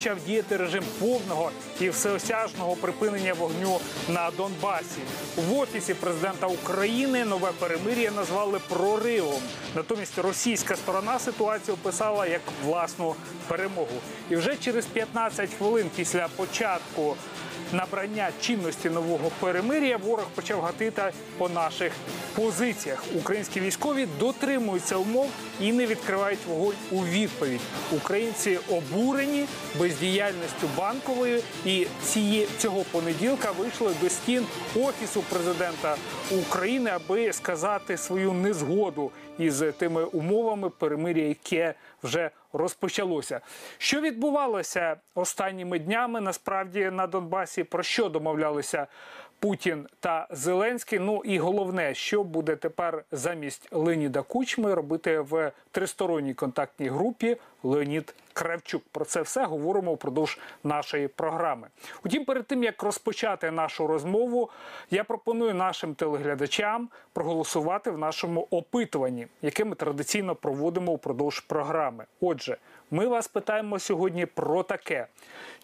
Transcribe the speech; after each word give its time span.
почав 0.00 0.18
діяти 0.26 0.56
режим 0.56 0.84
повного 1.00 1.50
і 1.80 1.90
всеосяжного 1.90 2.76
припинення 2.76 3.32
вогню 3.34 3.80
на 4.08 4.30
Донбасі. 4.36 5.00
В 5.36 5.58
офісі 5.58 5.94
президента 5.94 6.46
України 6.46 7.24
нове 7.24 7.52
перемир'я 7.58 8.10
назвали 8.10 8.60
проривом. 8.68 9.42
Натомість 9.74 10.18
російська 10.18 10.76
сторона 10.76 11.18
ситуацію 11.18 11.74
описала 11.74 12.26
як 12.26 12.40
власну 12.64 13.14
перемогу. 13.48 14.00
І 14.30 14.36
вже 14.36 14.56
через 14.56 14.86
15 14.86 15.50
хвилин 15.54 15.90
після 15.96 16.28
початку 16.36 17.16
набрання 17.72 18.28
чинності 18.40 18.90
нового 18.90 19.30
перемир'я 19.40 19.96
ворог 19.96 20.26
почав 20.34 20.60
гатити 20.60 21.02
по 21.38 21.48
наших 21.48 21.92
позиціях. 22.34 23.04
Українські 23.16 23.60
військові 23.60 24.08
дотримуються 24.20 24.96
умов 24.96 25.30
і 25.60 25.72
не 25.72 25.86
відкривають 25.86 26.38
вогонь 26.48 26.74
у 26.90 27.04
відповідь. 27.04 27.60
Українці 27.96 28.58
обурені 28.70 29.46
бездіяльністю 29.78 30.68
банкової 30.76 31.42
і 31.64 31.86
ціє, 32.04 32.46
цього 32.58 32.84
понеділка 32.90 33.50
вийшли 33.50 33.92
до 34.02 34.08
стін 34.08 34.46
офісу 34.74 35.22
президента 35.22 35.96
України, 36.30 36.90
аби 36.90 37.32
сказати 37.32 37.96
свою 37.96 38.32
незгоду 38.32 39.10
із 39.38 39.64
тими 39.78 40.04
умовами 40.04 40.70
перемир'я, 40.70 41.28
яке 41.28 41.74
вже 42.02 42.30
розпочалося. 42.52 43.40
Що 43.78 44.00
відбувалося 44.00 44.96
останніми 45.14 45.78
днями 45.78 46.20
насправді 46.20 46.90
на 46.90 47.06
Донбасі? 47.06 47.64
Про 47.64 47.82
що 47.82 48.08
домовлялися 48.08 48.86
Путін 49.40 49.86
та 50.00 50.28
Зеленський? 50.30 50.98
Ну 50.98 51.22
і 51.24 51.38
головне, 51.38 51.94
що 51.94 52.24
буде 52.24 52.56
тепер 52.56 53.04
замість 53.12 53.68
Леніда 53.72 54.22
Кучми 54.22 54.74
робити 54.74 55.20
в 55.20 55.52
тристоронній 55.70 56.34
контактній 56.34 56.88
групі 56.88 57.36
Леонід 57.62 58.14
Кравчук. 58.32 58.82
Про 58.92 59.04
це 59.04 59.22
все 59.22 59.44
говоримо 59.44 59.94
впродовж 59.94 60.38
нашої 60.64 61.08
програми. 61.08 61.68
Утім, 62.04 62.24
перед 62.24 62.46
тим 62.46 62.64
як 62.64 62.82
розпочати 62.82 63.50
нашу 63.50 63.86
розмову, 63.86 64.50
я 64.90 65.04
пропоную 65.04 65.54
нашим 65.54 65.94
телеглядачам 65.94 66.88
проголосувати 67.12 67.90
в 67.90 67.98
нашому 67.98 68.46
опитуванні, 68.50 69.26
яке 69.42 69.64
ми 69.64 69.74
традиційно 69.74 70.34
проводимо 70.34 70.94
впродовж 70.94 71.40
програми. 71.40 72.04
Отже, 72.20 72.56
ми 72.90 73.06
вас 73.06 73.28
питаємо 73.28 73.78
сьогодні 73.78 74.26
про 74.26 74.62
таке: 74.62 75.06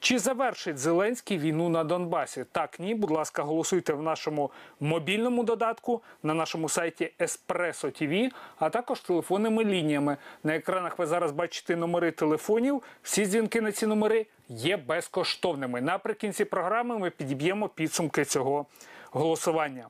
чи 0.01 0.19
завершить 0.19 0.79
Зеленський 0.79 1.39
війну 1.39 1.69
на 1.69 1.85
Донбасі? 1.85 2.45
Так, 2.53 2.81
ні. 2.81 2.95
Будь 2.95 3.11
ласка, 3.11 3.43
голосуйте 3.43 3.93
в 3.93 4.03
нашому 4.03 4.51
мобільному 4.81 5.45
додатку 5.45 6.03
на 6.23 6.35
нашому 6.35 6.69
сайті 6.69 7.13
Espresso 7.19 8.03
TV, 8.03 8.31
а 8.59 8.71
також 8.71 9.01
телефонними 9.01 9.65
лініями. 9.65 10.17
На 10.45 10.55
екранах 10.57 10.99
ви 10.99 11.07
зараз 11.07 11.33
бачите 11.33 11.77
номери 11.85 12.11
телефонів. 12.11 12.83
Всі 13.03 13.27
дзвінки 13.27 13.61
на 13.61 13.73
ці 13.73 13.87
номери 13.87 14.27
є 14.49 14.77
безкоштовними. 14.77 15.81
Наприкінці 15.81 16.45
програми 16.45 16.99
ми 16.99 17.11
підіб'ємо 17.11 17.69
підсумки 17.69 18.25
цього 18.25 18.67
голосування. 19.11 19.89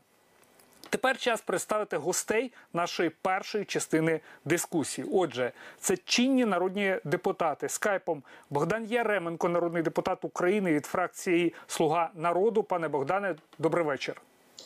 Тепер 0.91 1.19
час 1.19 1.41
представити 1.41 1.97
гостей 1.97 2.53
нашої 2.73 3.11
першої 3.11 3.65
частини 3.65 4.21
дискусії. 4.45 5.09
Отже, 5.13 5.53
це 5.79 5.97
чинні 5.97 6.45
народні 6.45 6.97
депутати 7.05 7.69
скайпом 7.69 8.23
Богдан 8.51 8.85
Яременко, 8.85 9.49
народний 9.49 9.83
депутат 9.83 10.25
України 10.25 10.73
від 10.73 10.87
фракції 10.87 11.55
Слуга 11.67 12.11
народу. 12.15 12.63
Пане 12.63 12.89
Богдане, 12.89 13.35
добрий 13.59 13.85
вечір. 13.85 14.21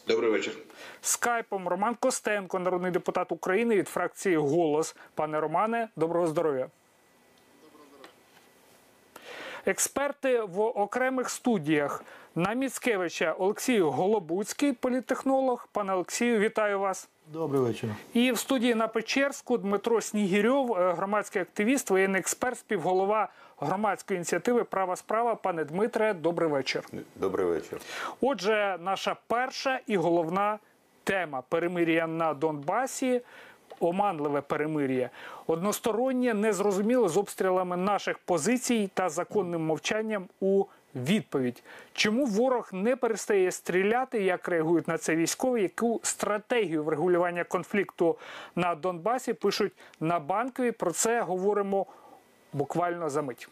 Добрий 0.08 0.30
вечір. 0.30 0.52
Скайпом 1.00 1.68
Роман 1.68 1.94
Костенко, 1.94 2.58
народний 2.58 2.90
депутат 2.90 3.32
України 3.32 3.76
від 3.76 3.88
фракції 3.88 4.36
Голос. 4.36 4.96
Пане 5.14 5.40
Романе, 5.40 5.88
доброго 5.96 6.26
здоров'я. 6.26 6.68
Експерти 9.66 10.40
в 10.40 10.60
окремих 10.60 11.30
студіях 11.30 12.04
на 12.34 12.52
Міцкевича 12.52 13.34
Олексій 13.38 13.80
Голобуцький, 13.80 14.72
політтехнолог. 14.72 15.68
Пане 15.72 15.92
Олексію, 15.94 16.38
вітаю 16.38 16.80
вас. 16.80 17.08
Добрий 17.32 17.60
вечір. 17.60 17.90
І 18.12 18.32
в 18.32 18.38
студії 18.38 18.74
на 18.74 18.88
Печерську 18.88 19.58
Дмитро 19.58 20.00
Снігірьов, 20.00 20.72
е, 20.72 20.92
громадський 20.92 21.42
активіст, 21.42 21.90
воєнний 21.90 22.20
експерт, 22.20 22.58
співголова 22.58 23.28
громадської 23.60 24.16
ініціативи 24.16 24.64
Права 24.64 24.96
справа. 24.96 25.34
Пане 25.34 25.64
Дмитре, 25.64 26.14
добрий 26.14 26.50
вечір. 26.50 26.84
Добрий 27.16 27.46
вечір. 27.46 27.80
Отже, 28.20 28.78
наша 28.80 29.16
перша 29.26 29.80
і 29.86 29.96
головна 29.96 30.58
тема 31.04 31.42
перемир'я 31.48 32.06
на 32.06 32.34
Донбасі. 32.34 33.20
Оманливе 33.80 34.40
перемир'я, 34.40 35.10
одностороннє, 35.46 36.34
незрозуміле 36.34 37.08
з 37.08 37.16
обстрілами 37.16 37.76
наших 37.76 38.18
позицій 38.18 38.90
та 38.94 39.08
законним 39.08 39.66
мовчанням 39.66 40.28
у 40.40 40.64
відповідь. 40.94 41.62
Чому 41.92 42.26
ворог 42.26 42.68
не 42.72 42.96
перестає 42.96 43.52
стріляти? 43.52 44.22
Як 44.22 44.48
реагують 44.48 44.88
на 44.88 44.98
це 44.98 45.16
військові? 45.16 45.62
Яку 45.62 46.00
стратегію 46.02 46.84
врегулювання 46.84 47.44
конфлікту 47.44 48.16
на 48.56 48.74
Донбасі 48.74 49.32
пишуть 49.32 49.72
на 50.00 50.18
банкові? 50.18 50.72
Про 50.72 50.90
це 50.90 51.20
говоримо 51.20 51.86
буквально 52.52 53.10
за 53.10 53.22
мить. 53.22 53.48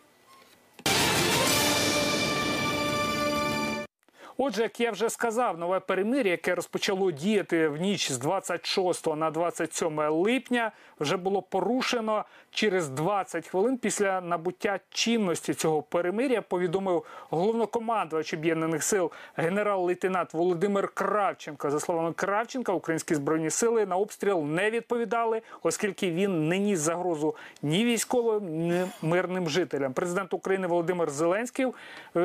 Отже, 4.39 4.63
як 4.63 4.81
я 4.81 4.91
вже 4.91 5.11
сказав, 5.11 5.59
нове 5.59 5.81
перемир'я, 5.81 6.31
яке 6.31 6.55
розпочало 6.55 7.11
діяти 7.11 7.69
в 7.69 7.77
ніч 7.77 8.13
з 8.13 8.19
26 8.19 9.07
на 9.07 9.31
27 9.31 10.01
липня, 10.01 10.73
вже 11.01 11.17
було 11.17 11.43
порушено 11.43 12.25
через 12.51 12.89
20 12.89 13.49
хвилин 13.49 13.79
після 13.79 14.21
набуття 14.21 14.79
чинності 14.91 15.55
цього 15.55 15.83
перемир'я. 15.83 16.43
Повідомив 16.43 17.05
головнокомандувач 17.31 18.35
об'єднаних 18.35 18.83
сил 18.83 19.11
генерал-лейтенант 19.37 20.35
Володимир 20.35 20.89
Кравченко. 20.89 21.71
За 21.71 21.81
словами 21.81 22.13
Кравченка, 22.13 22.73
українські 22.73 23.15
збройні 23.15 23.51
сили 23.51 23.87
на 23.87 23.97
обстріл 23.97 24.43
не 24.43 24.71
відповідали, 24.71 25.43
оскільки 25.63 26.11
він 26.11 26.49
не 26.49 26.59
ніс 26.59 26.79
загрозу 26.79 27.37
ні 27.63 27.85
військовим, 27.85 28.45
ні 28.45 28.85
мирним 29.03 29.49
жителям. 29.49 29.93
Президент 29.93 30.35
України 30.35 30.67
Володимир 30.67 31.11
Зеленський 31.11 31.67
е, 31.67 31.73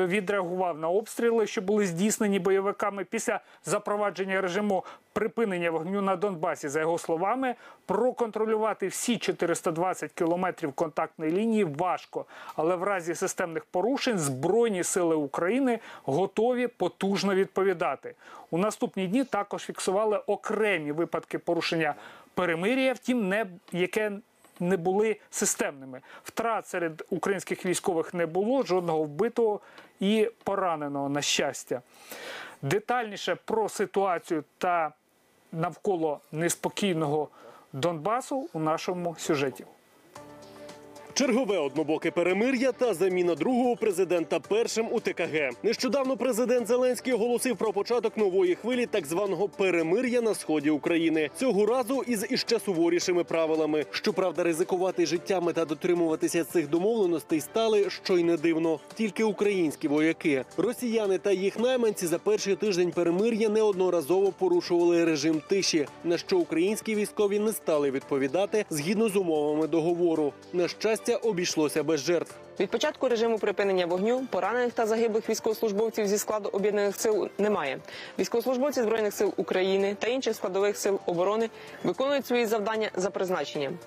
відреагував 0.06 0.78
на 0.78 0.88
обстріли, 0.88 1.46
що 1.46 1.62
були 1.62 1.86
здійснені 1.86 2.01
бойовиками 2.38 3.04
після 3.04 3.40
запровадження 3.64 4.40
режиму 4.40 4.84
припинення 5.12 5.70
вогню 5.70 6.02
на 6.02 6.16
Донбасі. 6.16 6.68
За 6.68 6.80
його 6.80 6.98
словами, 6.98 7.54
проконтролювати 7.86 8.88
всі 8.88 9.18
420 9.18 10.12
кілометрів 10.12 10.72
контактної 10.72 11.32
лінії 11.32 11.64
важко, 11.64 12.26
але 12.56 12.76
в 12.76 12.82
разі 12.82 13.14
системних 13.14 13.64
порушень 13.64 14.18
збройні 14.18 14.84
сили 14.84 15.16
України 15.16 15.78
готові 16.04 16.66
потужно 16.66 17.34
відповідати. 17.34 18.14
У 18.50 18.58
наступні 18.58 19.06
дні 19.06 19.24
також 19.24 19.62
фіксували 19.62 20.18
окремі 20.18 20.92
випадки 20.92 21.38
порушення 21.38 21.94
перемир'я, 22.34 22.92
втім, 22.92 23.28
не 23.28 23.46
яке 23.72 24.12
не 24.60 24.76
були 24.76 25.16
системними. 25.30 26.00
Втрат 26.24 26.68
серед 26.68 27.04
українських 27.10 27.66
військових 27.66 28.14
не 28.14 28.26
було, 28.26 28.62
жодного 28.62 29.02
вбитого 29.02 29.60
і 30.00 30.30
пораненого 30.44 31.08
на 31.08 31.22
щастя. 31.22 31.82
Детальніше 32.62 33.36
про 33.44 33.68
ситуацію 33.68 34.44
та 34.58 34.92
навколо 35.52 36.20
неспокійного 36.32 37.28
Донбасу 37.72 38.48
у 38.52 38.58
нашому 38.58 39.16
сюжеті. 39.18 39.64
Чергове 41.14 41.58
однобоке 41.58 42.10
перемир'я 42.10 42.72
та 42.72 42.94
заміна 42.94 43.34
другого 43.34 43.76
президента 43.76 44.40
першим 44.40 44.88
у 44.90 45.00
ТКГ. 45.00 45.50
Нещодавно 45.62 46.16
президент 46.16 46.68
Зеленський 46.68 47.12
оголосив 47.12 47.56
про 47.56 47.72
початок 47.72 48.16
нової 48.16 48.54
хвилі 48.54 48.86
так 48.86 49.06
званого 49.06 49.48
перемир'я 49.48 50.20
на 50.20 50.34
сході 50.34 50.70
України. 50.70 51.30
Цього 51.36 51.66
разу 51.66 52.02
із 52.06 52.26
іще 52.30 52.58
суворішими 52.58 53.24
правилами. 53.24 53.84
Щоправда, 53.90 54.42
ризикувати 54.42 55.06
життями 55.06 55.52
та 55.52 55.64
дотримуватися 55.64 56.44
цих 56.44 56.68
домовленостей 56.68 57.40
стали 57.40 57.90
що 57.90 58.18
й 58.18 58.22
не 58.22 58.36
дивно. 58.36 58.80
Тільки 58.94 59.24
українські 59.24 59.88
вояки, 59.88 60.44
росіяни 60.56 61.18
та 61.18 61.32
їх 61.32 61.58
найманці 61.58 62.06
за 62.06 62.18
перший 62.18 62.56
тиждень 62.56 62.90
перемир'я 62.90 63.48
неодноразово 63.48 64.32
порушували 64.38 65.04
режим 65.04 65.42
тиші, 65.48 65.86
на 66.04 66.18
що 66.18 66.38
українські 66.38 66.94
військові 66.94 67.38
не 67.38 67.52
стали 67.52 67.90
відповідати 67.90 68.64
згідно 68.70 69.08
з 69.08 69.16
умовами 69.16 69.66
договору. 69.66 70.32
На 70.52 70.68
щастя, 70.68 71.01
обійшлося 71.10 71.82
без 71.82 72.00
жертв. 72.00 72.34
Від 72.60 72.70
початку 72.70 73.08
режиму 73.08 73.38
припинення 73.38 73.86
вогню 73.86 74.26
поранених 74.30 74.72
та 74.72 74.86
загиблих 74.86 75.28
військовослужбовців 75.28 76.06
зі 76.06 76.18
складу 76.18 76.48
об'єднаних 76.52 77.00
сил 77.00 77.28
немає. 77.38 77.78
Військовослужбовці 78.18 78.82
збройних 78.82 79.14
сил 79.14 79.34
України 79.36 79.96
та 79.98 80.06
інших 80.06 80.36
складових 80.36 80.76
сил 80.76 81.00
оборони 81.06 81.50
виконують 81.84 82.26
свої 82.26 82.46
завдання 82.46 82.90
за 82.96 83.10
призначенням. 83.10 83.78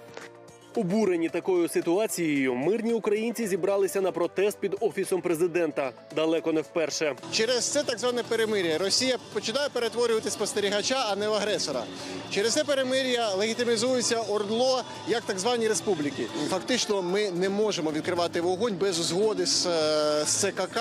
Обурені 0.76 1.30
такою 1.30 1.70
ситуацією, 1.70 2.56
мирні 2.56 2.94
українці 2.94 3.48
зібралися 3.48 4.02
на 4.02 4.12
протест 4.12 4.58
під 4.60 4.76
офісом 4.80 5.22
президента. 5.22 5.92
Далеко 6.16 6.52
не 6.54 6.62
вперше. 6.62 7.16
Через 7.32 7.66
це 7.66 7.84
так 7.84 8.00
зване 8.00 8.24
перемир'я 8.24 8.78
Росія 8.78 9.18
починає 9.34 9.70
перетворювати 9.70 10.30
спостерігача, 10.30 11.06
а 11.10 11.16
не 11.16 11.30
в 11.30 11.34
агресора. 11.34 11.84
Через 12.32 12.54
це 12.54 12.64
перемир'я 12.64 13.30
легітимізується 13.30 14.20
ОРДЛО 14.20 14.84
як 15.08 15.24
так 15.24 15.40
звані 15.40 15.68
республіки. 15.68 16.26
Фактично, 16.50 17.02
ми 17.02 17.32
не 17.32 17.50
можемо 17.50 17.92
відкривати 17.92 18.42
вогонь 18.42 18.76
без 18.76 18.96
згоди 18.96 19.46
з, 19.46 19.66
е, 19.66 20.26
з 20.26 20.36
ЦКК 20.36 20.80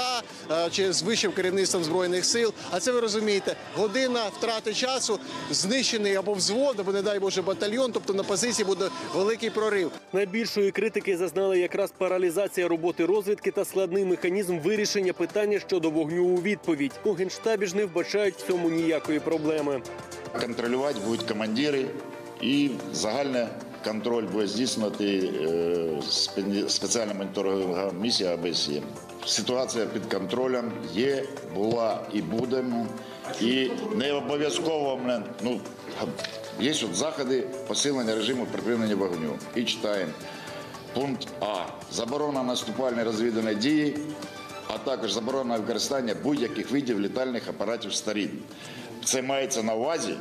е, 0.50 0.68
чи 0.70 0.92
з 0.92 1.02
вищим 1.02 1.32
керівництвом 1.32 1.84
збройних 1.84 2.24
сил. 2.24 2.52
А 2.70 2.80
це 2.80 2.92
ви 2.92 3.00
розумієте, 3.00 3.56
година 3.76 4.20
втрати 4.38 4.74
часу, 4.74 5.20
знищений 5.50 6.16
або 6.16 6.32
взвод, 6.32 6.80
або 6.80 6.92
не 6.92 7.02
дай 7.02 7.18
Боже 7.18 7.42
батальйон. 7.42 7.92
Тобто 7.92 8.14
на 8.14 8.22
позиції 8.22 8.66
буде 8.66 8.88
великий 9.14 9.50
прорив. 9.50 9.83
Найбільшої 10.12 10.70
критики 10.70 11.16
зазнали 11.16 11.58
якраз 11.58 11.92
паралізація 11.98 12.68
роботи 12.68 13.06
розвідки 13.06 13.50
та 13.50 13.64
складний 13.64 14.04
механізм 14.04 14.58
вирішення 14.58 15.12
питання 15.12 15.58
щодо 15.58 15.90
вогню 15.90 16.24
у 16.24 16.36
відповідь. 16.36 16.92
У 17.04 17.12
генштабі 17.12 17.66
ж 17.66 17.76
не 17.76 17.84
вбачають 17.84 18.34
в 18.34 18.46
цьому 18.46 18.70
ніякої 18.70 19.20
проблеми. 19.20 19.82
Контролювати 20.40 21.00
будуть 21.06 21.22
командири 21.22 21.86
і 22.40 22.70
загальний 22.92 23.46
контроль 23.84 24.24
буде 24.32 24.46
здійснювати 24.46 25.30
е, 25.44 26.68
спеціальна 26.68 27.14
моніторингова 27.14 27.92
місія 28.00 28.34
АБСЄ. 28.34 28.82
Ситуація 29.26 29.86
під 29.86 30.06
контролем 30.06 30.72
є, 30.92 31.24
була 31.54 32.00
і 32.12 32.22
буде. 32.22 32.64
І 33.40 33.70
не 33.96 34.12
обов'язково 34.12 35.00
ну, 35.42 35.60
є 36.60 36.70
от 36.70 36.94
заходи 36.94 37.46
посилення 37.68 38.14
режиму 38.14 38.46
припинення 38.46 38.94
вогню. 38.94 39.38
І 39.54 39.64
читаємо. 39.64 40.12
Пункт 40.94 41.28
А. 41.40 41.54
Заборона 41.92 42.42
наступальної 42.42 43.04
розвідувальної 43.04 43.56
дії, 43.56 43.96
а 44.68 44.78
також 44.78 45.12
заборона 45.12 45.56
використання 45.56 46.14
будь-яких 46.22 46.70
видів 46.70 47.00
літальних 47.00 47.48
апаратів 47.48 47.94
сторін. 47.94 48.30
Це 49.04 49.22
мається 49.22 49.62
на 49.62 49.74
увазі 49.74 50.14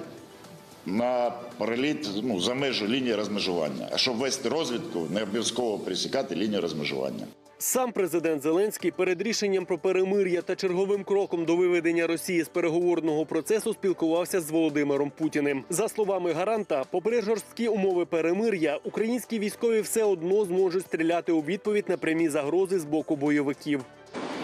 на 0.85 1.33
переліт 1.57 2.09
ну, 2.23 2.39
за 2.39 2.53
межу 2.53 2.87
лінії 2.87 3.15
розмежування. 3.15 3.87
А 3.91 3.97
щоб 3.97 4.15
вести 4.15 4.49
розвідку, 4.49 5.07
не 5.09 5.23
обов'язково 5.23 5.79
пересікати 5.79 6.35
лінію 6.35 6.61
розмежування. 6.61 7.25
Сам 7.65 7.91
президент 7.91 8.43
Зеленський 8.43 8.91
перед 8.91 9.21
рішенням 9.21 9.65
про 9.65 9.77
перемир'я 9.77 10.41
та 10.41 10.55
черговим 10.55 11.03
кроком 11.03 11.45
до 11.45 11.55
виведення 11.55 12.07
Росії 12.07 12.43
з 12.43 12.47
переговорного 12.47 13.25
процесу 13.25 13.73
спілкувався 13.73 14.41
з 14.41 14.51
Володимиром 14.51 15.11
Путіним. 15.17 15.63
За 15.69 15.89
словами 15.89 16.33
гаранта, 16.33 16.83
попри 16.91 17.21
жорсткі 17.21 17.67
умови 17.67 18.05
перемир'я, 18.05 18.79
українські 18.83 19.39
військові 19.39 19.81
все 19.81 20.03
одно 20.03 20.45
зможуть 20.45 20.85
стріляти 20.85 21.31
у 21.31 21.41
відповідь 21.41 21.89
на 21.89 21.97
прямі 21.97 22.29
загрози 22.29 22.79
з 22.79 22.85
боку 22.85 23.15
бойовиків. 23.15 23.81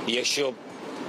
якщо 0.07 0.53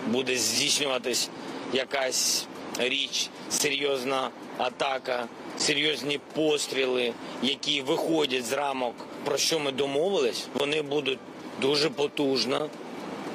буде 0.09 0.37
здійснюватись 0.37 1.31
якась 1.73 2.47
річ, 2.79 3.31
серйозна 3.51 4.31
атака, 4.59 5.27
серйозні 5.59 6.21
постріли, 6.35 7.13
які 7.43 7.83
виходять 7.83 8.45
з 8.45 8.53
рамок, 8.53 8.95
про 9.25 9.37
що 9.37 9.59
ми 9.61 9.73
домовились, 9.73 10.49
вони 10.55 10.83
будуть 10.83 11.19
дуже 11.61 11.91
потужно 11.91 12.69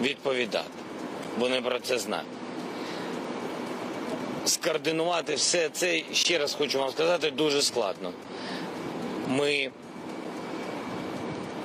відповідати. 0.02 0.70
Вони 1.40 1.62
про 1.62 1.80
це 1.80 2.00
знають. 2.00 2.28
Скоординувати 4.46 5.36
все 5.36 5.70
це, 5.70 6.02
ще 6.14 6.38
раз 6.38 6.54
хочу 6.54 6.80
вам 6.80 6.90
сказати, 6.92 7.32
дуже 7.32 7.62
складно. 7.62 8.12
Ми 9.28 9.72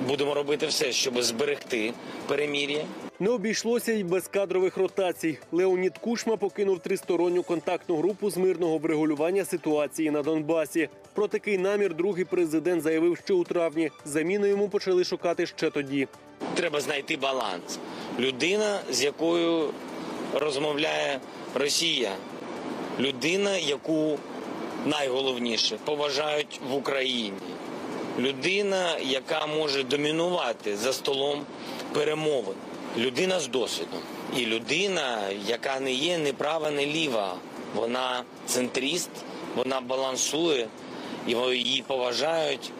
будемо 0.07 0.33
робити 0.33 0.67
все, 0.67 0.91
щоб 0.91 1.23
зберегти 1.23 1.93
перемір'я. 2.27 2.85
Не 3.21 3.29
обійшлося 3.29 3.91
й 3.91 4.03
без 4.03 4.27
кадрових 4.27 4.77
ротацій. 4.77 5.37
Леонід 5.51 5.97
Кушма 5.97 6.37
покинув 6.37 6.79
тристоронню 6.79 7.43
контактну 7.43 7.95
групу 7.95 8.29
з 8.29 8.37
мирного 8.37 8.77
врегулювання 8.77 9.45
ситуації 9.45 10.11
на 10.11 10.23
Донбасі. 10.23 10.89
Про 11.13 11.27
такий 11.27 11.57
намір 11.57 11.95
другий 11.95 12.25
президент 12.25 12.81
заявив 12.81 13.17
ще 13.17 13.33
у 13.33 13.43
травні. 13.43 13.91
Заміну 14.05 14.45
йому 14.47 14.69
почали 14.69 15.03
шукати 15.03 15.45
ще 15.45 15.69
тоді. 15.69 16.07
Треба 16.55 16.81
знайти 16.81 17.17
баланс. 17.17 17.79
Людина, 18.19 18.79
з 18.91 19.03
якою 19.03 19.69
розмовляє 20.33 21.19
Росія, 21.55 22.11
людина, 22.99 23.57
яку 23.57 24.17
найголовніше 24.85 25.77
поважають 25.85 26.59
в 26.69 26.75
Україні, 26.75 27.37
людина, 28.19 28.97
яка 28.97 29.45
може 29.45 29.83
домінувати 29.83 30.77
за 30.77 30.93
столом 30.93 31.41
перемовин, 31.93 32.55
людина 32.97 33.39
з 33.39 33.47
досвідом, 33.47 33.99
і 34.37 34.45
людина, 34.45 35.17
яка 35.47 35.79
не 35.79 35.93
є 35.93 36.17
ні 36.17 36.31
права, 36.33 36.71
ні 36.71 36.85
ліва. 36.85 37.35
Вона 37.75 38.23
центріст, 38.45 39.09
вона 39.55 39.81
балансує, 39.81 40.67
і 41.27 41.31
її 41.31 41.83
поважають 41.87 42.71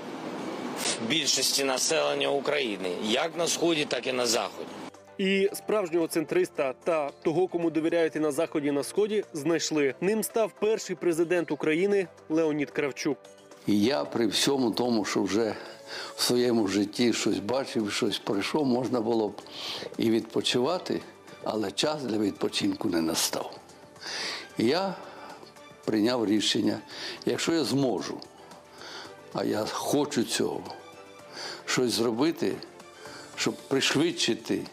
в 0.80 1.08
більшості 1.10 1.64
населення 1.64 2.28
України, 2.28 2.90
як 3.04 3.38
на 3.38 3.48
сході, 3.48 3.86
так 3.86 4.08
і 4.08 4.12
на 4.14 4.26
заході. 4.26 4.68
І 5.18 5.50
справжнього 5.54 6.08
центриста 6.08 6.74
та 6.84 7.10
того, 7.24 7.48
кому 7.48 7.70
довіряють 7.70 8.16
і 8.16 8.20
на 8.20 8.32
заході 8.32 8.68
і 8.68 8.72
на 8.72 8.84
сході, 8.84 9.24
знайшли. 9.34 9.96
Ним 10.02 10.24
став 10.24 10.52
перший 10.60 10.96
президент 10.96 11.52
України 11.52 12.08
Леонід 12.30 12.72
Кравчук. 12.72 13.18
І 13.68 13.82
я 13.84 14.06
при 14.06 14.28
всьому 14.28 14.72
тому, 14.72 15.06
що 15.06 15.24
вже 15.24 15.56
в 16.16 16.24
своєму 16.24 16.68
житті 16.68 17.14
щось 17.14 17.40
бачив, 17.40 17.92
щось 17.92 18.20
пройшов, 18.20 18.66
можна 18.66 19.02
було 19.02 19.30
б 19.30 19.42
і 19.98 20.10
відпочивати, 20.10 21.02
але 21.44 21.72
час 21.72 22.04
для 22.04 22.18
відпочинку 22.18 22.90
не 22.90 23.02
настав. 23.02 23.52
Я 24.58 24.96
прийняв 25.86 26.26
рішення, 26.26 26.80
якщо 27.26 27.54
я 27.54 27.64
зможу, 27.64 28.18
а 29.34 29.44
я 29.44 29.66
хочу 29.66 30.24
цього, 30.24 30.64
щось 31.66 31.92
зробити, 31.92 32.56
щоб 33.36 33.56
пришвидшити 33.56 34.68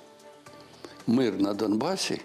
мир 1.06 1.40
на 1.40 1.54
Донбасі, 1.54 2.20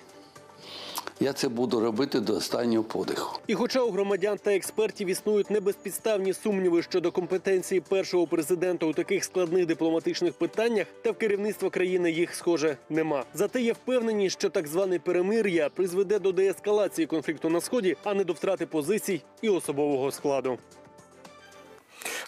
я 1.19 1.33
це 1.33 1.49
буду 1.49 1.79
робити 1.79 2.19
до 2.19 2.35
останнього 2.35 2.83
подиху. 2.83 3.39
І 3.47 3.53
хоча 3.53 3.81
у 3.81 3.91
громадян 3.91 4.37
та 4.43 4.55
експертів 4.55 5.07
існують 5.07 5.51
небезпідставні 5.51 6.33
сумніви 6.33 6.81
щодо 6.81 7.11
компетенції 7.11 7.81
першого 7.81 8.27
президента 8.27 8.85
у 8.85 8.93
таких 8.93 9.23
складних 9.23 9.65
дипломатичних 9.65 10.33
питаннях, 10.33 10.87
та 11.01 11.11
в 11.11 11.17
керівництва 11.17 11.69
країни 11.69 12.11
їх 12.11 12.35
схоже 12.35 12.77
нема. 12.89 13.23
Зате 13.33 13.61
є 13.61 13.73
впевнені, 13.73 14.29
що 14.29 14.49
так 14.49 14.67
зване 14.67 14.99
перемир'я 14.99 15.69
призведе 15.69 16.19
до 16.19 16.31
деескалації 16.31 17.07
конфлікту 17.07 17.49
на 17.49 17.61
сході, 17.61 17.97
а 18.03 18.13
не 18.13 18.23
до 18.23 18.33
втрати 18.33 18.65
позицій 18.65 19.21
і 19.41 19.49
особового 19.49 20.11
складу. 20.11 20.57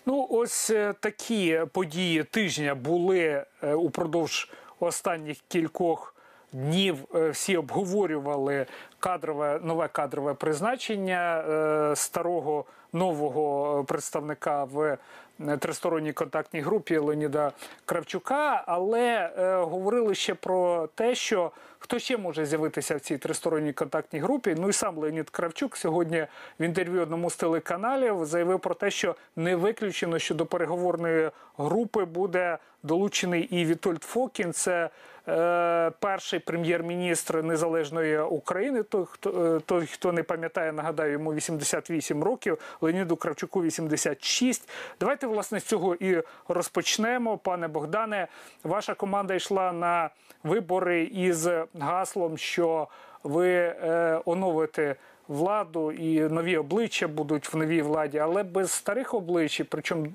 Ну, 0.05 0.27
ось 0.29 0.69
е, 0.69 0.93
такі 0.99 1.61
події 1.71 2.23
тижня 2.23 2.75
були 2.75 3.45
е, 3.63 3.73
упродовж 3.73 4.49
останніх 4.79 5.37
кількох 5.47 6.14
днів. 6.55 6.97
Е, 7.15 7.29
Всі 7.29 7.57
обговорювали 7.57 8.65
кадрове 8.99 9.59
нове 9.63 9.87
кадрове 9.87 10.33
призначення 10.33 11.39
е, 11.39 11.95
старого 11.95 12.65
нового 12.93 13.83
представника 13.83 14.63
в 14.63 14.97
е, 15.39 15.57
тристоронній 15.57 16.13
контактній 16.13 16.59
групі 16.59 16.97
Леоніда 16.97 17.51
Кравчука. 17.85 18.63
Але 18.67 19.31
е, 19.37 19.55
говорили 19.55 20.15
ще 20.15 20.33
про 20.33 20.87
те, 20.95 21.15
що 21.15 21.51
хто 21.79 21.99
ще 21.99 22.17
може 22.17 22.45
з'явитися 22.45 22.95
в 22.95 22.99
цій 22.99 23.17
тристоронній 23.17 23.73
контактній 23.73 24.19
групі. 24.19 24.55
Ну 24.57 24.69
і 24.69 24.73
сам 24.73 24.97
Леонід 24.97 25.29
Кравчук 25.29 25.77
сьогодні 25.77 26.27
в 26.59 26.63
інтерв'ю 26.63 27.01
одному 27.01 27.29
з 27.29 27.35
телеканалів 27.35 28.25
заявив 28.25 28.59
про 28.59 28.75
те, 28.75 28.91
що 28.91 29.15
не 29.35 29.55
виключено, 29.55 30.19
що 30.19 30.35
до 30.35 30.45
переговорної 30.45 31.31
групи 31.57 32.05
буде 32.05 32.57
долучений 32.83 33.41
і 33.43 33.65
Вітольд 33.65 34.03
Фокін. 34.03 34.53
Це 34.53 34.89
е, 35.27 35.91
перший 35.99 36.39
прем'єр-міністр 36.39 37.43
незалежної 37.43 38.19
України. 38.19 38.83
Той, 38.83 39.05
хто 39.09 39.55
е, 39.55 39.59
той, 39.65 39.85
хто 39.85 40.11
не 40.11 40.23
пам'ятає, 40.23 40.71
нагадаю, 40.71 41.11
йому 41.11 41.33
88 41.33 42.23
років. 42.23 42.57
Леоніду 42.81 43.15
Кравчуку 43.15 43.63
86. 43.63 44.69
Давайте 44.99 45.27
власне 45.27 45.59
з 45.59 45.63
цього 45.63 45.95
і 45.95 46.23
розпочнемо. 46.47 47.37
Пане 47.37 47.67
Богдане, 47.67 48.27
ваша 48.63 48.93
команда 48.93 49.33
йшла 49.33 49.71
на 49.71 50.09
вибори 50.43 51.03
із 51.03 51.47
гаслом, 51.79 52.37
що 52.37 52.87
ви 53.23 53.49
е, 53.49 54.21
оновите 54.25 54.95
владу 55.27 55.91
і 55.91 56.19
нові 56.19 56.57
обличчя 56.57 57.07
будуть 57.07 57.53
в 57.53 57.57
новій 57.57 57.81
владі, 57.81 58.17
але 58.17 58.43
без 58.43 58.71
старих 58.71 59.13
облич, 59.13 59.61
причому, 59.69 60.07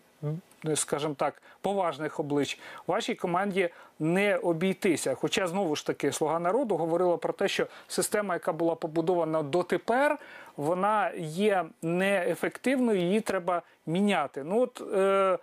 скажімо 0.75 1.15
так, 1.19 1.43
поважних 1.61 2.21
облич, 2.21 2.59
вашій 2.87 3.15
команді 3.15 3.69
не 3.99 4.37
обійтися. 4.37 5.15
Хоча 5.15 5.47
знову 5.47 5.77
ж 5.77 5.87
таки 5.87 6.13
слуга 6.13 6.39
народу 6.39 6.77
говорила 6.77 7.17
про 7.17 7.33
те, 7.33 7.49
що 7.49 7.67
система, 7.89 8.35
яка 8.35 8.53
була 8.53 8.75
побудована 8.75 9.43
дотепер, 9.43 10.19
вона 10.57 11.11
є 11.19 11.65
неефективною, 11.83 13.01
її 13.01 13.21
треба 13.21 13.63
міняти. 13.87 14.45
Ну 14.45 14.61
от 14.61 14.83
е, 14.95 15.39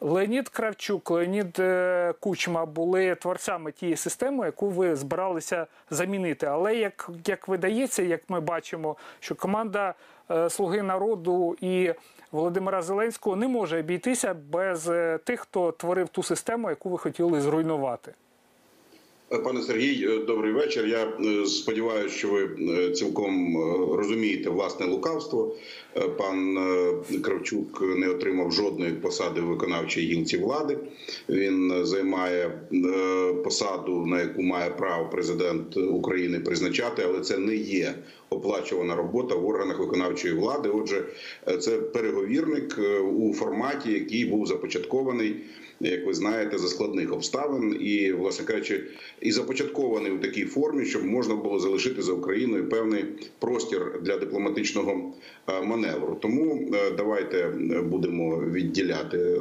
Леонід 0.00 0.48
Кравчук, 0.48 1.10
Леонід 1.10 1.58
е, 1.58 2.14
Кучма 2.20 2.66
були 2.66 3.14
творцями 3.14 3.72
тієї 3.72 3.96
системи, 3.96 4.46
яку 4.46 4.68
ви 4.68 4.96
збиралися 4.96 5.66
замінити. 5.90 6.46
Але 6.46 6.76
як, 6.76 7.10
як 7.26 7.48
видається, 7.48 8.02
як 8.02 8.20
ми 8.28 8.40
бачимо, 8.40 8.96
що 9.20 9.34
команда 9.34 9.94
е, 10.30 10.50
Слуги 10.50 10.82
народу 10.82 11.56
і 11.60 11.94
Володимира 12.32 12.82
Зеленського 12.82 13.36
не 13.36 13.48
може 13.48 13.80
обійтися 13.80 14.34
без 14.34 14.88
е, 14.88 15.18
тих, 15.24 15.40
хто 15.40 15.72
творив 15.72 16.08
ту 16.08 16.22
систему, 16.22 16.70
яку 16.70 16.88
ви 16.88 16.98
хотіли 16.98 17.40
зруйнувати. 17.40 18.14
Пане 19.38 19.62
Сергій, 19.62 20.06
е, 20.08 20.18
добрий 20.18 20.52
вечір. 20.52 20.86
Я 20.86 21.04
е, 21.04 21.46
сподіваюся, 21.46 22.16
що 22.16 22.28
ви 22.28 22.42
е, 22.42 22.90
цілком 22.90 23.56
розумієте 23.96 24.50
власне 24.50 24.86
лукавство. 24.86 25.54
Пан 26.18 26.58
Кравчук 27.22 27.82
не 27.96 28.08
отримав 28.08 28.52
жодної 28.52 28.92
посади 28.92 29.40
в 29.40 29.44
виконавчій 29.44 30.00
гілці 30.00 30.38
влади. 30.38 30.78
Він 31.28 31.86
займає 31.86 32.60
посаду, 33.44 34.06
на 34.06 34.20
яку 34.20 34.42
має 34.42 34.70
право 34.70 35.08
президент 35.10 35.76
України 35.76 36.40
призначати, 36.40 37.02
але 37.06 37.20
це 37.20 37.38
не 37.38 37.56
є 37.56 37.94
оплачувана 38.30 38.96
робота 38.96 39.34
в 39.34 39.46
органах 39.46 39.78
виконавчої 39.78 40.34
влади. 40.34 40.68
Отже, 40.68 41.04
це 41.60 41.78
переговірник 41.78 42.78
у 43.18 43.34
форматі, 43.34 43.92
який 43.92 44.24
був 44.24 44.46
започаткований 44.46 45.36
як 45.80 46.06
ви 46.06 46.14
знаєте, 46.14 46.58
за 46.58 46.68
складних 46.68 47.12
обставин 47.12 47.76
і, 47.80 48.12
власне 48.12 48.46
кажучи, 48.46 48.84
і 49.20 49.32
започаткований 49.32 50.12
у 50.12 50.18
такій 50.18 50.44
формі, 50.44 50.84
щоб 50.84 51.04
можна 51.04 51.34
було 51.34 51.58
залишити 51.58 52.02
за 52.02 52.12
Україною 52.12 52.68
певний 52.68 53.04
простір 53.38 54.00
для 54.02 54.16
дипломатичного 54.16 55.12
е, 55.48 55.62
маневру. 55.62 56.16
Тому 56.20 56.70
е, 56.74 56.90
давайте 56.96 57.38
е, 57.38 57.82
будемо 57.82 58.40
відділяти 58.40 59.40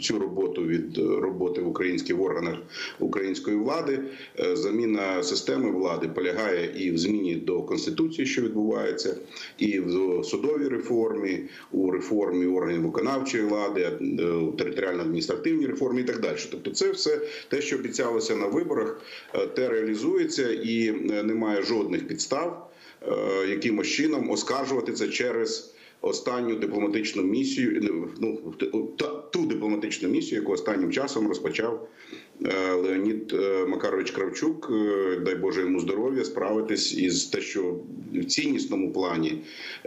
цю 0.00 0.18
роботу 0.18 0.62
від 0.62 0.98
роботи 0.98 1.60
в 1.60 1.68
українських 1.68 2.20
органах 2.20 2.58
української 2.98 3.56
влади. 3.56 4.00
Заміна 4.52 5.22
системи 5.22 5.70
влади 5.70 6.08
полягає 6.08 6.72
і 6.76 6.90
в 6.90 6.98
зміні 6.98 7.34
до 7.34 7.62
конституції, 7.62 8.26
що 8.26 8.42
відбувається, 8.42 9.16
і 9.58 9.80
в 9.80 10.24
судовій 10.24 10.68
реформі, 10.68 11.40
у 11.72 11.90
реформі 11.90 12.46
органів 12.46 12.82
виконавчої 12.82 13.44
влади, 13.44 13.90
у 14.48 14.52
територіально-адміністративній 15.50 15.66
реформі 15.66 16.00
і 16.00 16.04
так 16.04 16.20
далі. 16.20 16.38
Тобто, 16.50 16.70
це 16.70 16.90
все 16.90 17.20
те, 17.48 17.62
що 17.62 17.76
обіцялося 17.76 18.36
на 18.36 18.46
виборах, 18.46 19.00
е, 19.34 19.46
те 19.46 19.68
реалізується 19.68 20.50
і 20.52 20.86
е, 20.88 21.22
немає 21.22 21.62
жодних 21.62 22.08
підстав 22.08 22.70
е, 23.02 23.48
якимось 23.48 23.88
чином 23.88 24.30
оскаржувати 24.30 24.92
це 24.92 25.08
через. 25.08 25.74
Останню 26.02 26.54
дипломатичну 26.54 27.22
місію, 27.22 27.98
ну 28.20 28.54
ту 29.30 29.46
дипломатичну 29.46 30.08
місію, 30.08 30.40
яку 30.40 30.52
останнім 30.52 30.92
часом 30.92 31.28
розпочав 31.28 31.88
Леонід 32.82 33.32
е, 33.32 33.66
Макарович 33.66 34.10
Кравчук. 34.10 34.70
Е, 34.72 35.16
Дай 35.24 35.34
Боже 35.34 35.60
йому 35.60 35.80
здоров'я 35.80 36.24
справитись 36.24 36.94
із 36.94 37.24
те, 37.24 37.40
що 37.40 37.76
в 38.14 38.24
ціннісному 38.24 38.92
плані 38.92 39.42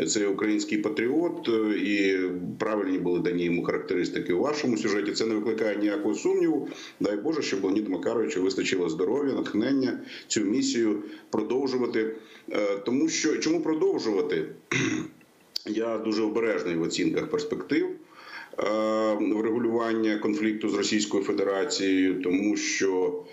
це 0.07 0.27
український 0.27 0.77
патріот, 0.77 1.49
е, 1.49 1.77
і 1.77 2.19
правильні 2.59 2.97
були 2.97 3.19
дані 3.19 3.43
йому 3.43 3.63
характеристики 3.63 4.33
у 4.33 4.39
вашому 4.39 4.77
сюжеті. 4.77 5.11
Це 5.11 5.25
не 5.25 5.35
викликає 5.35 5.77
ніякого 5.77 6.15
сумніву. 6.15 6.69
Дай 6.99 7.17
Боже, 7.17 7.41
щоб 7.41 7.63
Леоніду 7.63 7.91
Макаровичу 7.91 8.43
вистачило 8.43 8.89
здоров'я, 8.89 9.33
натхнення 9.33 9.99
цю 10.27 10.41
місію 10.41 11.03
продовжувати. 11.29 12.15
Е, 12.51 12.77
Тому 12.85 13.09
що 13.09 13.37
чому 13.37 13.61
продовжувати? 13.61 14.45
Я 15.65 15.97
дуже 15.97 16.23
обережний 16.23 16.75
в 16.75 16.81
оцінках 16.81 17.29
перспектив 17.29 17.85
е, 17.85 18.02
врегулювання 19.19 20.17
конфлікту 20.17 20.69
з 20.69 20.73
Російською 20.73 21.23
Федерацією, 21.23 22.21
тому 22.21 22.57
що 22.57 23.23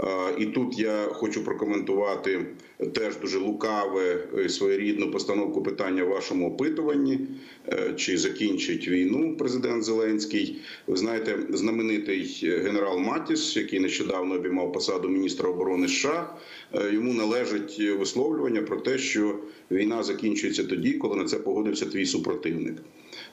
е, 0.00 0.06
і 0.38 0.46
тут 0.46 0.78
я 0.78 1.08
хочу 1.12 1.44
прокоментувати 1.44 2.46
теж 2.78 3.16
дуже 3.16 3.38
лукаве 3.38 4.24
е, 4.38 4.48
своєрідну 4.48 5.10
постановку 5.10 5.62
питання 5.62 6.04
в 6.04 6.08
вашому 6.08 6.48
опитуванні, 6.48 7.20
е, 7.68 7.94
чи 7.96 8.18
закінчить 8.18 8.88
війну 8.88 9.36
президент 9.38 9.84
Зеленський. 9.84 10.58
Ви 10.86 10.96
знаєте, 10.96 11.38
знаменитий 11.50 12.40
генерал 12.64 12.98
Матіс, 12.98 13.56
який 13.56 13.80
нещодавно 13.80 14.34
обіймав 14.34 14.72
посаду 14.72 15.08
міністра 15.08 15.48
оборони 15.48 15.88
США, 15.88 16.34
е, 16.74 16.90
йому 16.92 17.12
належить 17.12 17.80
висловлювання 17.98 18.62
про 18.62 18.76
те, 18.76 18.98
що 18.98 19.38
війна 19.70 20.02
закінчується 20.02 20.64
тоді, 20.64 20.92
коли 20.92 21.16
на 21.16 21.24
це 21.24 21.38
погодився 21.38 21.86
твій 21.86 22.06
супротивник. 22.06 22.76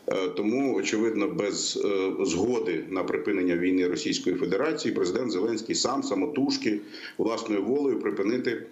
Е, 0.07 0.27
Тому, 0.27 0.75
очевидно, 0.75 1.27
без 1.27 1.83
е, 1.85 2.11
згоди 2.25 2.83
на 2.89 3.03
припинення 3.03 3.57
війни 3.57 3.87
Російської 3.87 4.35
Федерації 4.35 4.93
президент 4.93 5.31
Зеленський 5.31 5.75
сам 5.75 6.03
самотужки 6.03 6.79
власною 7.17 7.63
волею 7.63 7.99
припинити 7.99 8.63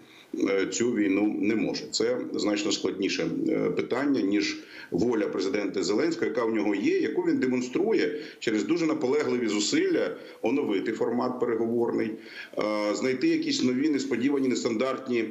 е, 0.49 0.65
цю 0.65 0.91
війну 0.91 1.35
не 1.41 1.55
може. 1.55 1.83
Це 1.91 2.17
значно 2.33 2.71
складніше 2.71 3.25
питання 3.75 4.21
ніж 4.21 4.57
воля 4.91 5.27
президента 5.27 5.83
Зеленського, 5.83 6.27
яка 6.27 6.45
в 6.45 6.55
нього 6.55 6.75
є, 6.75 6.99
яку 6.99 7.21
він 7.21 7.37
демонструє 7.37 8.19
через 8.39 8.63
дуже 8.63 8.85
наполегливі 8.85 9.47
зусилля 9.47 10.15
оновити 10.41 10.91
формат 10.91 11.39
переговорний, 11.39 12.11
знайти 12.93 13.27
якісь 13.27 13.63
нові 13.63 13.89
несподівані 13.89 14.47
нестандартні 14.47 15.25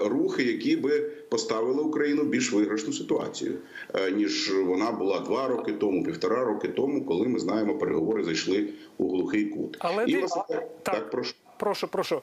рухи, 0.00 0.42
які 0.42 0.76
би 0.76 1.00
поставили 1.28 1.82
Україну 1.82 2.22
в 2.22 2.26
більш 2.26 2.52
виграшну 2.52 2.92
ситуацію, 2.92 3.58
е, 3.94 4.10
ніж 4.10 4.52
вона 4.54 4.92
була 4.92 5.20
два 5.20 5.48
роки 5.48 5.72
тому, 5.72 6.04
півтора 6.04 6.44
роки 6.44 6.68
тому, 6.68 7.04
коли 7.04 7.28
ми 7.28 7.38
знаємо, 7.38 7.78
переговори 7.78 8.24
зайшли 8.24 8.68
у 8.98 9.08
глухий 9.10 9.44
кут. 9.44 9.76
Але 9.80 10.04
І, 10.04 10.12
ти- 10.12 10.18
власне, 10.18 10.44
так. 10.48 10.68
так 10.82 11.10
прошу. 11.10 11.34
Прошу, 11.58 11.88
прошу. 11.88 12.20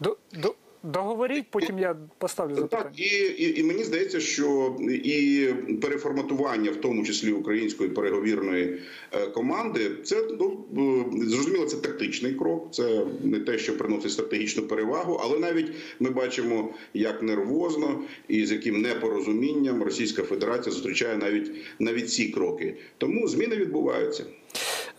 До, 0.00 0.16
до, 0.42 0.54
договоріть, 0.82 1.46
потім 1.50 1.78
я 1.78 1.96
поставлю 2.18 2.54
запитання. 2.54 2.82
Так, 2.84 2.92
і, 3.00 3.04
і, 3.38 3.60
і 3.60 3.62
мені 3.62 3.84
здається, 3.84 4.20
що 4.20 4.76
і 5.04 5.48
переформатування, 5.82 6.70
в 6.70 6.76
тому 6.76 7.04
числі 7.04 7.32
української 7.32 7.90
переговірної 7.90 8.80
е, 9.12 9.26
команди, 9.26 9.90
це 10.04 10.16
ну 10.40 10.64
е, 10.78 11.26
зрозуміло, 11.26 11.66
це 11.66 11.76
тактичний 11.76 12.34
крок, 12.34 12.68
це 12.70 13.06
не 13.24 13.40
те, 13.40 13.58
що 13.58 13.78
приносить 13.78 14.12
стратегічну 14.12 14.62
перевагу, 14.62 15.20
але 15.24 15.38
навіть 15.38 15.72
ми 16.00 16.10
бачимо, 16.10 16.74
як 16.94 17.22
нервозно 17.22 18.02
і 18.28 18.46
з 18.46 18.52
яким 18.52 18.82
непорозумінням 18.82 19.82
Російська 19.82 20.22
Федерація 20.22 20.72
зустрічає 20.72 21.16
навіть 21.16 21.50
навіть 21.78 22.12
ці 22.12 22.28
кроки. 22.28 22.76
Тому 22.98 23.28
зміни 23.28 23.56
відбуваються. 23.56 24.24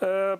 Е, 0.03 0.37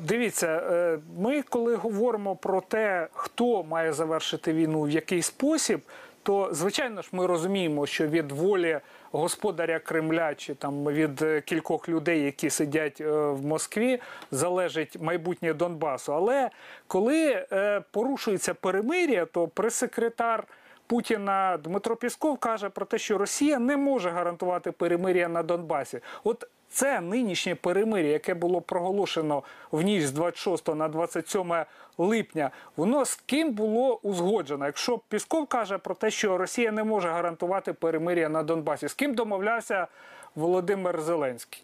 Дивіться, 0.00 0.46
е, 0.46 0.98
ми 1.18 1.42
коли 1.42 1.76
говоримо 1.76 2.36
про 2.36 2.60
те, 2.60 3.08
хто 3.12 3.62
має 3.62 3.92
завершити 3.92 4.52
війну 4.52 4.82
в 4.82 4.90
який 4.90 5.22
спосіб, 5.22 5.80
то 6.22 6.48
звичайно 6.52 7.02
ж 7.02 7.08
ми 7.12 7.26
розуміємо, 7.26 7.86
що 7.86 8.06
від 8.06 8.32
волі 8.32 8.80
господаря 9.12 9.78
Кремля 9.78 10.34
чи 10.34 10.54
там 10.54 10.84
від 10.84 11.22
е, 11.22 11.40
кількох 11.40 11.88
людей, 11.88 12.24
які 12.24 12.50
сидять 12.50 13.00
е, 13.00 13.10
в 13.10 13.44
Москві, 13.44 13.98
залежить 14.30 15.00
майбутнє 15.00 15.54
Донбасу. 15.54 16.14
Але 16.14 16.50
коли 16.86 17.46
порушується 17.90 18.54
перемир'я, 18.54 19.26
то 19.26 19.48
прес-секретар. 19.48 20.44
Путіна 20.86 21.58
Дмитро 21.64 21.96
Пісков 21.96 22.38
каже 22.38 22.68
про 22.68 22.86
те, 22.86 22.98
що 22.98 23.18
Росія 23.18 23.58
не 23.58 23.76
може 23.76 24.10
гарантувати 24.10 24.72
перемир'я 24.72 25.28
на 25.28 25.42
Донбасі. 25.42 26.00
От 26.24 26.44
це 26.72 27.00
нинішнє 27.00 27.54
перемир'я, 27.54 28.10
яке 28.10 28.34
було 28.34 28.60
проголошено 28.60 29.42
в 29.72 29.82
ніч 29.82 30.04
з 30.04 30.12
26 30.12 30.68
на 30.74 30.88
27 30.88 31.54
липня, 31.98 32.50
воно 32.76 33.04
з 33.04 33.14
ким 33.14 33.52
було 33.52 34.00
узгоджено? 34.02 34.66
Якщо 34.66 34.98
Пісков 34.98 35.46
каже 35.46 35.78
про 35.78 35.94
те, 35.94 36.10
що 36.10 36.38
Росія 36.38 36.72
не 36.72 36.84
може 36.84 37.08
гарантувати 37.08 37.72
перемир'я 37.72 38.28
на 38.28 38.42
Донбасі, 38.42 38.88
з 38.88 38.94
ким 38.94 39.14
домовлявся 39.14 39.86
Володимир 40.34 41.00
Зеленський? 41.00 41.62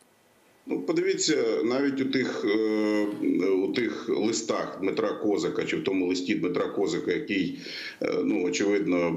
Ну, 0.71 0.81
подивіться, 0.81 1.45
навіть 1.65 2.01
у 2.01 2.05
тих 2.05 2.45
е, 2.45 3.47
у 3.47 3.73
тих 3.73 4.09
листах 4.09 4.79
Дмитра 4.81 5.13
Козака 5.13 5.65
чи 5.65 5.77
в 5.77 5.85
тому 5.85 6.07
листі 6.07 6.35
Дмитра 6.35 6.69
Козака, 6.69 7.13
який 7.13 7.59
е, 8.03 8.15
ну 8.25 8.45
очевидно 8.45 8.99
е, 8.99 9.13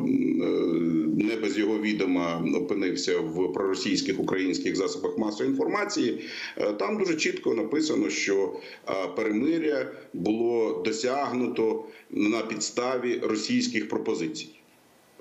не 1.23 1.35
без 1.35 1.57
його 1.57 1.79
відома 1.79 2.45
опинився 2.55 3.19
в 3.19 3.53
проросійських 3.53 4.19
українських 4.19 4.75
засобах 4.75 5.17
масової 5.17 5.49
інформації. 5.49 6.19
Там 6.79 6.97
дуже 6.97 7.15
чітко 7.15 7.53
написано, 7.53 8.09
що 8.09 8.53
перемиря 9.15 9.91
було 10.13 10.83
досягнуто 10.85 11.85
на 12.11 12.41
підставі 12.41 13.19
російських 13.23 13.89
пропозицій. 13.89 14.60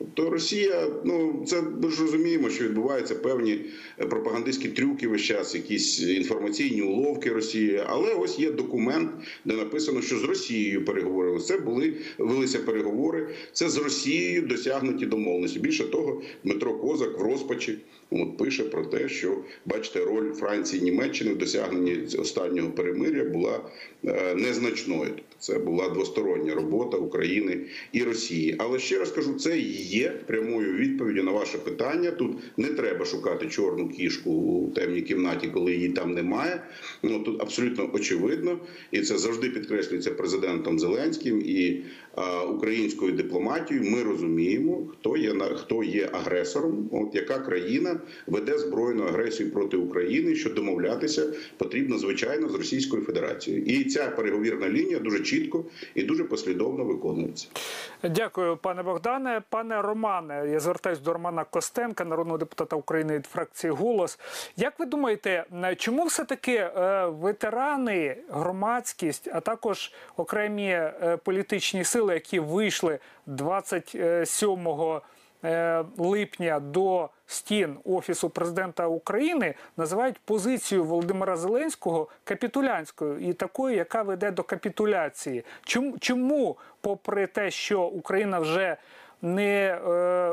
Тобто 0.00 0.30
Росія, 0.30 0.88
ну 1.04 1.44
це 1.46 1.62
ми 1.82 1.90
ж 1.90 2.02
розуміємо, 2.02 2.50
що 2.50 2.64
відбуваються 2.64 3.14
певні 3.14 3.60
е, 3.98 4.06
пропагандистські 4.06 4.68
трюки 4.68 5.08
весь 5.08 5.22
час, 5.22 5.54
якісь 5.54 6.02
інформаційні 6.02 6.82
уловки 6.82 7.30
Росії. 7.30 7.82
Але 7.86 8.14
ось 8.14 8.38
є 8.38 8.50
документ, 8.50 9.10
де 9.44 9.54
написано, 9.54 10.02
що 10.02 10.18
з 10.18 10.24
Росією 10.24 10.84
переговорили. 10.84 11.38
Це 11.38 11.58
були 11.58 11.94
велися 12.18 12.58
переговори. 12.58 13.28
Це 13.52 13.68
з 13.68 13.76
Росією 13.76 14.42
досягнуті 14.42 15.06
домовленості. 15.06 15.58
Більше 15.58 15.84
того, 15.84 16.22
Дмитро 16.44 16.74
Козак 16.74 17.18
в 17.18 17.22
розпачі 17.22 17.78
от 18.10 18.36
пише 18.36 18.64
про 18.64 18.84
те, 18.84 19.08
що 19.08 19.38
бачите, 19.66 20.04
роль 20.04 20.32
Франції 20.32 20.82
і 20.82 20.84
Німеччини 20.84 21.32
в 21.32 21.38
досягненні 21.38 21.98
останнього 22.18 22.70
перемиря 22.70 23.24
була 23.24 23.60
е, 24.04 24.34
незначною. 24.34 25.10
Це 25.40 25.58
була 25.58 25.88
двостороння 25.88 26.54
робота 26.54 26.96
України 26.96 27.60
і 27.92 28.02
Росії. 28.02 28.56
Але 28.58 28.78
ще 28.78 28.98
раз 28.98 29.10
кажу, 29.10 29.34
це 29.34 29.58
є 29.58 30.08
прямою 30.26 30.72
відповіддю 30.72 31.22
на 31.22 31.30
ваше 31.30 31.58
питання. 31.58 32.10
Тут 32.10 32.32
не 32.56 32.68
треба 32.68 33.04
шукати 33.04 33.48
чорну 33.48 33.88
кішку 33.88 34.30
у 34.30 34.70
темній 34.70 35.02
кімнаті, 35.02 35.48
коли 35.48 35.72
її 35.72 35.88
там 35.88 36.14
немає. 36.14 36.62
Ну 37.02 37.18
тут 37.18 37.42
абсолютно 37.42 37.90
очевидно, 37.92 38.58
і 38.90 39.00
це 39.00 39.18
завжди 39.18 39.50
підкреслюється 39.50 40.10
президентом 40.10 40.78
Зеленським 40.78 41.42
і 41.46 41.84
а, 42.14 42.42
українською 42.44 43.12
дипломатією. 43.12 43.90
Ми 43.90 44.02
розуміємо, 44.02 44.88
хто 44.92 45.16
є 45.16 45.34
на 45.34 45.44
хто 45.44 45.82
є 45.82 46.08
агресором. 46.12 46.88
От 46.92 47.14
яка 47.14 47.38
країна 47.38 48.00
веде 48.26 48.58
збройну 48.58 49.04
агресію 49.04 49.50
проти 49.50 49.76
України, 49.76 50.34
що 50.34 50.50
домовлятися 50.50 51.32
потрібно 51.56 51.98
звичайно 51.98 52.48
з 52.48 52.54
Російською 52.54 53.02
Федерацією, 53.02 53.64
і 53.64 53.84
ця 53.84 54.06
переговірна 54.06 54.68
лінія 54.68 54.98
дуже 54.98 55.20
чітко 55.30 55.64
і 55.94 56.02
дуже 56.02 56.24
послідовно 56.24 56.84
виконується. 56.84 57.48
Дякую, 58.02 58.56
пане 58.56 58.82
Богдане. 58.82 59.42
Пане 59.48 59.82
Романе, 59.82 60.48
я 60.50 60.60
звертаюся 60.60 61.02
до 61.02 61.12
Романа 61.12 61.44
Костенка, 61.44 62.04
народного 62.04 62.38
депутата 62.38 62.76
України 62.76 63.14
від 63.14 63.26
фракції 63.26 63.70
Голос. 63.70 64.18
Як 64.56 64.78
ви 64.78 64.86
думаєте, 64.86 65.44
е, 65.64 65.74
чому 65.74 66.04
все-таки 66.04 66.54
е, 66.56 67.06
ветерани, 67.06 68.16
громадськість, 68.30 69.28
а 69.32 69.40
також 69.40 69.92
окремі 70.16 70.68
е, 70.68 71.18
політичні 71.24 71.84
сили, 71.84 72.14
які 72.14 72.40
вийшли 72.40 72.98
27 73.26 74.68
е, 74.68 75.00
липня 75.98 76.60
до 76.60 77.08
стін 77.26 77.76
офісу 77.84 78.30
президента 78.30 78.86
України, 78.86 79.54
називають 79.76 80.18
позицію 80.18 80.84
Володимира 80.84 81.36
Зеленського 81.36 82.08
капітулянською 82.24 83.18
і 83.18 83.32
такою, 83.32 83.76
яка 83.76 84.02
веде 84.02 84.30
до 84.30 84.42
капітуляції? 84.42 85.44
Чому, 85.64 85.98
чому 85.98 86.56
попри 86.80 87.26
те, 87.26 87.50
що 87.50 87.82
Україна 87.82 88.38
вже 88.38 88.76
не 89.22 89.80
е, 89.86 89.90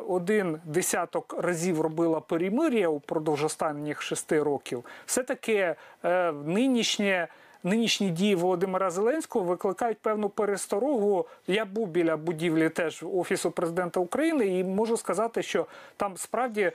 один 0.08 0.60
десяток 0.66 1.36
разів 1.44 1.82
робила 1.82 2.20
перемир'я 2.20 2.90
упродовж 2.90 3.44
останніх 3.44 4.02
шести 4.02 4.44
років, 4.44 4.86
все-таки 5.06 5.76
е, 6.04 6.32
нинішнє. 6.32 7.28
Нинішні 7.68 8.10
дії 8.10 8.36
Володимира 8.36 8.92
Зеленського 8.92 9.46
викликають 9.46 9.98
певну 9.98 10.30
пересторогу. 10.30 11.26
Я 11.48 11.66
був 11.66 11.88
біля 11.88 12.18
будівлі 12.18 12.70
теж 12.70 13.04
офісу 13.14 13.52
президента 13.52 14.00
України, 14.00 14.60
і 14.60 14.64
можу 14.64 14.98
сказати, 14.98 15.44
що 15.44 15.66
там 15.98 16.18
справді 16.18 16.72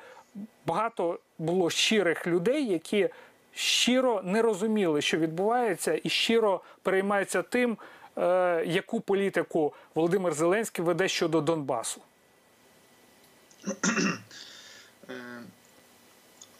багато 0.66 1.18
було 1.38 1.70
щирих 1.70 2.26
людей, 2.26 2.66
які 2.66 3.08
щиро 3.54 4.22
не 4.24 4.42
розуміли, 4.42 5.02
що 5.02 5.18
відбувається, 5.18 6.00
і 6.04 6.08
щиро 6.08 6.60
переймаються 6.82 7.42
тим, 7.42 7.76
е, 8.18 8.64
яку 8.66 9.00
політику 9.00 9.72
Володимир 9.94 10.34
Зеленський 10.34 10.84
веде 10.84 11.08
щодо 11.08 11.40
Донбасу. 11.40 12.00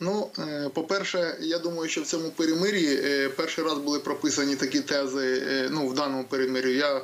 Ну, 0.03 0.31
е, 0.39 0.69
по-перше, 0.75 1.37
я 1.41 1.59
думаю, 1.59 1.89
що 1.89 2.03
в 2.03 2.07
цьому 2.07 2.31
перемир'ї 2.31 3.01
е, 3.05 3.29
перший 3.29 3.65
раз 3.65 3.79
були 3.79 3.99
прописані 3.99 4.57
такі 4.57 4.81
тези. 4.81 5.45
е, 5.49 5.69
Ну, 5.71 5.87
в 5.89 5.95
даному 5.95 6.25
перемир'ї. 6.25 6.77
Я 6.77 7.01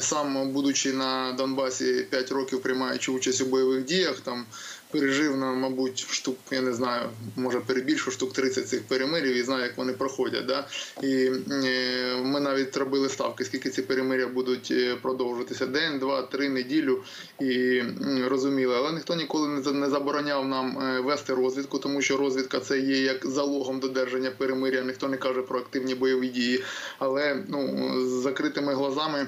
сам, 0.00 0.50
будучи 0.50 0.92
на 0.92 1.32
Донбасі 1.32 2.06
5 2.10 2.32
років, 2.32 2.62
приймаючи 2.62 3.10
участь 3.12 3.40
у 3.40 3.46
бойових 3.46 3.84
діях, 3.84 4.20
там 4.20 4.44
пережив 4.92 5.36
на, 5.36 5.52
мабуть, 5.52 5.98
штук, 5.98 6.36
я 6.50 6.60
не 6.60 6.72
знаю, 6.72 7.08
може 7.36 7.60
перебільшу 7.60 8.10
штук 8.10 8.32
30 8.32 8.68
цих 8.68 8.82
перемирів 8.82 9.36
і 9.36 9.42
знаю, 9.42 9.62
як 9.62 9.78
вони 9.78 9.92
проходять. 9.92 10.46
Да? 10.46 10.66
І 11.02 11.30
е, 11.50 12.16
ми 12.24 12.40
навіть 12.40 12.76
робили 12.76 13.08
ставки, 13.08 13.44
скільки 13.44 13.70
ці 13.70 13.82
перемиря 13.82 14.26
будуть 14.26 14.68
е, 14.70 14.96
продовжуватися 15.02 15.66
день, 15.66 15.98
два, 15.98 16.22
три 16.22 16.48
неділю 16.48 17.02
і 17.40 17.82
розуміли. 18.28 18.74
Але 18.78 18.92
ніхто 18.92 19.14
ніколи 19.14 19.48
не 19.72 19.90
забороняв 19.90 20.48
нам 20.48 20.78
е, 20.78 21.00
вести 21.00 21.34
розвідку, 21.34 21.78
тому 21.78 22.02
що 22.02 22.16
розвідка 22.16 22.60
це 22.60 22.78
є 22.78 23.02
як 23.02 23.26
залогом 23.26 23.80
додержання 23.80 24.30
перемиря. 24.30 24.82
Ніхто 24.82 25.08
не 25.08 25.16
каже 25.16 25.42
про 25.42 25.58
активні 25.58 25.94
бойові 25.94 26.28
дії. 26.28 26.64
Але 26.98 27.44
ну, 27.48 27.92
з 28.06 28.22
закритими 28.22 28.74
глазами. 28.74 29.26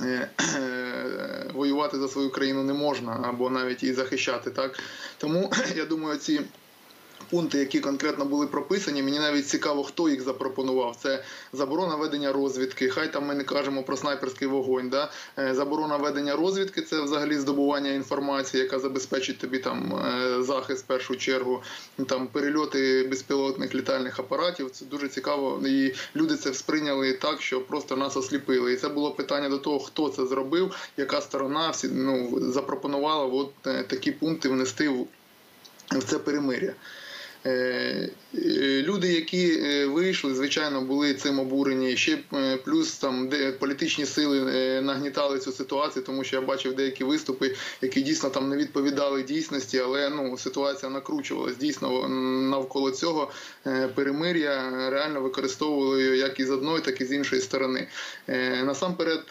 Е, 0.00 0.28
Воювати 1.54 1.98
за 1.98 2.08
свою 2.08 2.30
країну 2.30 2.62
не 2.62 2.72
можна 2.72 3.20
або 3.24 3.50
навіть 3.50 3.82
і 3.82 3.92
захищати 3.92 4.50
так. 4.50 4.78
Тому 5.18 5.52
я 5.76 5.84
думаю, 5.84 6.18
ці 6.18 6.40
пункти, 7.30 7.58
які 7.58 7.80
конкретно 7.80 8.24
були 8.24 8.46
прописані, 8.46 9.02
мені 9.02 9.18
навіть 9.18 9.48
цікаво, 9.48 9.84
хто 9.84 10.08
їх 10.08 10.22
запропонував. 10.22 10.96
Це 11.02 11.24
заборона 11.52 11.96
ведення 11.96 12.32
розвідки. 12.32 12.88
Хай 12.88 13.12
там 13.12 13.26
ми 13.26 13.34
не 13.34 13.44
кажемо 13.44 13.82
про 13.82 13.96
снайперський 13.96 14.48
вогонь. 14.48 14.88
Да? 14.88 15.10
Е, 15.38 15.54
Заборона 15.54 15.96
ведення 15.96 16.36
розвідки 16.36 16.82
це 16.82 17.00
взагалі 17.00 17.38
здобування 17.38 17.90
інформації, 17.90 18.62
яка 18.62 18.78
забезпечить 18.78 19.38
тобі 19.38 19.58
там 19.58 19.94
е, 19.94 20.42
захист 20.42 20.84
в 20.84 20.86
першу 20.86 21.16
чергу. 21.16 21.62
Там 22.06 22.26
перельоти 22.26 23.06
безпілотних 23.10 23.74
літальних 23.74 24.18
апаратів. 24.18 24.70
Це 24.70 24.84
дуже 24.84 25.08
цікаво. 25.08 25.62
І 25.66 25.94
люди 26.16 26.36
це 26.36 26.54
сприйняли 26.54 27.12
так, 27.12 27.42
що 27.42 27.60
просто 27.60 27.96
нас 27.96 28.16
осліпили. 28.16 28.72
І 28.72 28.76
це 28.76 28.88
було 28.88 29.10
питання 29.10 29.48
до 29.48 29.58
того, 29.58 29.78
хто 29.78 30.08
це 30.08 30.26
зробив, 30.26 30.90
яка 30.96 31.20
сторона 31.20 31.70
всі 31.70 31.88
ну 31.88 32.38
запропонувала 32.52 33.24
от 33.24 33.52
е, 33.66 33.82
такі 33.82 34.12
пункти 34.12 34.48
внести 34.48 34.88
в, 34.88 35.06
в 35.90 36.02
це 36.04 36.18
перемиря. 36.18 36.74
Е, 37.46 38.08
е, 38.34 38.82
Люди, 38.82 39.12
які 39.12 39.60
е, 39.62 39.86
вийшли, 39.86 40.34
звичайно, 40.34 40.80
були 40.80 41.14
цим 41.14 41.38
обурені. 41.38 41.96
Ще 41.96 42.18
плюс 42.64 42.96
там 42.96 43.28
де 43.28 43.52
політичні 43.52 44.06
сили 44.06 44.40
нагнітали 44.82 45.38
цю 45.38 45.52
ситуацію, 45.52 46.02
тому 46.04 46.24
що 46.24 46.36
я 46.36 46.42
бачив 46.42 46.74
деякі 46.74 47.04
виступи, 47.04 47.54
які 47.82 48.00
дійсно 48.02 48.30
там 48.30 48.48
не 48.48 48.56
відповідали 48.56 49.22
дійсності, 49.22 49.78
але 49.78 50.10
ну 50.10 50.38
ситуація 50.38 50.90
накручувалась. 50.92 51.56
Дійсно 51.56 52.08
навколо 52.50 52.90
цього 52.90 53.30
перемир'я 53.94 54.72
реально 54.90 55.20
використовували 55.20 56.02
як 56.02 56.40
із 56.40 56.50
одної, 56.50 56.80
так 56.80 57.00
і 57.00 57.04
з 57.04 57.12
іншої 57.12 57.42
сторони. 57.42 57.88
Насамперед, 58.64 59.22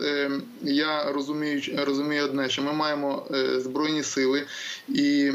я 0.61 1.11
розумію, 1.11 1.61
розумію 1.77 2.23
одне, 2.23 2.49
що 2.49 2.61
ми 2.61 2.73
маємо 2.73 3.27
збройні 3.59 4.03
сили 4.03 4.43
і. 4.87 5.31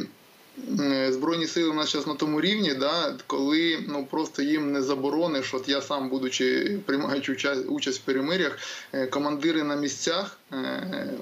Е, 0.80 1.12
Збройні 1.12 1.46
сили 1.46 1.70
у 1.70 1.74
нас 1.74 1.92
зараз 1.92 2.06
на 2.06 2.14
тому 2.14 2.40
рівні, 2.40 2.74
да, 2.74 3.14
коли 3.26 3.78
ну 3.88 4.06
просто 4.10 4.42
їм 4.42 4.72
не 4.72 4.82
заборониш. 4.82 5.54
От 5.54 5.68
я 5.68 5.82
сам, 5.82 6.08
будучи 6.08 6.78
приймаючи 6.86 7.32
участь, 7.68 8.00
в 8.00 8.04
перемирях, 8.04 8.58
е, 8.92 9.06
командири 9.06 9.62
на 9.62 9.76
місцях 9.76 10.39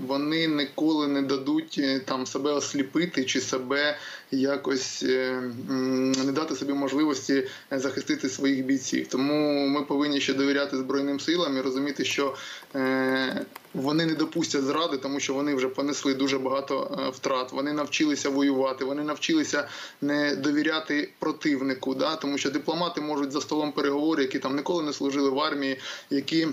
вони 0.06 0.46
ніколи 0.46 1.08
не 1.08 1.22
дадуть 1.22 1.76
е, 1.78 2.00
там 2.00 2.26
себе 2.26 2.52
осліпити 2.52 3.24
чи 3.24 3.40
себе 3.40 3.98
якось 4.30 5.02
е, 5.02 5.42
не 6.24 6.32
дати 6.32 6.54
собі 6.54 6.72
можливості 6.72 7.46
захистити 7.70 8.28
своїх 8.28 8.64
бійців. 8.64 9.06
Тому 9.06 9.68
ми 9.68 9.82
повинні 9.82 10.20
ще 10.20 10.34
довіряти 10.34 10.76
збройним 10.76 11.20
силам 11.20 11.56
і 11.56 11.60
розуміти, 11.60 12.04
що 12.04 12.34
е, 12.74 13.46
вони 13.74 14.06
не 14.06 14.14
допустять 14.14 14.62
зради, 14.62 14.96
тому 14.96 15.20
що 15.20 15.34
вони 15.34 15.54
вже 15.54 15.68
понесли 15.68 16.14
дуже 16.14 16.38
багато 16.38 16.98
е, 17.06 17.10
втрат. 17.10 17.52
Вони 17.52 17.72
навчилися 17.72 18.30
воювати, 18.30 18.84
вони 18.84 19.02
навчилися 19.02 19.68
не 20.00 20.36
довіряти 20.36 21.10
противнику. 21.18 21.94
Да? 21.94 22.16
Тому 22.16 22.38
що 22.38 22.50
дипломати 22.50 23.00
можуть 23.00 23.32
за 23.32 23.40
столом 23.40 23.72
переговорів, 23.72 24.24
які 24.24 24.38
там 24.38 24.56
ніколи 24.56 24.82
не 24.82 24.92
служили 24.92 25.30
в 25.30 25.40
армії, 25.40 25.80
які. 26.10 26.48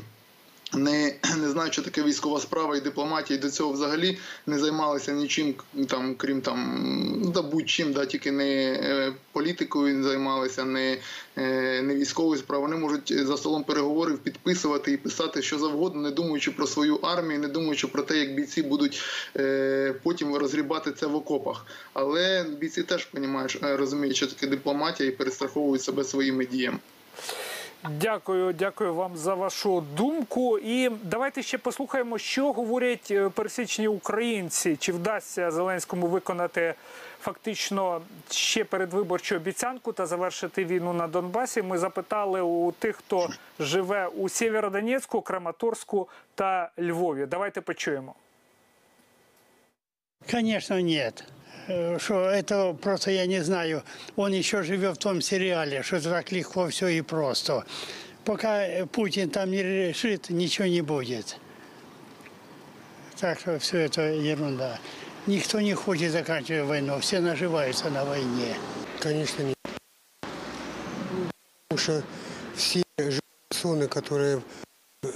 Не, 0.75 1.15
не 1.37 1.49
знають, 1.49 1.73
що 1.73 1.81
таке 1.81 2.03
військова 2.03 2.39
справа 2.39 2.77
і 2.77 2.81
дипломатія, 2.81 3.39
і 3.39 3.41
до 3.41 3.49
цього 3.49 3.71
взагалі 3.71 4.17
не 4.45 4.59
займалися 4.59 5.11
нічим, 5.11 5.55
там, 5.87 6.15
крім 6.15 6.41
там, 6.41 6.79
ну, 7.23 7.31
да, 7.31 7.41
будь-чим, 7.41 7.93
да, 7.93 8.05
тільки 8.05 8.31
не 8.31 8.73
е, 8.73 9.13
політикою 9.31 10.03
займалися, 10.03 10.65
не, 10.65 10.97
е, 11.37 11.81
не 11.81 11.95
військовою 11.95 12.39
справою. 12.39 12.69
Вони 12.69 12.81
можуть 12.81 13.25
за 13.27 13.37
столом 13.37 13.63
переговорів 13.63 14.17
підписувати 14.17 14.91
і 14.91 14.97
писати 14.97 15.41
що 15.41 15.59
завгодно, 15.59 16.01
не 16.01 16.11
думаючи 16.11 16.51
про 16.51 16.67
свою 16.67 16.95
армію, 16.95 17.39
не 17.39 17.47
думаючи 17.47 17.87
про 17.87 18.03
те, 18.03 18.17
як 18.17 18.35
бійці 18.35 18.63
будуть 18.63 19.01
е, 19.37 19.95
потім 20.03 20.35
розгрібати 20.35 20.91
це 20.91 21.07
в 21.07 21.15
окопах. 21.15 21.65
Але 21.93 22.45
бійці 22.59 22.83
теж 22.83 23.09
розуміють, 23.61 24.15
що 24.15 24.27
таке 24.27 24.47
дипломатія 24.47 25.09
і 25.09 25.11
перестраховують 25.11 25.83
себе 25.83 26.03
своїми 26.03 26.45
діями. 26.45 26.77
Дякую, 27.89 28.53
дякую 28.53 28.93
вам 28.93 29.17
за 29.17 29.33
вашу 29.33 29.81
думку. 29.81 30.59
І 30.59 30.89
давайте 30.89 31.43
ще 31.43 31.57
послухаємо, 31.57 32.17
що 32.17 32.51
говорять 32.51 33.07
е, 33.11 33.29
пересічні 33.29 33.87
українці. 33.87 34.75
Чи 34.75 34.91
вдасться 34.91 35.51
Зеленському 35.51 36.07
виконати 36.07 36.73
фактично 37.21 38.01
ще 38.29 38.63
передвиборчу 38.63 39.35
обіцянку 39.35 39.93
та 39.93 40.05
завершити 40.05 40.65
війну 40.65 40.93
на 40.93 41.07
Донбасі? 41.07 41.61
Ми 41.61 41.77
запитали 41.77 42.41
у 42.41 42.71
тих, 42.71 42.95
хто 42.95 43.29
живе 43.59 44.07
у 44.07 44.29
Сєвєродонецьку, 44.29 45.21
Краматорську 45.21 46.09
та 46.35 46.71
Львові. 46.79 47.25
Давайте 47.25 47.61
почуємо. 47.61 48.15
Конечно, 50.31 50.79
нет. 50.79 51.34
Э, 51.67 51.97
Что 51.99 52.29
это 52.29 52.73
просто 52.73 53.11
я 53.11 53.25
не 53.25 53.41
знаю. 53.41 53.83
Он 54.15 54.31
еще 54.31 54.63
живет 54.63 54.97
в 54.97 54.99
том 54.99 55.21
сериале, 55.21 55.83
что 55.83 56.01
так 56.01 56.31
легко 56.31 56.67
все 56.67 56.87
и 56.87 57.01
просто. 57.01 57.65
Пока 58.23 58.65
э, 58.65 58.85
Путин 58.85 59.29
там 59.29 59.51
не 59.51 59.63
решит, 59.63 60.29
ничего 60.29 60.67
не 60.67 60.81
будет. 60.81 61.37
Так 63.19 63.39
что 63.39 63.59
все 63.59 63.79
это 63.79 64.01
ерунда. 64.01 64.79
Никто 65.25 65.59
не 65.59 65.73
хочет 65.73 66.11
заканчивать 66.11 66.67
войну, 66.67 66.99
все 66.99 67.19
наживаются 67.19 67.89
на 67.89 68.05
войне. 68.05 68.55
Конечно, 68.99 69.41
нет. 69.41 69.55
Потому 71.67 71.79
что 71.79 72.03
все 72.55 72.83
персоны, 72.95 73.87
которые 73.87 74.41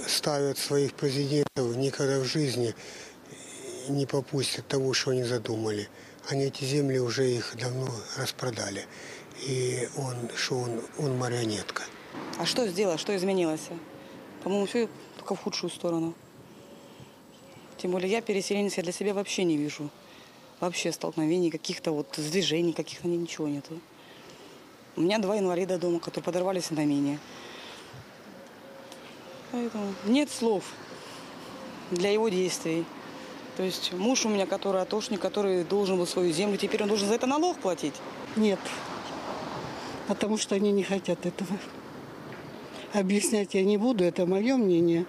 ставят 0.06 0.58
своих 0.58 0.94
президентов, 0.94 1.76
никогда 1.76 2.18
в 2.18 2.24
жизни 2.24 2.74
не 3.88 4.06
попустят 4.06 4.66
того, 4.66 4.92
что 4.94 5.10
они 5.10 5.22
задумали. 5.22 5.88
Они 6.30 6.44
эти 6.44 6.62
земли 6.62 7.00
уже 7.00 7.28
их 7.28 7.56
давно 7.60 7.88
распродали. 8.16 8.86
И 9.46 9.88
он, 9.96 10.16
что 10.36 10.58
он, 10.58 10.80
он 10.96 11.18
марионетка. 11.18 11.82
А 12.38 12.46
что 12.46 12.68
сделал, 12.68 12.98
что 12.98 13.16
изменилось? 13.16 13.68
По-моему, 14.44 14.66
все 14.66 14.88
только 15.16 15.34
в 15.34 15.40
худшую 15.42 15.70
сторону. 15.70 16.14
Тем 17.78 17.90
более 17.90 18.10
я 18.10 18.20
переселенец, 18.20 18.76
я 18.76 18.84
для 18.84 18.92
себя 18.92 19.12
вообще 19.12 19.42
не 19.42 19.56
вижу. 19.56 19.90
Вообще 20.60 20.92
столкновений, 20.92 21.50
каких-то 21.50 21.90
вот 21.90 22.14
сдвижений, 22.16 22.74
каких-то 22.74 23.08
ни- 23.08 23.16
ничего 23.16 23.48
нету. 23.48 23.80
У 24.94 25.00
меня 25.00 25.18
два 25.18 25.36
инвалида 25.38 25.78
дома, 25.78 25.98
которые 25.98 26.22
подорвались 26.24 26.70
на 26.70 26.84
мине. 26.84 27.18
Поэтому 29.50 29.94
нет 30.04 30.30
слов 30.30 30.62
для 31.90 32.12
его 32.12 32.28
действий. 32.28 32.84
То 33.60 33.66
есть 33.66 33.92
муж 33.92 34.24
у 34.24 34.30
меня, 34.30 34.46
который 34.46 34.80
атошник, 34.80 35.20
который 35.20 35.64
должен 35.64 35.98
был 35.98 36.06
свою 36.06 36.32
землю, 36.32 36.56
теперь 36.56 36.82
он 36.82 36.88
должен 36.88 37.06
за 37.06 37.16
это 37.16 37.26
налог 37.26 37.58
платить. 37.58 37.92
Нет, 38.34 38.58
потому 40.08 40.38
что 40.38 40.54
они 40.54 40.72
не 40.72 40.82
хотят 40.82 41.26
этого. 41.26 41.58
Объяснять 42.94 43.52
я 43.52 43.62
не 43.62 43.76
буду, 43.76 44.02
это 44.02 44.24
мое 44.24 44.56
мнение. 44.56 45.04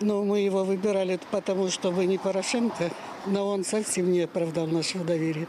Но 0.00 0.22
мы 0.24 0.40
его 0.40 0.62
выбирали 0.62 1.18
потому, 1.30 1.70
что 1.70 1.90
вы 1.90 2.04
не 2.04 2.18
Порошенко, 2.18 2.90
но 3.24 3.48
он 3.48 3.64
совсем 3.64 4.12
не 4.12 4.20
оправдал 4.20 4.66
нашего 4.66 5.02
доверия. 5.02 5.48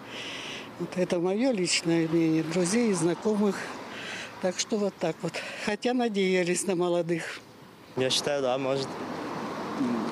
Вот 0.79 0.91
это 0.95 1.19
мое 1.19 1.51
личное 1.51 2.07
мнение, 2.07 2.43
друзей 2.43 2.91
и 2.91 2.93
знакомых. 2.93 3.57
Так 4.41 4.57
что 4.57 4.77
вот 4.77 4.93
так 5.01 5.17
вот. 5.21 5.33
Хотя 5.65 5.93
надеялись 5.93 6.65
на 6.65 6.77
молодых. 6.77 7.41
Я 7.97 8.09
считаю, 8.09 8.41
да, 8.41 8.57
может. 8.57 8.87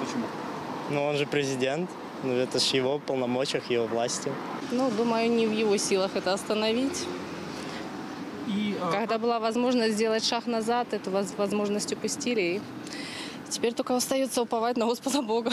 Почему? 0.01 0.25
Ну, 0.92 1.04
он 1.04 1.16
же 1.16 1.26
президент. 1.26 1.90
Ну, 2.24 2.32
это 2.32 2.58
же 2.58 2.76
его 2.76 2.98
полномочиях, 2.98 3.70
его 3.70 3.86
власти. 3.86 4.32
Ну, 4.72 4.90
думаю, 4.90 5.30
не 5.30 5.46
в 5.46 5.52
его 5.52 5.76
силах 5.76 6.16
это 6.16 6.32
остановить. 6.32 7.06
И, 8.48 8.74
Когда 8.92 9.18
была 9.18 9.38
возможность 9.40 9.94
сделать 9.94 10.24
шаг 10.24 10.46
назад, 10.46 10.92
эту 10.92 11.10
воз- 11.10 11.34
возможность 11.36 11.92
упустили. 11.92 12.40
И 12.40 12.60
теперь 13.50 13.74
только 13.74 13.94
остается 13.94 14.42
уповать 14.42 14.76
на 14.76 14.86
Господа 14.86 15.22
Бога. 15.22 15.50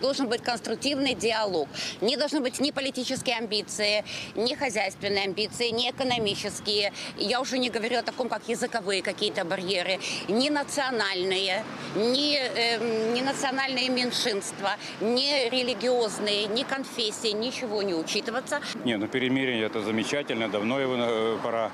Должен 0.00 0.28
быть 0.28 0.42
конструктивный 0.42 1.14
диалог. 1.14 1.68
Не 2.00 2.16
должны 2.16 2.40
быть 2.40 2.60
ни 2.60 2.70
политические 2.70 3.36
амбиции, 3.36 4.04
ни 4.34 4.54
хозяйственные 4.54 5.24
амбиции, 5.24 5.68
ни 5.68 5.90
экономические. 5.90 6.92
Я 7.16 7.40
уже 7.40 7.58
не 7.58 7.70
говорю 7.70 7.98
о 7.98 8.02
таком, 8.02 8.28
как 8.28 8.48
языковые 8.48 9.02
какие-то 9.02 9.44
барьеры, 9.44 9.98
ни 10.28 10.48
национальные, 10.48 11.64
ни, 11.94 12.36
эм, 12.36 13.14
ни 13.14 13.20
национальные 13.20 13.88
меньшинства, 13.88 14.76
ни 15.00 15.48
религиозные, 15.50 16.46
ни 16.46 16.62
конфессии, 16.62 17.32
ничего 17.32 17.82
не 17.82 17.94
учитываться. 17.94 18.60
Не, 18.84 18.96
ну 18.96 19.06
перемирие 19.08 19.64
это 19.64 19.82
замечательно, 19.82 20.48
давно 20.48 20.80
его 20.80 20.94
э, 20.96 21.38
пора. 21.42 21.70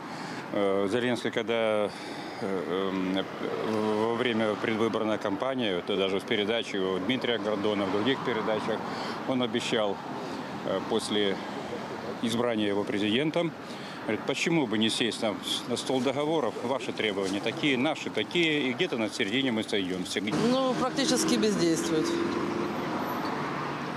Э, 0.52 0.88
Зеленский, 0.90 1.30
когда 1.30 1.54
э, 1.54 1.88
э, 1.88 1.88
во 2.40 4.14
время 4.14 4.54
предвыборной 4.54 5.18
кампании, 5.18 5.78
это 5.78 5.96
даже 5.96 6.20
в 6.20 6.24
передаче 6.24 6.78
у 6.78 6.98
Дмитрия 6.98 7.38
Гордона, 7.38 7.86
в 7.86 7.92
других 7.92 8.18
передачах, 8.24 8.78
он 9.28 9.42
обещал 9.42 9.96
э, 10.66 10.80
после 10.88 11.36
избрания 12.22 12.68
его 12.68 12.84
президентом, 12.84 13.52
говорит, 14.04 14.20
почему 14.26 14.66
бы 14.66 14.78
не 14.78 14.90
сесть 14.90 15.22
на, 15.22 15.34
на 15.68 15.76
стол 15.76 16.00
договоров, 16.00 16.54
ваши 16.62 16.92
требования 16.92 17.40
такие, 17.40 17.76
наши 17.76 18.10
такие, 18.10 18.68
и 18.68 18.72
где-то 18.72 18.96
на 18.98 19.10
середине 19.10 19.52
мы 19.52 19.62
сойдемся. 19.64 20.20
Ну, 20.50 20.74
практически 20.74 21.34
бездействует. 21.36 22.06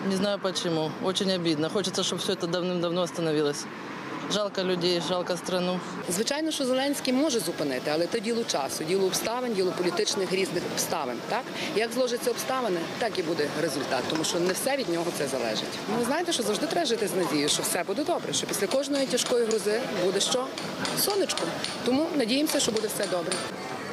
Не 0.07 0.15
знаю 0.15 0.39
почему. 0.39 0.91
Очень 1.03 1.31
обидно. 1.31 1.69
Хочется, 1.69 2.03
чтобы 2.03 2.21
все 2.21 2.33
это 2.33 2.47
давным-давно 2.47 3.01
остановилось. 3.01 3.65
Жалко 4.31 4.63
людей, 4.63 5.01
жалко 5.09 5.37
страну. 5.37 5.79
Звичайно, 6.09 6.51
що 6.51 6.65
Зеленський 6.65 7.13
може 7.13 7.39
зупинити, 7.39 7.91
але 7.93 8.07
то 8.07 8.19
діло 8.19 8.43
часу, 8.43 8.83
діло 8.83 9.05
обставин, 9.05 9.53
діло 9.53 9.73
політичних 9.77 10.33
різних 10.33 10.63
обставин. 10.73 11.17
Так 11.29 11.43
як 11.75 11.91
зложаться 11.91 12.31
обставини, 12.31 12.79
так 12.99 13.19
і 13.19 13.23
буде 13.23 13.47
результат, 13.61 14.03
тому 14.09 14.23
що 14.23 14.39
не 14.39 14.53
все 14.53 14.77
від 14.77 14.89
нього 14.89 15.05
це 15.17 15.27
залежить. 15.27 15.79
Ну 15.91 15.99
ви 15.99 16.05
знаєте, 16.05 16.33
що 16.33 16.43
завжди 16.43 16.67
треба 16.67 16.85
жити 16.85 17.07
з 17.07 17.15
надією, 17.15 17.49
що 17.49 17.63
все 17.63 17.83
буде 17.83 18.03
добре. 18.03 18.33
Що 18.33 18.47
після 18.47 18.67
кожної 18.67 19.07
тяжкої 19.07 19.45
грузи 19.45 19.81
буде 20.05 20.19
що 20.19 20.47
сонечко. 20.99 21.41
Тому 21.85 22.07
надіємося, 22.15 22.59
що 22.59 22.71
буде 22.71 22.87
все 22.87 23.07
добре. 23.07 23.33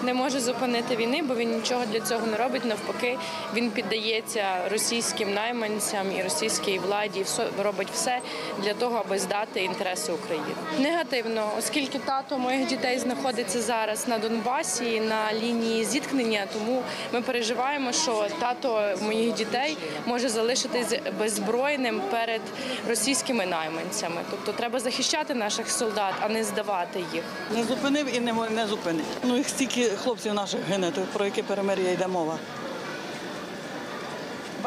Не 0.03 0.15
може 0.15 0.41
зупинити 0.41 0.97
війни, 0.97 1.23
бо 1.23 1.35
він 1.35 1.57
нічого 1.57 1.85
для 1.93 2.01
цього 2.01 2.27
не 2.27 2.37
робить. 2.37 2.65
Навпаки, 2.65 3.19
він 3.55 3.71
піддається 3.71 4.69
російським 4.71 5.35
найманцям 5.35 6.17
і 6.19 6.23
російській 6.23 6.79
владі. 6.79 7.21
і 7.59 7.63
робить 7.63 7.89
все 7.93 8.19
для 8.63 8.75
того, 8.75 9.03
аби 9.07 9.19
здати 9.19 9.65
інтереси 9.65 10.13
України. 10.13 10.47
Негативно, 10.79 11.51
оскільки 11.59 11.99
тато 11.99 12.39
моїх 12.39 12.67
дітей 12.67 12.99
знаходиться 12.99 13.61
зараз 13.61 14.09
на 14.09 14.19
Донбасі 14.19 15.01
на 15.01 15.33
лінії 15.33 15.85
зіткнення, 15.85 16.47
тому 16.53 16.83
ми 17.13 17.23
переживаємо, 17.23 17.93
що 17.93 18.27
тато 18.41 18.95
моїх 19.03 19.35
дітей 19.35 19.77
може 20.07 20.29
залишитись 20.29 20.99
беззбройним 21.19 22.03
перед 22.11 22.41
російськими 22.89 23.47
найманцями. 23.47 24.21
Тобто 24.31 24.53
треба 24.53 24.81
захищати 24.81 25.35
наших 25.35 25.71
солдат, 25.71 26.15
а 26.21 26.29
не 26.29 26.45
здавати 26.45 27.05
їх. 27.15 27.23
Не 27.55 27.65
зупинив 27.65 28.17
і 28.17 28.21
не, 28.21 28.33
не 28.33 28.67
зупинить. 28.67 29.05
Ну 29.25 29.37
їх 29.37 29.49
стільки 29.49 29.86
хлопців 29.89 30.35
наших 30.35 30.61
гине, 30.69 30.91
то 30.91 31.01
про 31.13 31.25
яке 31.25 31.43
перемир'я 31.43 31.93
йде 31.93 32.07
мова. 32.07 32.39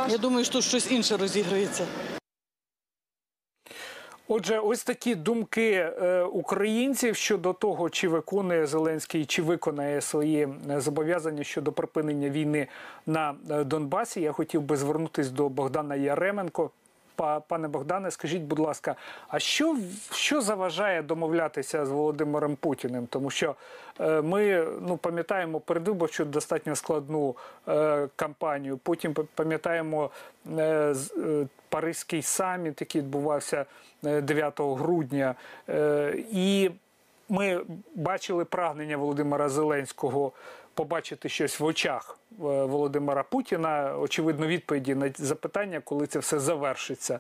Я 0.10 0.18
думаю, 0.18 0.46
що 0.46 0.54
тут 0.54 0.64
щось 0.64 0.92
інше 0.92 1.18
розігрується. 1.18 1.86
Отже, 4.32 4.60
ось 4.60 4.84
такі 4.84 5.16
думки 5.16 5.72
е, 5.72 6.24
українців 6.24 7.16
щодо 7.16 7.54
того, 7.54 7.90
чи 7.90 8.08
виконує 8.08 8.68
Зеленський, 8.68 9.26
чи 9.26 9.42
виконає 9.42 10.02
свої 10.02 10.48
е, 10.70 10.82
зобов'язання 10.82 11.44
щодо 11.44 11.72
припинення 11.72 12.30
війни 12.30 12.68
на 13.06 13.36
е, 13.52 13.64
Донбасі. 13.64 14.22
Я 14.22 14.32
хотів 14.32 14.62
би 14.62 14.78
звернутися 14.78 15.30
до 15.30 15.50
Богдана 15.50 15.96
Яременко. 15.96 16.72
Па- 17.20 17.40
Пане 17.40 17.68
Богдане, 17.68 18.12
скажіть, 18.12 18.42
будь 18.42 18.60
ласка, 18.60 18.96
а 19.28 19.40
що, 19.40 19.78
що 20.12 20.42
заважає 20.42 21.02
домовлятися 21.02 21.86
з 21.86 21.90
Володимиром 21.90 22.56
Путіним? 22.56 23.08
Тому 23.08 23.30
що 23.30 23.56
е, 24.00 24.22
ми 24.22 24.68
ну, 24.82 24.98
пам'ятаємо 24.98 25.60
передвиборчу 25.60 26.26
достатньо 26.26 26.76
складну 26.76 27.36
е, 27.68 28.08
кампанію. 28.16 28.78
Потім 28.78 29.14
пам'ятаємо 29.36 30.10
е, 30.58 30.96
Паризький 31.70 32.22
саміт, 32.22 32.82
який 32.82 33.02
відбувався 33.02 33.66
е, 34.06 34.22
9 34.22 34.60
грудня. 34.60 35.36
І 36.32 36.72
ми 37.30 37.62
бачили 37.96 38.46
прагнення 38.46 38.98
Володимира 38.98 39.50
Зеленського 39.50 40.32
побачити 40.80 41.30
щось 41.30 41.60
в 41.60 41.66
очах 41.66 42.20
е, 42.32 42.36
Володимира 42.42 43.24
Путіна. 43.24 43.98
Очевидно, 43.98 44.48
відповіді 44.48 44.96
на 44.96 45.12
запитання, 45.18 45.82
коли 45.84 46.08
це 46.08 46.20
все 46.20 46.40
завершиться. 46.40 47.20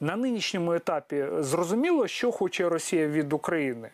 На 0.00 0.16
нинішньому 0.16 0.72
етапі 0.72 1.24
зрозуміло, 1.38 2.06
що 2.06 2.32
хоче 2.32 2.68
Росія 2.68 3.08
від 3.08 3.32
України. 3.32 3.90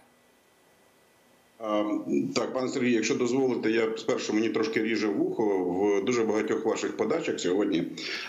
Так, 2.35 2.53
пане 2.53 2.69
Сергій, 2.69 2.93
якщо 2.93 3.15
дозволите, 3.15 3.71
я 3.71 3.97
спершу 3.97 4.33
мені 4.33 4.49
трошки 4.49 4.83
ріже 4.83 5.07
вухо. 5.07 5.59
В 5.59 6.05
дуже 6.05 6.25
багатьох 6.25 6.65
ваших 6.65 6.97
подачах 6.97 7.41
сьогодні 7.41 7.85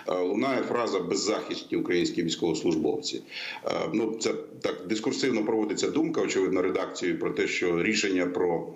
е, 0.07 0.13
лунає 0.13 0.61
фраза 0.61 0.99
беззахисні 0.99 1.77
українські 1.77 2.23
військовослужбовці. 2.23 3.21
Е, 3.65 3.71
Ну, 3.93 4.15
це 4.19 4.33
так 4.61 4.75
дискурсивно 4.89 5.45
проводиться 5.45 5.89
думка, 5.89 6.21
очевидно, 6.21 6.61
редакцією 6.61 7.19
про 7.19 7.31
те, 7.31 7.47
що 7.47 7.83
рішення 7.83 8.25
про 8.25 8.67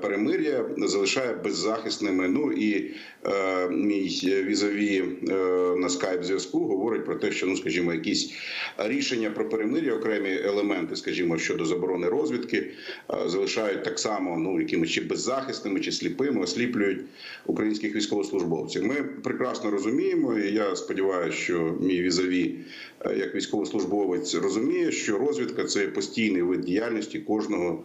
перемир'я 0.00 0.64
залишає 0.78 1.34
беззахисними. 1.34 2.28
Ну 2.28 2.52
і 2.52 2.94
е, 3.26 3.68
мій 3.68 4.08
візові 4.46 5.04
е, 5.28 5.34
на 5.76 5.88
скайп 5.88 6.24
зв'язку 6.24 6.58
говорить 6.58 7.04
про 7.04 7.14
те, 7.14 7.32
що 7.32 7.46
ну, 7.46 7.56
скажімо, 7.56 7.92
якісь 7.92 8.32
рішення 8.78 9.30
про 9.30 9.48
перемир'я, 9.48 9.94
окремі 9.94 10.30
елементи, 10.44 10.96
скажімо, 10.96 11.38
щодо 11.38 11.64
заборони 11.64 12.08
розвідки, 12.08 12.56
е, 12.56 13.28
залишають 13.28 13.84
так 13.84 13.98
само 13.98 14.38
ну 14.38 14.60
якимись 14.60 14.90
чи 14.90 15.00
беззахисними, 15.00 15.80
чи 15.80 15.92
сліпими, 15.92 16.42
осліплюють 16.42 17.00
українських 17.46 17.94
військовослужбовців. 17.94 18.86
Ми 18.86 18.94
прекрасно 19.02 19.70
розуміємо, 19.70 20.38
і 20.38 20.52
я 20.52 20.76
сподіваюся, 20.76 21.38
що 21.38 21.76
мій 21.80 22.02
візові, 22.02 22.54
е, 23.00 23.16
як 23.16 23.34
військовослужбовець, 23.34 24.34
розуміє, 24.34 24.92
що 24.92 25.18
розвідка 25.18 25.64
це 25.64 25.86
постійний 25.86 26.42
вид 26.42 26.60
діяльності 26.60 27.18
кожного 27.18 27.82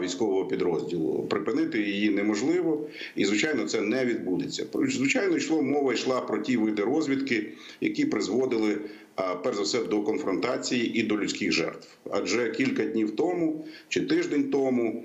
військового 0.00 0.44
підрозділу. 0.44 1.11
Припинити 1.30 1.82
її 1.82 2.10
неможливо, 2.10 2.88
і 3.16 3.24
звичайно, 3.24 3.64
це 3.64 3.80
не 3.80 4.04
відбудеться. 4.04 4.66
Звичайно, 4.88 5.36
йшло 5.36 5.62
мова 5.62 5.92
йшла 5.92 6.20
про 6.20 6.38
ті 6.38 6.56
види 6.56 6.82
розвідки, 6.82 7.52
які 7.80 8.04
призводили. 8.04 8.78
Перш 9.44 9.56
за 9.56 9.62
все 9.62 9.84
до 9.84 10.02
конфронтації 10.02 10.98
і 11.00 11.02
до 11.02 11.18
людських 11.18 11.52
жертв, 11.52 11.88
адже 12.10 12.50
кілька 12.50 12.84
днів 12.84 13.16
тому 13.16 13.66
чи 13.88 14.00
тиждень 14.00 14.50
тому 14.50 15.04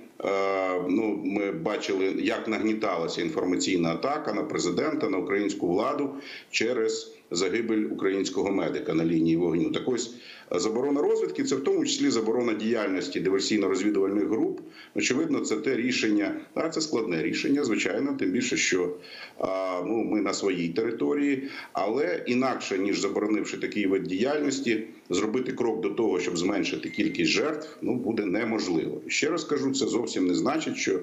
ну 0.89 1.21
ми 1.25 1.51
бачили, 1.51 2.13
як 2.19 2.47
нагніталася 2.47 3.21
інформаційна 3.21 3.89
атака 3.89 4.33
на 4.33 4.43
президента 4.43 5.09
на 5.09 5.17
українську 5.17 5.67
владу 5.67 6.09
через 6.51 7.17
загибель 7.31 7.83
українського 7.91 8.51
медика 8.51 8.93
на 8.93 9.05
лінії 9.05 9.37
вогню. 9.37 9.71
Так 9.71 9.83
ось 9.87 10.15
заборона 10.51 11.01
розвідки 11.01 11.43
це 11.43 11.55
в 11.55 11.63
тому 11.63 11.85
числі 11.85 12.09
заборона 12.09 12.53
діяльності 12.53 13.19
диверсійно-розвідувальних 13.21 14.27
груп. 14.27 14.59
Очевидно, 14.95 15.39
це 15.39 15.55
те 15.55 15.75
рішення, 15.75 16.35
а 16.53 16.69
це 16.69 16.81
складне 16.81 17.23
рішення, 17.23 17.63
звичайно, 17.63 18.15
тим 18.19 18.31
більше, 18.31 18.57
що 18.57 18.95
ну 19.85 20.03
ми 20.03 20.21
на 20.21 20.33
своїй 20.33 20.69
території, 20.69 21.47
але 21.73 22.23
інакше 22.25 22.77
ніж 22.77 22.99
заборонивши 22.99 23.57
такий 23.57 23.87
вид 23.87 24.03
діяльності, 24.03 24.83
зробити 25.09 25.51
крок 25.51 25.81
до 25.81 25.89
того, 25.89 26.19
щоб 26.19 26.37
зменшити 26.37 26.89
кількість 26.89 27.31
жертв, 27.31 27.77
ну 27.81 27.95
буде 27.95 28.25
неможливо. 28.25 29.01
Ще 29.07 29.29
раз 29.29 29.43
кажу, 29.43 29.71
це 29.71 29.85
зовсім 29.85 30.27
не 30.27 30.35
значить, 30.35 30.77
що 30.77 30.99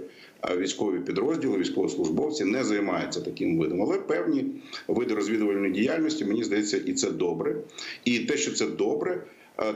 військові 0.57 0.99
підрозділи, 0.99 1.59
військовослужбовці 1.59 2.45
не 2.45 2.65
займаються 2.65 3.21
таким 3.21 3.59
видом, 3.59 3.83
але 3.83 3.99
певні 3.99 4.47
види 4.89 5.15
розвідувальної 5.15 5.73
діяльності, 5.73 6.25
мені 6.25 6.45
здається, 6.45 6.77
і 6.77 6.93
це 6.93 7.11
добре. 7.11 7.57
І 8.05 8.19
те, 8.19 8.37
що 8.37 8.53
це 8.53 8.67
добре. 8.67 9.23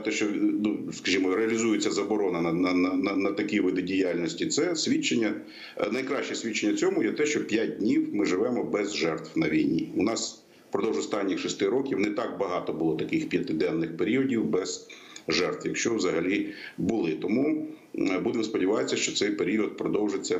Те, 0.03 0.11
що 0.11 0.25
ну 0.33 0.79
скажімо, 0.93 1.35
реалізується 1.35 1.91
заборона 1.91 2.41
на, 2.41 2.53
на, 2.53 2.73
на, 2.93 3.15
на 3.15 3.31
такі 3.31 3.59
види 3.59 3.81
діяльності, 3.81 4.47
це 4.47 4.75
свідчення. 4.75 5.33
е, 5.77 5.89
Найкраще 5.91 6.35
свідчення 6.35 6.73
цьому 6.73 7.03
є 7.03 7.11
те, 7.11 7.25
що 7.25 7.47
5 7.47 7.77
днів 7.77 8.15
ми 8.15 8.25
живемо 8.25 8.63
без 8.63 8.95
жертв 8.95 9.39
на 9.39 9.49
війні. 9.49 9.91
У 9.95 10.03
нас 10.03 10.43
впродовж 10.69 10.97
останніх 10.97 11.39
шести 11.39 11.69
років 11.69 11.99
не 11.99 12.09
так 12.09 12.37
багато 12.39 12.73
було 12.73 12.95
таких 12.95 13.29
п'ятиденних 13.29 13.97
періодів 13.97 14.45
без 14.45 14.87
жертв, 15.27 15.67
якщо 15.67 15.95
взагалі 15.95 16.49
були. 16.77 17.11
Тому 17.21 17.67
е, 17.95 18.19
будемо 18.19 18.43
сподіватися, 18.43 18.95
що 18.95 19.11
цей 19.13 19.31
період 19.31 19.77
продовжиться. 19.77 20.39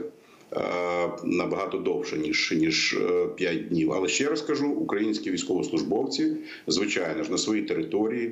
Е, 0.53 0.59
Набагато 1.23 1.77
довше 1.77 2.17
ніж 2.17 2.53
ніж 2.57 2.97
5 3.35 3.67
днів. 3.67 3.93
Але 3.93 4.07
ще 4.07 4.29
раз 4.29 4.41
кажу, 4.41 4.69
українські 4.69 5.31
військовослужбовці, 5.31 6.31
звичайно 6.67 7.23
ж, 7.23 7.31
на 7.31 7.37
своїй 7.37 7.61
території, 7.61 8.31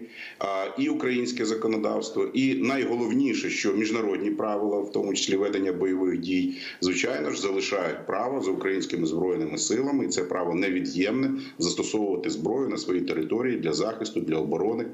і 0.78 0.90
українське 0.90 1.46
законодавство, 1.46 2.30
і 2.34 2.56
найголовніше, 2.56 3.50
що 3.50 3.74
міжнародні 3.74 4.32
правила, 4.32 4.80
в 4.80 4.92
тому 4.92 5.14
числі 5.14 5.36
ведення 5.36 5.74
бойових 5.74 6.20
дій, 6.20 6.58
звичайно 6.82 7.32
ж, 7.32 7.42
залишають 7.42 8.08
право 8.08 8.42
за 8.42 8.52
українськими 8.52 9.08
збройними 9.08 9.58
силами, 9.58 10.06
і 10.06 10.08
це 10.08 10.24
право 10.24 10.56
невід'ємне 10.56 11.32
застосовувати 11.60 12.30
зброю 12.30 12.70
на 12.70 12.78
своїй 12.78 13.02
території 13.02 13.58
для 13.58 13.74
захисту, 13.74 14.22
для 14.22 14.36
оборони 14.36 14.86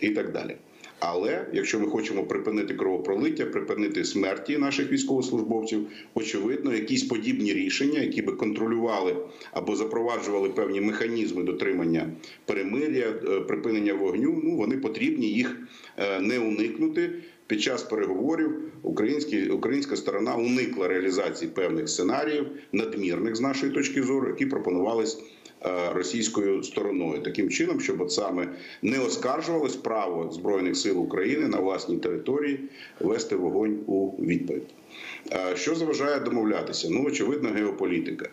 і 0.00 0.10
так 0.10 0.32
далі. 0.32 0.56
Але 1.00 1.46
якщо 1.52 1.80
ми 1.80 1.86
хочемо 1.86 2.24
припинити 2.24 2.74
кровопролиття, 2.74 3.46
припинити 3.46 4.04
смерті 4.04 4.58
наших 4.58 4.92
військовослужбовців, 4.92 5.86
очевидно, 6.14 6.74
якісь 6.74 7.02
подібні 7.02 7.52
рішення, 7.52 8.00
які 8.00 8.22
би 8.22 8.32
контролювали 8.32 9.16
або 9.52 9.76
запроваджували 9.76 10.48
певні 10.48 10.80
механізми 10.80 11.42
дотримання 11.42 12.10
перемир'я, 12.44 13.06
е, 13.08 13.40
припинення 13.40 13.94
вогню, 13.94 14.40
ну 14.44 14.56
вони 14.56 14.76
потрібні 14.76 15.26
їх 15.26 15.56
е, 15.96 16.20
не 16.20 16.38
уникнути. 16.38 17.10
Під 17.46 17.62
час 17.62 17.82
переговорів 17.82 18.62
українські, 18.82 19.48
українська 19.48 19.96
сторона 19.96 20.34
уникла 20.34 20.88
реалізації 20.88 21.50
певних 21.54 21.88
сценаріїв, 21.88 22.46
надмірних 22.72 23.36
з 23.36 23.40
нашої 23.40 23.72
точки 23.72 24.02
зору, 24.02 24.28
які 24.28 24.46
пропонувались 24.46 25.18
російською 25.92 26.62
стороною, 26.62 27.22
таким 27.22 27.50
чином, 27.50 27.80
щоб 27.80 28.00
от 28.00 28.12
саме 28.12 28.48
не 28.82 28.98
оскаржувалось 28.98 29.76
право 29.76 30.30
збройних 30.32 30.76
сил 30.76 31.00
України 31.00 31.48
на 31.48 31.58
власній 31.58 31.96
території 31.96 32.60
вести 33.00 33.36
вогонь 33.36 33.78
у 33.86 34.10
відповідь. 34.10 34.66
Е, 35.32 35.56
Що 35.56 35.74
заважає 35.74 36.20
домовлятися? 36.20 36.88
Ну 36.90 37.04
очевидно, 37.06 37.50
геополітика. 37.50 38.28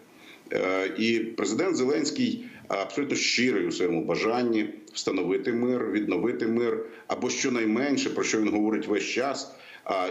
Е, 0.54 0.92
І 0.98 1.20
президент 1.20 1.76
Зеленський 1.76 2.46
абсолютно 2.68 3.16
щирий 3.16 3.68
у 3.68 3.72
своєму 3.72 4.06
бажанні 4.06 4.70
встановити 4.94 5.54
мир, 5.54 5.92
відновити 5.92 6.48
мир, 6.48 6.86
або 7.08 7.30
щонайменше 7.30 8.10
про 8.10 8.24
що 8.24 8.42
він 8.42 8.50
говорить 8.50 8.88
весь 8.88 9.04
час. 9.04 9.56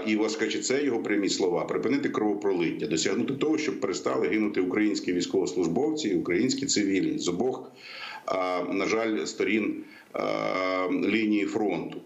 І 0.07 0.17
власне 0.17 0.49
це 0.49 0.85
його 0.85 1.03
прямі 1.03 1.29
слова: 1.29 1.65
припинити 1.65 2.09
кровопролиття, 2.09 2.87
досягнути 2.87 3.35
того, 3.35 3.59
щоб 3.59 3.81
перестали 3.81 4.29
гинути 4.29 4.61
українські 4.61 5.13
військовослужбовці, 5.13 6.09
і 6.09 6.15
українські 6.15 6.67
цивільні 6.67 7.19
з 7.19 7.29
обох, 7.29 7.73
на 8.73 8.87
жаль, 8.87 9.25
сторін 9.25 9.85
лінії 10.91 11.47
фронту. 11.47 12.01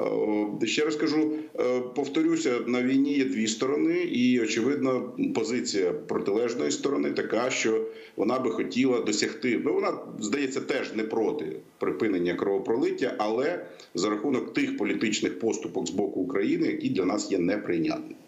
Е, 0.00 0.66
Ще 0.66 0.84
раз 0.84 0.96
кажу, 0.96 1.32
е, 1.60 1.80
повторюся, 1.80 2.60
на 2.66 2.82
війні 2.82 3.12
є 3.12 3.24
дві 3.24 3.46
сторони, 3.46 3.94
і 3.98 4.40
очевидно, 4.40 5.12
позиція 5.34 5.92
протилежної 5.92 6.70
сторони 6.70 7.10
така, 7.10 7.50
що 7.50 7.86
вона 8.16 8.38
би 8.38 8.50
хотіла 8.50 9.00
досягти. 9.00 9.60
Ну 9.64 9.74
вона 9.74 9.98
здається 10.20 10.60
теж 10.60 10.94
не 10.94 11.04
проти 11.04 11.56
припинення 11.78 12.34
кровопролиття, 12.34 13.14
але 13.18 13.66
за 13.94 14.10
рахунок 14.10 14.54
тих 14.54 14.76
політичних 14.76 15.38
поступок 15.38 15.86
з 15.86 15.90
боку 15.90 16.20
України, 16.20 16.66
які 16.66 16.88
для 16.88 17.04
нас 17.04 17.32
є 17.32 17.38
неприйнятними. 17.38 18.25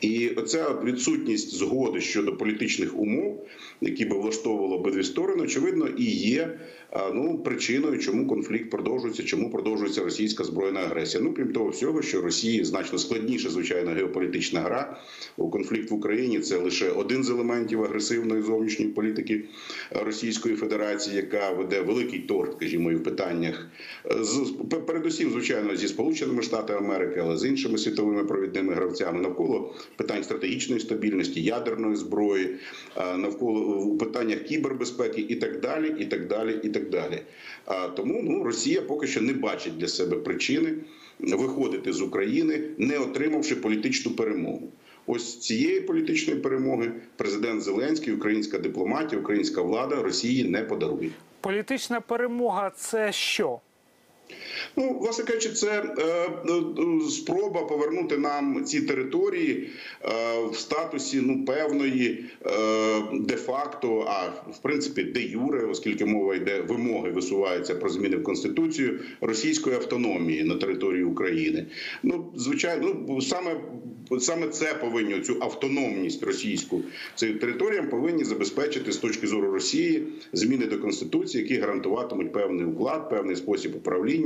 І 0.00 0.28
оця 0.28 0.76
відсутність 0.84 1.54
згоди 1.54 2.00
щодо 2.00 2.36
політичних 2.36 2.98
умов, 2.98 3.46
які 3.80 4.04
би 4.04 4.18
влаштовували 4.18 4.74
обидві 4.74 5.04
сторони, 5.04 5.42
очевидно, 5.42 5.88
і 5.88 6.04
є 6.04 6.58
ну 7.14 7.38
причиною, 7.38 7.98
чому 7.98 8.26
конфлікт 8.26 8.70
продовжується, 8.70 9.22
чому 9.22 9.50
продовжується 9.50 10.04
російська 10.04 10.44
збройна 10.44 10.80
агресія. 10.80 11.22
Ну 11.22 11.34
крім 11.34 11.52
того 11.52 11.68
всього, 11.68 12.02
що 12.02 12.22
Росії 12.22 12.64
значно 12.64 12.98
складніше, 12.98 13.50
звичайно, 13.50 13.90
геополітична 13.90 14.60
гра. 14.60 14.96
У 15.36 15.50
конфлікт 15.50 15.90
в 15.90 15.94
Україні 15.94 16.38
це 16.40 16.56
лише 16.56 16.90
один 16.90 17.24
з 17.24 17.30
елементів 17.30 17.84
агресивної 17.84 18.42
зовнішньої 18.42 18.90
політики 18.90 19.44
Російської 19.90 20.56
Федерації, 20.56 21.16
яка 21.16 21.50
веде 21.50 21.80
великий 21.80 22.18
торг, 22.18 22.52
скажімо, 22.56 22.92
і 22.92 22.94
в 22.94 23.02
питаннях 23.02 23.68
е, 24.06 24.24
з 24.24 24.52
передусім, 24.86 25.30
звичайно, 25.30 25.76
зі 25.76 25.88
Сполученими 25.88 26.42
Штатами 26.42 26.78
Америки, 26.78 27.20
але 27.24 27.36
з 27.36 27.44
іншими 27.44 27.78
світовими 27.78 28.24
провідними 28.24 28.74
гравцями 28.74 29.20
навколо 29.20 29.49
питань 29.96 30.24
стратегічної 30.24 30.80
стабільності, 30.80 31.42
ядерної 31.42 31.96
зброї, 31.96 32.56
навколо 32.96 33.60
в 33.60 33.98
питаннях 33.98 34.42
кібербезпеки 34.42 35.20
і 35.20 35.34
так 35.34 35.60
далі, 35.60 35.94
і 35.98 36.04
так 36.04 36.26
далі, 36.26 36.60
і 36.62 36.68
так 36.68 36.90
далі. 36.90 37.22
Тому 37.96 38.20
ну 38.22 38.44
Росія 38.44 38.82
поки 38.82 39.06
що 39.06 39.20
не 39.20 39.32
бачить 39.32 39.78
для 39.78 39.88
себе 39.88 40.16
причини 40.16 40.74
виходити 41.18 41.92
з 41.92 42.02
України, 42.02 42.62
не 42.78 42.98
отримавши 42.98 43.56
політичну 43.56 44.12
перемогу. 44.12 44.68
Ось 45.06 45.38
цієї 45.38 45.80
політичної 45.80 46.40
перемоги 46.40 46.92
президент 47.16 47.62
Зеленський, 47.62 48.12
українська 48.12 48.58
дипломатія, 48.58 49.20
українська 49.20 49.62
влада 49.62 50.02
Росії 50.02 50.44
не 50.44 50.62
подарує. 50.62 51.10
Політична 51.40 52.00
перемога 52.00 52.70
це 52.76 53.12
що? 53.12 53.60
Ну, 54.76 54.98
власне 55.00 55.24
кажучи, 55.24 55.48
це 55.48 55.82
е, 55.98 56.02
е, 56.02 57.10
спроба 57.10 57.62
повернути 57.62 58.18
нам 58.18 58.64
ці 58.64 58.80
території 58.80 59.70
е, 60.04 60.08
в 60.52 60.56
статусі 60.56 61.20
ну 61.22 61.44
певної 61.44 62.24
де-факто, 63.12 64.04
а 64.08 64.28
в 64.50 64.58
принципі 64.62 65.02
де 65.02 65.20
юре, 65.20 65.64
оскільки 65.64 66.04
мова 66.04 66.34
йде 66.34 66.60
вимоги 66.60 67.10
висуваються 67.10 67.74
про 67.74 67.90
зміни 67.90 68.16
в 68.16 68.22
конституцію 68.22 69.00
російської 69.20 69.76
автономії 69.76 70.44
на 70.44 70.56
території 70.56 71.04
України. 71.04 71.66
Ну 72.02 72.32
звичайно, 72.36 72.96
ну 73.08 73.20
саме 73.20 73.56
саме 74.18 74.48
це 74.48 74.74
повинні 74.74 75.20
цю 75.20 75.36
автономність 75.40 76.22
російську 76.22 76.82
цим 77.14 77.38
територіям 77.38 77.88
повинні 77.88 78.24
забезпечити 78.24 78.92
з 78.92 78.96
точки 78.96 79.26
зору 79.26 79.52
Росії 79.52 80.06
зміни 80.32 80.66
до 80.66 80.78
конституції, 80.78 81.42
які 81.42 81.60
гарантуватимуть 81.60 82.32
певний 82.32 82.64
уклад, 82.64 83.10
певний 83.10 83.36
спосіб 83.36 83.76
управління, 83.76 84.19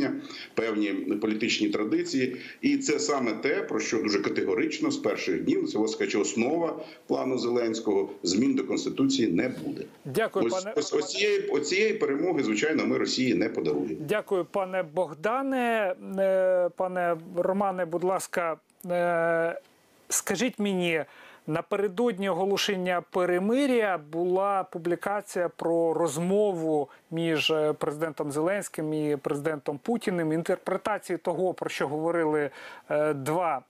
певні 0.54 0.88
політичні 0.92 1.68
традиції. 1.68 2.36
І 2.60 2.76
це 2.76 2.98
саме 2.98 3.32
те, 3.32 3.62
про 3.62 3.80
що 3.80 4.02
дуже 4.02 4.20
категорично 4.20 4.90
з 4.90 4.96
перших 4.96 5.42
днів 5.42 5.68
це 5.68 5.78
власне 5.78 5.98
кажучи, 5.98 6.18
основа 6.18 6.80
плану 7.06 7.38
Зеленського 7.38 8.10
змін 8.22 8.54
до 8.54 8.64
конституції 8.64 9.28
не 9.28 9.48
буде. 9.48 9.84
Дякую, 10.04 10.46
ось, 10.46 10.52
пане 10.52 10.74
ось, 10.76 10.92
ось 10.92 11.10
цієї, 11.10 11.48
ось 11.48 11.98
перемоги, 12.00 12.42
звичайно, 12.42 12.86
ми 12.86 12.98
Росії 12.98 13.34
не 13.34 13.48
подаруємо. 13.48 13.96
Дякую, 14.08 14.44
пане 14.44 14.82
Богдане. 14.82 15.94
Е, 16.18 16.70
Пане 16.76 17.16
Романе, 17.36 17.84
будь 17.84 18.04
ласка, 18.04 18.56
е, 18.86 19.60
скажіть 20.08 20.58
мені. 20.58 21.04
Напередодні 21.46 22.28
оголошення 22.28 23.02
перемиря 23.10 23.98
була 24.12 24.64
публікація 24.64 25.48
про 25.48 25.94
розмову 25.94 26.88
між 27.10 27.50
е, 27.50 27.72
президентом 27.72 28.32
Зеленським 28.32 28.94
і 28.94 29.16
президентом 29.16 29.78
Путіним. 29.78 30.32
Інтерпретації 30.32 31.18
того, 31.18 31.54
про 31.54 31.70
що 31.70 31.88
говорили 31.88 32.50
е, 32.90 33.14
два 33.14 33.62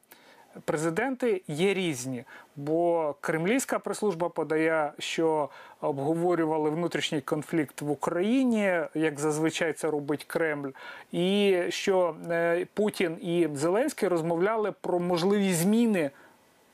президенти, 0.64 1.42
є 1.48 1.74
різні. 1.74 2.24
Бо 2.56 3.14
кремлівська 3.20 3.78
прес-служба 3.78 4.28
подає, 4.28 4.92
що 4.98 5.48
обговорювали 5.80 6.70
внутрішній 6.70 7.20
конфлікт 7.20 7.80
в 7.80 7.90
Україні, 7.90 8.80
як 8.94 9.20
зазвичай 9.20 9.72
це 9.72 9.90
робить 9.90 10.24
Кремль, 10.24 10.70
і 11.12 11.56
що 11.68 12.16
е, 12.30 12.66
Путін 12.74 13.16
і 13.22 13.48
Зеленський 13.54 14.08
розмовляли 14.08 14.72
про 14.80 15.00
можливі 15.00 15.52
зміни 15.52 16.10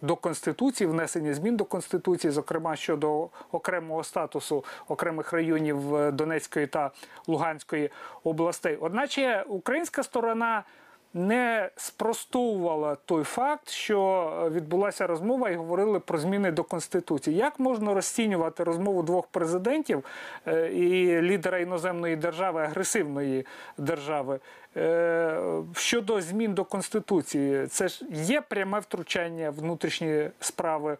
до 0.02 0.16
конституції, 0.16 0.88
внесення 0.88 1.34
змін 1.34 1.56
до 1.56 1.64
конституції, 1.64 2.30
зокрема 2.30 2.76
щодо 2.76 3.28
окремого 3.52 4.04
статусу 4.04 4.64
окремих 4.88 5.32
районів 5.32 5.96
е, 5.96 6.12
Донецької 6.12 6.66
та 6.66 6.90
Луганської 7.26 7.90
областей. 8.24 8.76
Одначе 8.76 9.44
українська 9.48 10.02
сторона 10.02 10.64
не 11.14 11.70
спростовувала 11.76 12.94
той 12.94 13.24
факт, 13.24 13.68
що 13.68 14.50
відбулася 14.52 15.06
розмова 15.06 15.50
і 15.50 15.56
говорили 15.56 16.00
про 16.00 16.18
зміни 16.18 16.52
до 16.52 16.64
конституції. 16.64 17.36
Як 17.36 17.60
можна 17.60 17.94
розцінювати 17.94 18.64
розмову 18.64 19.02
двох 19.02 19.26
президентів 19.26 20.04
е, 20.46 20.72
і 20.72 21.22
лідера 21.22 21.58
іноземної 21.58 22.16
держави, 22.16 22.62
агресивної 22.62 23.46
держави 23.78 24.40
е, 24.76 25.40
щодо 25.74 26.20
змін 26.20 26.54
до 26.54 26.64
конституції? 26.64 27.66
Це 27.66 27.88
ж 27.88 28.04
є 28.10 28.40
пряме 28.40 28.78
втручання 28.78 29.50
в 29.50 29.54
внутрішні 29.54 30.30
справи 30.40 30.96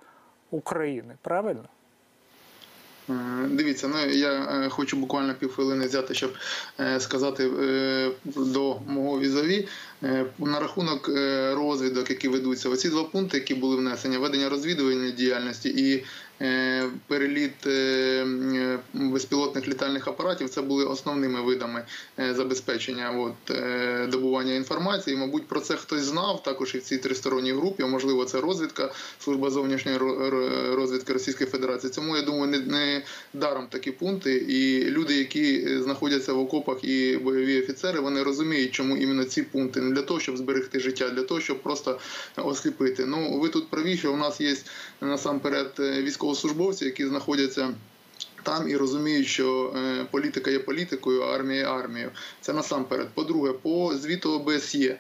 України, 0.51 1.15
правильно? 1.23 1.65
Е, 3.11 3.49
Дивіться, 3.49 3.89
ну 3.89 4.13
я 4.13 4.33
е, 4.33 4.69
хочу 4.69 4.97
буквально 4.97 5.35
півхвилини 5.35 5.87
взяти, 5.87 6.15
щоб 6.15 6.35
е, 6.81 7.01
сказати 7.01 7.51
до 8.37 8.77
мого 8.87 9.21
візові 9.21 9.69
на 10.39 10.61
рахунок 10.61 11.09
розвідок, 11.57 12.11
які 12.11 12.29
ведуться. 12.29 12.69
Оці 12.69 12.89
два 12.89 13.05
пункти, 13.05 13.37
які 13.37 13.55
були 13.55 13.77
внесені: 13.77 14.17
ведення 14.17 14.49
розвідувальної 14.49 15.13
діяльності 15.13 15.69
і 15.69 16.05
переліт 17.07 17.67
е, 17.67 17.71
е, 17.71 18.79
безпілотних 18.95 19.69
літальних 19.69 20.09
апаратів, 20.09 20.49
це 20.49 20.63
були 20.63 20.85
основними 20.85 21.43
видами 21.43 21.85
е, 22.19 22.35
забезпечення 22.35 23.11
от, 23.11 23.51
е, 23.51 24.07
добування 24.07 24.55
інформації. 24.55 25.17
Мабуть, 25.17 25.49
про 25.49 25.61
це 25.61 25.77
хтось 25.77 26.03
знав 26.03 26.43
також 26.43 26.75
і 26.75 26.79
в 26.79 26.83
цій 26.83 26.99
тристоронній 26.99 27.53
групі. 27.53 27.85
Можливо, 27.85 28.25
це 28.25 28.41
розвідка, 28.41 28.93
служба 29.19 29.51
зовнішньої 29.51 29.99
ро- 29.99 30.31
ро- 30.31 30.75
розвідки 30.75 31.13
Російської 31.13 31.51
Федерації. 31.51 31.93
Тому 31.95 32.17
я 32.17 32.23
думаю, 32.23 32.47
не, 32.47 32.59
не 32.59 33.03
даром 33.35 33.67
такі 33.67 33.91
пункти. 33.91 34.37
І 34.37 34.85
люди, 34.91 35.15
які 35.15 35.65
е, 35.69 35.83
знаходяться 35.83 36.33
в 36.33 36.39
окопах 36.39 36.85
і 36.85 37.17
бойові 37.17 37.63
офіцери, 37.63 38.01
вони 38.01 38.23
розуміють, 38.23 38.73
чому 38.73 38.97
іменно 38.97 39.25
ці 39.25 39.43
пункти 39.43 39.81
не 39.81 39.95
для 39.95 40.03
того, 40.03 40.21
щоб 40.21 40.37
зберегти 40.37 40.81
життя, 40.81 41.11
для 41.11 41.23
того, 41.23 41.41
щоб 41.41 41.63
просто 41.63 41.99
осліпити. 42.37 43.07
Ну 43.07 43.39
ви 43.41 43.49
тут 43.49 43.71
праві, 43.71 43.97
що 43.97 44.13
у 44.13 44.17
нас 44.17 44.41
є 44.41 44.57
насамперед 45.01 45.73
е, 45.79 46.03
військовослужбовці, 46.31 46.85
які 46.85 47.07
знаходяться. 47.07 47.75
Там 48.43 48.69
і 48.69 48.77
розуміють, 48.77 49.27
що 49.27 49.75
е, 49.77 50.07
політика 50.11 50.51
є 50.51 50.59
політикою, 50.59 51.23
а 51.23 51.35
армія 51.35 51.61
є 51.61 51.67
армією. 51.67 52.11
Це 52.41 52.53
насамперед. 52.53 53.09
По-друге, 53.15 53.53
по 53.53 53.95
звіту 53.95 54.33
ОБСЄ 54.33 54.99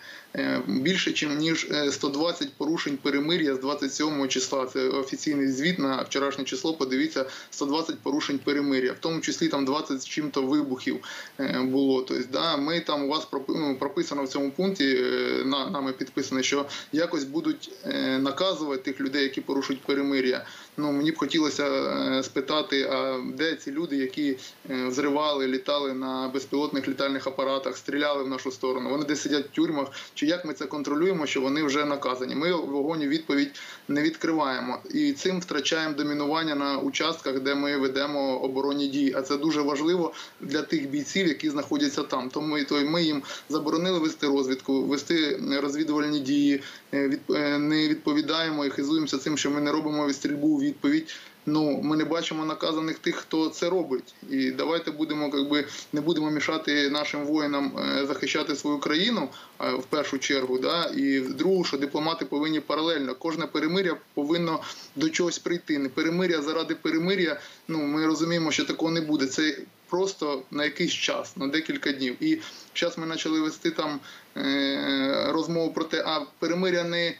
більше 0.66 1.26
ніж 1.26 1.66
е, 1.70 1.92
120 1.92 2.52
порушень 2.52 2.96
перемир'я 2.96 3.54
з 3.54 3.60
27 3.60 4.28
числа. 4.28 4.66
Це 4.66 4.88
офіційний 4.88 5.48
звіт 5.48 5.78
на 5.78 6.02
вчорашнє 6.02 6.44
число. 6.44 6.74
Подивіться, 6.74 7.26
120 7.50 7.98
порушень 7.98 8.38
перемир'я, 8.38 8.92
в 8.92 8.98
тому 9.00 9.20
числі 9.20 9.48
там 9.48 9.64
20 9.64 10.02
з 10.02 10.06
чим-то 10.06 10.42
вибухів 10.42 11.04
е, 11.40 11.60
було. 11.60 12.02
Тобто, 12.02 12.24
да, 12.32 12.56
ми 12.56 12.80
там 12.80 13.04
у 13.04 13.08
вас 13.08 13.28
ну, 13.48 13.76
прописано 13.78 14.24
в 14.24 14.28
цьому 14.28 14.50
пункті, 14.50 14.96
е, 14.96 15.44
на 15.44 15.70
нами 15.70 15.92
підписано, 15.92 16.42
що 16.42 16.66
якось 16.92 17.24
будуть 17.24 17.70
е, 17.84 18.18
наказувати 18.18 18.82
тих 18.82 19.00
людей, 19.00 19.22
які 19.22 19.40
порушують 19.40 19.82
перемир'я. 19.82 20.46
Ну 20.76 20.92
мені 20.92 21.12
б 21.12 21.18
хотілося 21.18 21.66
е, 21.66 22.22
спитати, 22.22 22.82
а 22.82 23.20
де 23.34 23.54
ці 23.54 23.70
люди, 23.70 23.96
які 23.96 24.36
е, 24.70 24.86
взривали, 24.86 25.46
літали 25.46 25.94
на 25.94 26.30
безпілотних 26.34 26.88
літальних 26.88 27.26
апаратах, 27.26 27.76
стріляли 27.76 28.24
в 28.24 28.28
нашу 28.28 28.50
сторону? 28.50 28.90
Вони 28.90 29.04
десь 29.04 29.20
сидять 29.20 29.46
в 29.46 29.50
тюрмах. 29.50 29.88
Чи 30.20 30.26
як 30.26 30.44
ми 30.44 30.54
це 30.54 30.66
контролюємо, 30.66 31.26
що 31.26 31.40
вони 31.40 31.62
вже 31.62 31.84
наказані? 31.84 32.34
Ми 32.34 32.52
вогонь 32.52 33.00
відповідь 33.00 33.50
не 33.88 34.02
відкриваємо 34.02 34.78
і 34.94 35.12
цим 35.12 35.40
втрачаємо 35.40 35.94
домінування 35.94 36.54
на 36.54 36.78
участках, 36.78 37.40
де 37.40 37.54
ми 37.54 37.76
ведемо 37.76 38.38
оборонні 38.38 38.88
дії. 38.88 39.14
А 39.16 39.22
це 39.22 39.36
дуже 39.36 39.60
важливо 39.60 40.12
для 40.40 40.62
тих 40.62 40.88
бійців, 40.88 41.26
які 41.26 41.50
знаходяться 41.50 42.02
там. 42.02 42.30
Тому 42.30 42.64
то 42.64 42.74
ми 42.74 43.02
їм 43.02 43.22
заборонили 43.48 43.98
вести 43.98 44.26
розвідку, 44.26 44.82
вести 44.82 45.40
розвідувальні 45.62 46.20
дії. 46.20 46.62
е, 46.92 47.18
е, 47.30 47.58
не 47.58 47.88
відповідаємо 47.88 48.64
і 48.64 48.70
хизуємося 48.70 49.18
цим, 49.18 49.38
що 49.38 49.50
ми 49.50 49.60
не 49.60 49.72
робимо 49.72 50.06
відстрільбу 50.06 50.48
у 50.48 50.60
відповідь. 50.60 51.16
Ну, 51.46 51.80
ми 51.82 51.96
не 51.96 52.04
бачимо 52.04 52.44
наказаних 52.44 52.98
тих, 52.98 53.14
хто 53.14 53.48
це 53.48 53.70
робить. 53.70 54.14
І 54.30 54.50
давайте 54.50 54.90
будемо, 54.90 55.30
якби 55.34 55.64
не 55.92 56.00
будемо 56.00 56.30
мішати 56.30 56.90
нашим 56.90 57.24
воїнам 57.24 57.72
е, 57.78 58.06
захищати 58.06 58.56
свою 58.56 58.78
країну 58.78 59.28
е, 59.60 59.74
в 59.74 59.82
першу 59.82 60.18
чергу. 60.18 60.58
Да? 60.58 60.84
І 60.84 61.20
в 61.20 61.34
другу, 61.34 61.64
що 61.64 61.76
дипломати 61.76 62.24
повинні 62.24 62.60
паралельно. 62.60 63.14
Кожне 63.14 63.46
перемиря 63.46 63.96
повинно 64.14 64.60
до 64.96 65.08
чогось 65.08 65.38
прийти. 65.38 65.78
Не 65.78 65.88
перемиря 65.88 66.42
заради 66.42 66.74
перемиря. 66.74 67.40
Ну 67.68 67.78
ми 67.78 68.06
розуміємо, 68.06 68.52
що 68.52 68.64
такого 68.64 68.90
не 68.90 69.00
буде. 69.00 69.26
Це 69.26 69.56
просто 69.90 70.42
на 70.50 70.64
якийсь 70.64 70.92
час, 70.92 71.36
на 71.36 71.46
декілька 71.46 71.92
днів. 71.92 72.16
І 72.20 72.38
зараз 72.76 72.98
ми 72.98 73.06
почали 73.06 73.40
вести 73.40 73.70
там 73.70 74.00
е, 74.36 75.26
розмову 75.28 75.72
про 75.72 75.84
те, 75.84 76.02
а 76.06 76.20
перемиря 76.38 76.84
не 76.84 77.14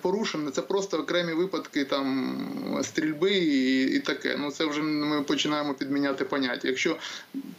порушено, 0.00 0.50
це 0.50 0.62
просто 0.62 0.98
окремі 0.98 1.32
випадки 1.32 1.84
там 1.84 2.36
стрільби 2.82 3.32
і, 3.32 3.82
і 3.96 4.00
таке. 4.00 4.36
Ну 4.38 4.50
це 4.50 4.64
вже 4.64 4.82
ми 4.82 5.22
починаємо 5.22 5.74
підміняти 5.74 6.24
поняття. 6.24 6.68
Якщо 6.68 6.96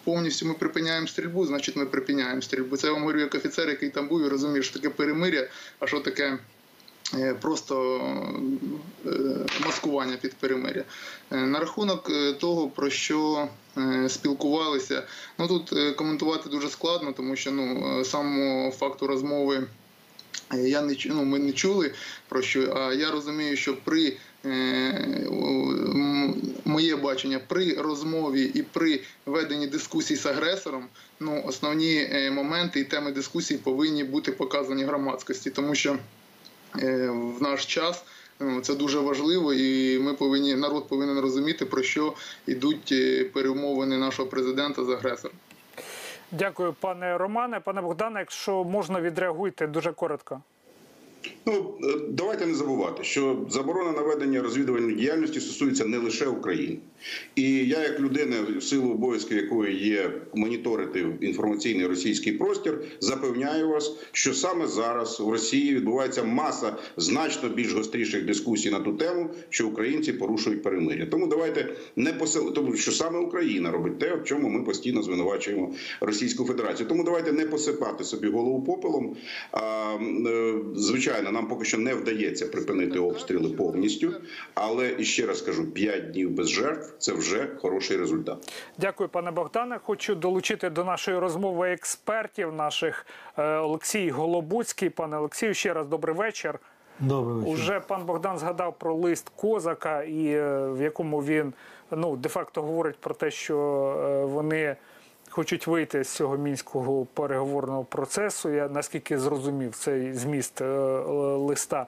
повністю 0.03 0.45
ми 0.45 0.53
припиняємо 0.53 1.07
стрільбу, 1.07 1.45
значить 1.45 1.75
ми 1.75 1.85
припиняємо 1.85 2.41
стрільбу. 2.41 2.77
Це 2.77 2.87
я 2.87 2.93
вам 2.93 3.01
говорю 3.01 3.19
як 3.19 3.35
офіцер, 3.35 3.69
який 3.69 3.89
там 3.89 4.07
був 4.07 4.25
і 4.25 4.27
розуміє, 4.27 4.63
що 4.63 4.73
таке 4.73 4.89
перемиря, 4.89 5.47
а 5.79 5.87
що 5.87 5.99
таке. 5.99 6.37
е, 7.13 7.33
Просто 7.41 8.01
е, 9.05 9.09
маскування 9.65 10.17
під 10.21 10.33
перемиря. 10.33 10.83
Е, 11.31 11.35
На 11.35 11.59
рахунок 11.59 12.09
е, 12.09 12.33
того, 12.33 12.67
про 12.69 12.89
що 12.89 13.47
е, 13.77 14.09
спілкувалися, 14.09 15.03
ну 15.39 15.47
тут 15.47 15.73
е, 15.73 15.91
коментувати 15.91 16.49
дуже 16.49 16.69
складно, 16.69 17.11
тому 17.11 17.35
що 17.35 17.51
ну 17.51 17.97
е, 17.99 18.05
самого 18.05 18.71
факту 18.71 19.07
розмови 19.07 19.55
Е, 19.57 19.80
я 20.53 20.81
не 20.81 20.97
ну, 21.05 21.25
ми 21.25 21.39
не 21.39 21.51
чули 21.51 21.91
про 22.29 22.41
що. 22.41 22.73
А 22.75 22.93
я 22.93 23.11
розумію, 23.11 23.57
що 23.57 23.77
при 23.77 24.17
е, 24.45 25.27
моє 26.65 26.95
бачення 26.95 27.39
при 27.47 27.73
розмові 27.73 28.51
і 28.53 28.61
при 28.61 28.99
веденні 29.25 29.67
дискусій 29.67 30.15
з 30.15 30.25
агресором, 30.25 30.85
ну 31.19 31.43
основні 31.45 32.07
е, 32.11 32.31
моменти 32.31 32.79
і 32.79 32.83
теми 32.83 33.11
дискусії 33.11 33.59
повинні 33.63 34.03
бути 34.03 34.31
показані 34.31 34.83
громадськості, 34.83 35.49
тому 35.49 35.75
що 35.75 35.97
е, 36.79 37.09
в 37.09 37.41
наш 37.41 37.65
час. 37.65 38.03
ну, 38.39 38.61
Це 38.61 38.75
дуже 38.75 38.99
важливо, 38.99 39.53
і 39.53 39.99
ми 39.99 40.13
повинні 40.13 40.55
народ 40.55 40.87
повинен 40.89 41.19
розуміти 41.19 41.65
про 41.65 41.83
що 41.83 42.13
йдуть 42.47 42.91
е, 42.91 43.23
перемовини 43.23 43.97
нашого 43.97 44.29
президента 44.29 44.85
з 44.85 44.89
агресором. 44.89 45.37
Дякую, 46.31 46.73
пане 46.79 47.17
Романе. 47.17 47.59
Пане 47.59 47.81
Богдане, 47.81 48.19
якщо 48.19 48.63
можна, 48.63 49.01
відреагуйте 49.01 49.67
дуже 49.67 49.91
коротко. 49.91 50.41
Ну 51.45 51.77
е, 51.83 51.97
давайте 52.09 52.45
не 52.45 52.53
забувати, 52.53 53.03
що 53.03 53.37
заборона 53.49 53.91
на 53.91 54.01
ведення 54.01 54.41
розвідувальної 54.41 54.95
діяльності 54.95 55.39
стосується 55.39 55.85
не 55.85 55.97
лише 55.97 56.25
України. 56.25 56.77
І 57.35 57.67
я, 57.67 57.83
як 57.83 57.99
людина, 57.99 58.35
в 58.57 58.63
силу 58.63 58.91
обов'язків 58.91 59.37
якої 59.37 59.87
є 59.87 60.11
моніторити 60.33 61.05
інформаційний 61.21 61.87
російський 61.87 62.33
простір, 62.33 62.81
запевняю 62.99 63.69
вас, 63.69 63.95
що 64.11 64.33
саме 64.33 64.67
зараз 64.67 65.21
у 65.21 65.31
Росії 65.31 65.75
відбувається 65.75 66.23
маса 66.23 66.75
значно 66.97 67.49
більш 67.49 67.73
гостріших 67.73 68.25
дискусій 68.25 68.71
на 68.71 68.79
ту 68.79 68.93
тему, 68.93 69.29
що 69.49 69.67
українці 69.67 70.13
порушують 70.13 70.63
перемир'я. 70.63 71.05
Тому 71.05 71.27
давайте 71.27 71.75
не 71.95 72.13
посил... 72.13 72.53
тому 72.53 72.75
що 72.75 72.91
саме 72.91 73.19
Україна 73.19 73.71
робить 73.71 73.99
те, 73.99 74.15
в 74.15 74.23
чому 74.23 74.49
ми 74.49 74.63
постійно 74.63 75.03
звинувачуємо 75.03 75.73
Російську 76.01 76.45
Федерацію. 76.45 76.89
Тому 76.89 77.03
давайте 77.03 77.31
не 77.31 77.45
посипати 77.45 78.03
собі 78.03 78.27
голову 78.27 78.63
попелом. 78.63 79.15
А, 79.51 79.97
е, 80.27 80.55
звичайно, 80.75 81.31
нам 81.31 81.47
поки 81.47 81.65
що 81.65 81.77
не 81.77 81.95
вдається 81.95 82.45
припинити 82.45 82.99
обстріли 82.99 83.49
повністю, 83.49 84.13
але 84.53 85.03
ще 85.03 85.25
раз 85.25 85.41
кажу: 85.41 85.71
5 85.71 86.11
днів 86.11 86.31
без 86.31 86.49
жертв 86.49 86.90
це 86.99 87.13
вже 87.13 87.47
хороший 87.61 87.97
результат. 87.97 88.53
Дякую, 88.77 89.09
пане 89.09 89.31
Богдане. 89.31 89.79
Хочу 89.83 90.15
долучити 90.15 90.69
до 90.69 90.83
нашої 90.83 91.17
розмови 91.17 91.71
експертів 91.71 92.53
наших 92.53 93.05
е, 93.37 93.55
Олексій 93.55 94.09
Голобуцький. 94.09 94.89
Пане 94.89 95.17
Олексію, 95.17 95.53
ще 95.53 95.73
раз 95.73 95.87
добрий 95.87 96.15
вечір. 96.15 96.59
Добрий 96.99 97.35
вечір. 97.35 97.53
Уже 97.53 97.79
пан 97.79 98.05
Богдан 98.05 98.37
згадав 98.37 98.75
про 98.79 98.95
лист 98.95 99.29
Козака, 99.35 100.03
і 100.03 100.27
е, 100.27 100.67
в 100.67 100.81
якому 100.81 101.23
він 101.23 101.53
ну 101.91 102.15
де-факто 102.15 102.61
говорить 102.61 102.97
про 102.97 103.13
те, 103.13 103.31
що 103.31 103.57
е, 104.05 104.25
вони 104.25 104.75
хочуть 105.31 105.67
вийти 105.67 106.03
з 106.03 106.09
цього 106.09 106.37
мінського 106.37 107.05
переговорного 107.05 107.83
процесу. 107.83 108.49
Я 108.49 108.67
наскільки 108.67 109.19
зрозумів 109.19 109.75
цей 109.75 110.13
зміст 110.13 110.61
е, 110.61 110.65
листа. 111.35 111.85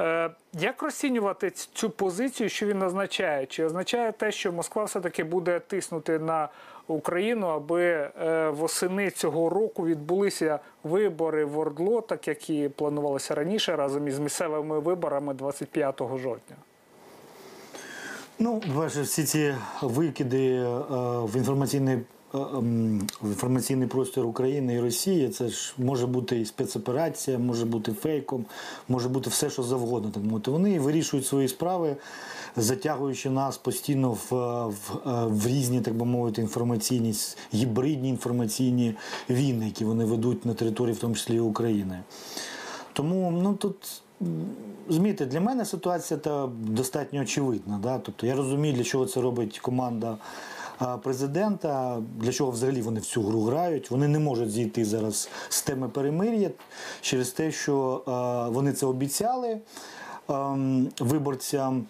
Е, 0.00 0.30
Як 0.52 0.82
розцінювати 0.82 1.50
цю 1.50 1.90
позицію, 1.90 2.48
що 2.48 2.66
він 2.66 2.82
означає? 2.82 3.46
Чи 3.46 3.64
означає 3.64 4.12
те, 4.12 4.32
що 4.32 4.52
Москва 4.52 4.84
все-таки 4.84 5.24
буде 5.24 5.60
тиснути 5.60 6.18
на 6.18 6.48
Україну, 6.86 7.46
аби 7.46 7.82
е, 7.82 8.48
восени 8.48 9.10
цього 9.10 9.50
року 9.50 9.86
відбулися 9.86 10.58
вибори 10.84 11.44
в 11.44 11.58
Ордло, 11.58 12.00
так 12.00 12.28
як 12.28 12.50
і 12.50 12.68
планувалося 12.68 13.34
раніше, 13.34 13.76
разом 13.76 14.08
із 14.08 14.18
місцевими 14.18 14.78
виборами 14.78 15.34
25 15.34 15.98
жовтня? 15.98 16.56
Ну, 18.38 18.62
перше, 18.78 19.02
всі 19.02 19.24
ці 19.24 19.54
викиди 19.82 20.54
е, 20.54 20.64
в 21.24 21.36
інформаційний. 21.36 21.98
Е, 22.34 22.38
ем, 22.38 23.08
інформаційний 23.24 23.88
простір 23.88 24.26
України 24.26 24.74
і 24.74 24.80
Росії 24.80 25.28
це 25.28 25.48
ж 25.48 25.74
може 25.78 26.06
бути 26.06 26.40
і 26.40 26.44
спецоперація, 26.44 27.38
може 27.38 27.64
бути 27.64 27.92
фейком, 27.92 28.44
може 28.88 29.08
бути 29.08 29.30
все, 29.30 29.50
що 29.50 29.62
завгодно. 29.62 30.10
Так 30.10 30.22
мовити. 30.22 30.50
Вони 30.50 30.80
вирішують 30.80 31.26
свої 31.26 31.48
справи, 31.48 31.96
затягуючи 32.56 33.30
нас 33.30 33.58
постійно 33.58 34.12
в, 34.12 34.34
в, 34.66 35.08
е, 35.08 35.26
в 35.26 35.46
різні, 35.46 35.80
так 35.80 35.94
би 35.94 36.06
мовити, 36.06 36.42
інформаційні, 36.42 37.14
гібридні 37.54 38.08
інформаційні 38.08 38.94
війни, 39.30 39.66
які 39.66 39.84
вони 39.84 40.04
ведуть 40.04 40.46
на 40.46 40.54
території, 40.54 40.94
в 40.94 40.98
тому 40.98 41.14
числі 41.14 41.40
України. 41.40 42.00
Тому 42.92 43.30
ну 43.42 43.54
тут. 43.54 44.02
м, 44.22 44.46
для 45.30 45.40
мене 45.40 45.64
ситуація 45.64 46.20
та 46.20 46.46
достатньо 46.46 47.20
очевидна. 47.20 47.80
Да? 47.82 47.98
Тобто 47.98 48.26
я 48.26 48.36
розумію, 48.36 48.74
для 48.74 48.84
чого 48.84 49.06
це 49.06 49.20
робить 49.20 49.58
команда 49.58 50.16
президента, 51.02 52.02
для 52.16 52.32
чого 52.32 52.50
взагалі 52.50 52.82
вони 52.82 53.00
в 53.00 53.06
цю 53.06 53.22
гру 53.22 53.40
грають. 53.40 53.90
Вони 53.90 54.08
не 54.08 54.18
можуть 54.18 54.50
зійти 54.50 54.84
зараз 54.84 55.28
з 55.48 55.62
теми 55.62 55.88
перемир'я 55.88 56.50
через 57.00 57.30
те, 57.30 57.52
що 57.52 58.02
вони 58.52 58.72
це 58.72 58.86
обіцяли 58.86 59.58
ем, 60.28 60.88
виборцям. 61.00 61.86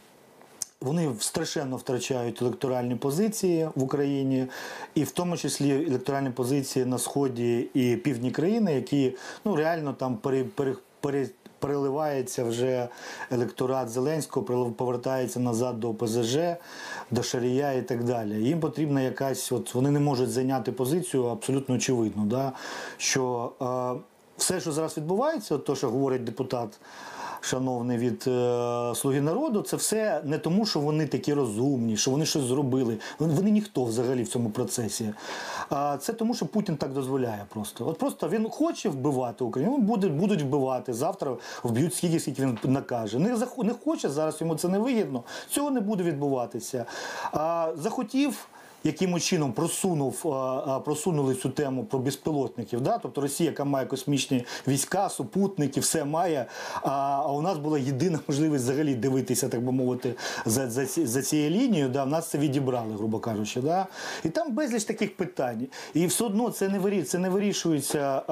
Вони 0.81 1.11
страшенно 1.19 1.77
втрачають 1.77 2.43
електоральні 2.43 2.95
позиції 2.95 3.69
в 3.75 3.83
Україні, 3.83 4.47
і 4.95 5.05
в 5.05 5.11
тому 5.11 5.37
числі 5.37 5.87
електоральні 5.87 6.31
позиції 6.31 6.85
на 6.85 6.99
сході 6.99 7.69
і 7.75 7.97
півдні 7.97 8.31
країни, 8.31 8.75
які 8.75 9.17
ну 9.45 9.57
реально 9.57 9.93
там 9.93 10.17
пере, 10.17 10.45
пере, 10.45 10.75
пере, 11.01 11.27
переливається 11.61 12.45
вже 12.45 12.89
електорат 13.31 13.89
Зеленського, 13.89 14.71
повертається 14.71 15.41
назад 15.41 15.81
до 15.81 15.89
ОПЗЖ, 15.89 16.39
до 17.11 17.23
Шарія 17.23 17.73
і 17.73 17.83
так 17.83 18.05
далі. 18.05 18.43
Їм 18.43 18.61
потрібна 18.61 19.01
якась, 19.01 19.53
от 19.53 19.75
вони 19.75 19.91
не 19.91 20.01
можуть 20.01 20.31
зайняти 20.31 20.73
позицію 20.73 21.25
абсолютно 21.25 21.75
очевидно, 21.75 22.25
да, 22.27 22.53
що 22.97 23.53
е, 23.63 24.01
все, 24.39 24.61
що 24.61 24.73
зараз 24.73 24.97
відбувається, 24.97 25.55
от 25.55 25.65
то, 25.65 25.77
що 25.77 25.91
говорить 25.91 26.25
депутат 26.25 26.81
шановний 27.41 27.99
від 27.99 28.25
е, 28.27 28.95
Слуги 28.95 29.21
народу, 29.21 29.63
це 29.63 29.77
все 29.77 30.23
не 30.25 30.39
тому, 30.39 30.67
що 30.67 30.81
вони 30.81 31.07
такі 31.07 31.35
розумні, 31.35 31.97
що 31.97 32.11
вони 32.11 32.27
щось 32.27 32.43
зробили. 32.43 32.99
Вони, 33.19 33.51
ніхто 33.51 33.85
взагалі 33.85 34.23
в 34.23 34.29
цьому 34.29 34.51
процесі. 34.51 35.15
А 35.71 35.97
це 35.97 36.13
тому, 36.13 36.35
що 36.35 36.47
Путін 36.47 36.77
так 36.77 36.93
дозволяє 36.93 37.45
просто. 37.49 37.89
От 37.89 37.99
просто 37.99 38.29
він 38.29 38.51
хоче 38.51 38.89
вбивати 38.89 39.45
Україну, 39.45 39.77
ну, 39.79 39.85
буде, 39.85 40.09
будуть 40.09 40.43
вбивати. 40.43 40.93
Завтра 40.93 41.37
вб'ють 41.63 41.95
скільки, 41.95 42.21
скільки 42.21 42.43
він 42.43 42.59
накаже. 42.65 43.19
Не, 43.19 43.37
не 43.59 43.75
хоче, 43.85 44.09
зараз 44.09 44.41
йому 44.41 44.55
це 44.55 44.69
не 44.69 44.79
вигідно. 44.79 45.23
Цього 45.51 45.71
не 45.71 45.81
буде 45.81 46.05
відбуватися. 46.05 46.85
А, 47.33 47.73
захотів 47.77 48.49
яким 48.85 49.21
чином 49.21 49.53
просунув, 49.53 50.23
а, 50.25 50.29
а, 50.67 50.81
просунули 50.81 51.35
цю 51.35 51.51
тему 51.51 51.85
про 51.85 51.99
безпілотників. 51.99 52.81
Да? 52.81 52.99
Тобто 52.99 53.21
Росія, 53.21 53.51
яка 53.51 53.65
має 53.65 53.87
космічні 53.87 54.45
війська, 54.69 55.09
супутники, 55.09 55.81
все 55.81 56.05
має. 56.05 56.47
А, 56.83 57.27
у 57.33 57.43
нас 57.43 57.59
була 57.59 57.79
єдина 57.79 58.21
можливість 58.29 58.65
взагалі 58.65 58.95
дивитися, 58.95 59.49
так 59.49 59.65
би 59.65 59.73
мовити, 59.73 60.15
за, 60.47 60.71
за, 60.71 60.87
за 60.87 61.23
цією 61.23 61.51
лінією. 61.51 61.89
Да? 61.89 62.05
В 62.05 62.09
нас 62.09 62.31
це 62.31 62.39
відібрали, 62.39 62.95
грубо 62.95 63.19
кажучи. 63.19 63.61
Да? 63.61 63.87
І 64.25 64.29
там 64.29 64.55
безліч 64.55 64.85
таких 64.85 65.17
питань. 65.17 65.67
І 65.95 66.07
все 66.07 66.25
одно 66.25 66.51
це 66.51 66.69
не 66.69 66.79
вирі, 66.79 67.03
це 67.03 67.19
не 67.19 67.29
вирішується, 67.29 68.23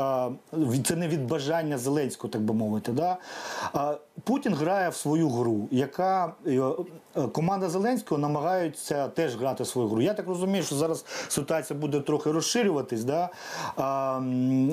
це 0.84 0.96
не 0.96 1.08
від 1.08 1.26
бажання 1.26 1.78
Зеленського, 1.78 2.32
так 2.32 2.42
би 2.42 2.54
мовити. 2.54 2.92
Да? 2.92 3.16
Путін 4.24 4.54
грає 4.54 4.88
в 4.88 4.94
свою 4.94 5.28
гру, 5.28 5.68
яка 5.70 6.32
е, 6.46 6.60
е, 7.16 7.22
команда 7.22 7.68
Зеленського 7.68 8.20
намагається 8.20 9.08
теж 9.08 9.36
грати 9.36 9.62
в 9.62 9.66
свою 9.66 9.88
гру. 9.88 10.00
Я 10.00 10.14
так 10.14 10.28
розумію, 10.28 10.64
що 10.64 10.74
зараз 10.74 11.04
ситуація 11.28 11.78
буде 11.78 12.00
трохи 12.00 12.32
розширюватись. 12.32 13.04
Да? 13.04 13.30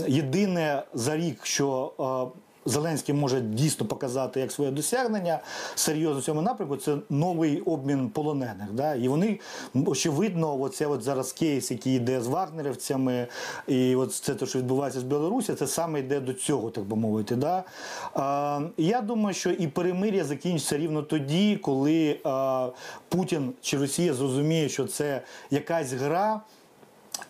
Єдине 0.08 0.84
за 0.94 1.18
рік, 1.18 1.46
що 1.46 1.94
а, 2.00 2.26
Зеленський 2.66 3.16
може 3.16 3.42
дійсно 3.42 3.86
показати 3.86 4.40
як 4.40 4.52
своє 4.52 4.72
досягнення 4.72 5.40
серйозно 5.76 6.20
в 6.20 6.24
цьому 6.24 6.42
напрямку. 6.42 6.78
Це 6.78 6.98
новий 7.10 7.62
обмін 7.62 8.10
полонених. 8.10 8.72
Да? 8.74 8.96
І 8.96 9.08
вони 9.08 9.40
очевидно, 9.86 10.62
оце 10.62 10.86
от 10.86 11.04
зараз 11.04 11.34
кейс, 11.34 11.72
який 11.72 11.96
йде 11.96 12.22
з 12.22 12.28
вагнерівцями, 12.28 13.28
і 13.68 13.96
от 13.96 14.14
це 14.14 14.36
те, 14.36 14.46
що 14.46 14.60
відбувається 14.60 15.00
з 15.00 15.04
Білорусі, 15.04 15.54
це 15.54 15.68
саме 15.68 16.00
йде 16.00 16.20
до 16.20 16.34
цього, 16.34 16.70
так 16.70 16.84
би 16.84 16.96
мовити. 16.96 17.36
Да? 17.36 17.64
А, 18.14 18.62
я 18.78 19.02
думаю, 19.02 19.34
що 19.34 19.50
і 19.50 19.68
перемир'я 19.68 20.24
закінчиться 20.24 20.78
рівно 20.78 21.02
тоді, 21.02 21.58
коли 21.58 22.20
а, 22.24 22.70
Путін 23.10 23.54
чи 23.62 23.78
Росія 23.78 24.14
зрозуміє, 24.14 24.70
що 24.70 24.86
це 24.86 25.22
якась 25.52 25.94
гра 25.94 26.42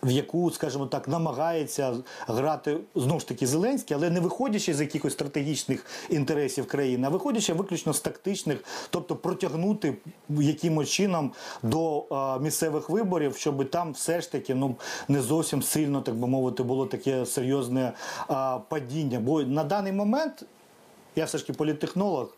в 0.02 0.10
яку, 0.10 0.50
скажімо 0.50 0.86
так, 0.86 1.08
намагається 1.08 1.96
грати 2.26 2.76
знову 2.94 3.20
ж 3.20 3.28
таки 3.28 3.46
Зеленський, 3.46 3.96
але 3.96 4.10
не 4.10 4.20
виходячи 4.20 4.74
з 4.74 4.80
якихось 4.80 5.12
стратегічних 5.12 5.86
інтересів 6.10 6.66
країни, 6.66 7.06
а 7.06 7.10
виходячи 7.10 7.52
виключно 7.52 7.92
з 7.92 8.00
тактичних, 8.00 8.64
тобто 8.90 9.16
протягнути 9.16 9.96
якимось 10.28 10.88
чином 10.88 11.32
до 11.62 12.04
а, 12.10 12.38
місцевих 12.38 12.90
виборів, 12.90 13.36
щоб 13.36 13.70
там 13.70 13.92
все 13.92 14.20
ж 14.20 14.32
таки 14.32 14.54
ну 14.54 14.76
не 15.08 15.22
зовсім 15.22 15.62
сильно, 15.62 16.00
так 16.00 16.14
би 16.14 16.26
мовити, 16.26 16.62
було 16.62 16.86
таке 16.86 17.26
серйозне 17.26 17.92
а, 18.28 18.58
падіння. 18.68 19.20
Бо 19.20 19.42
на 19.42 19.64
даний 19.64 19.92
момент. 19.92 20.44
Я 21.18 21.24
все 21.24 21.38
ж 21.38 21.46
таки 21.46 21.56
політтехнолог, 21.58 22.36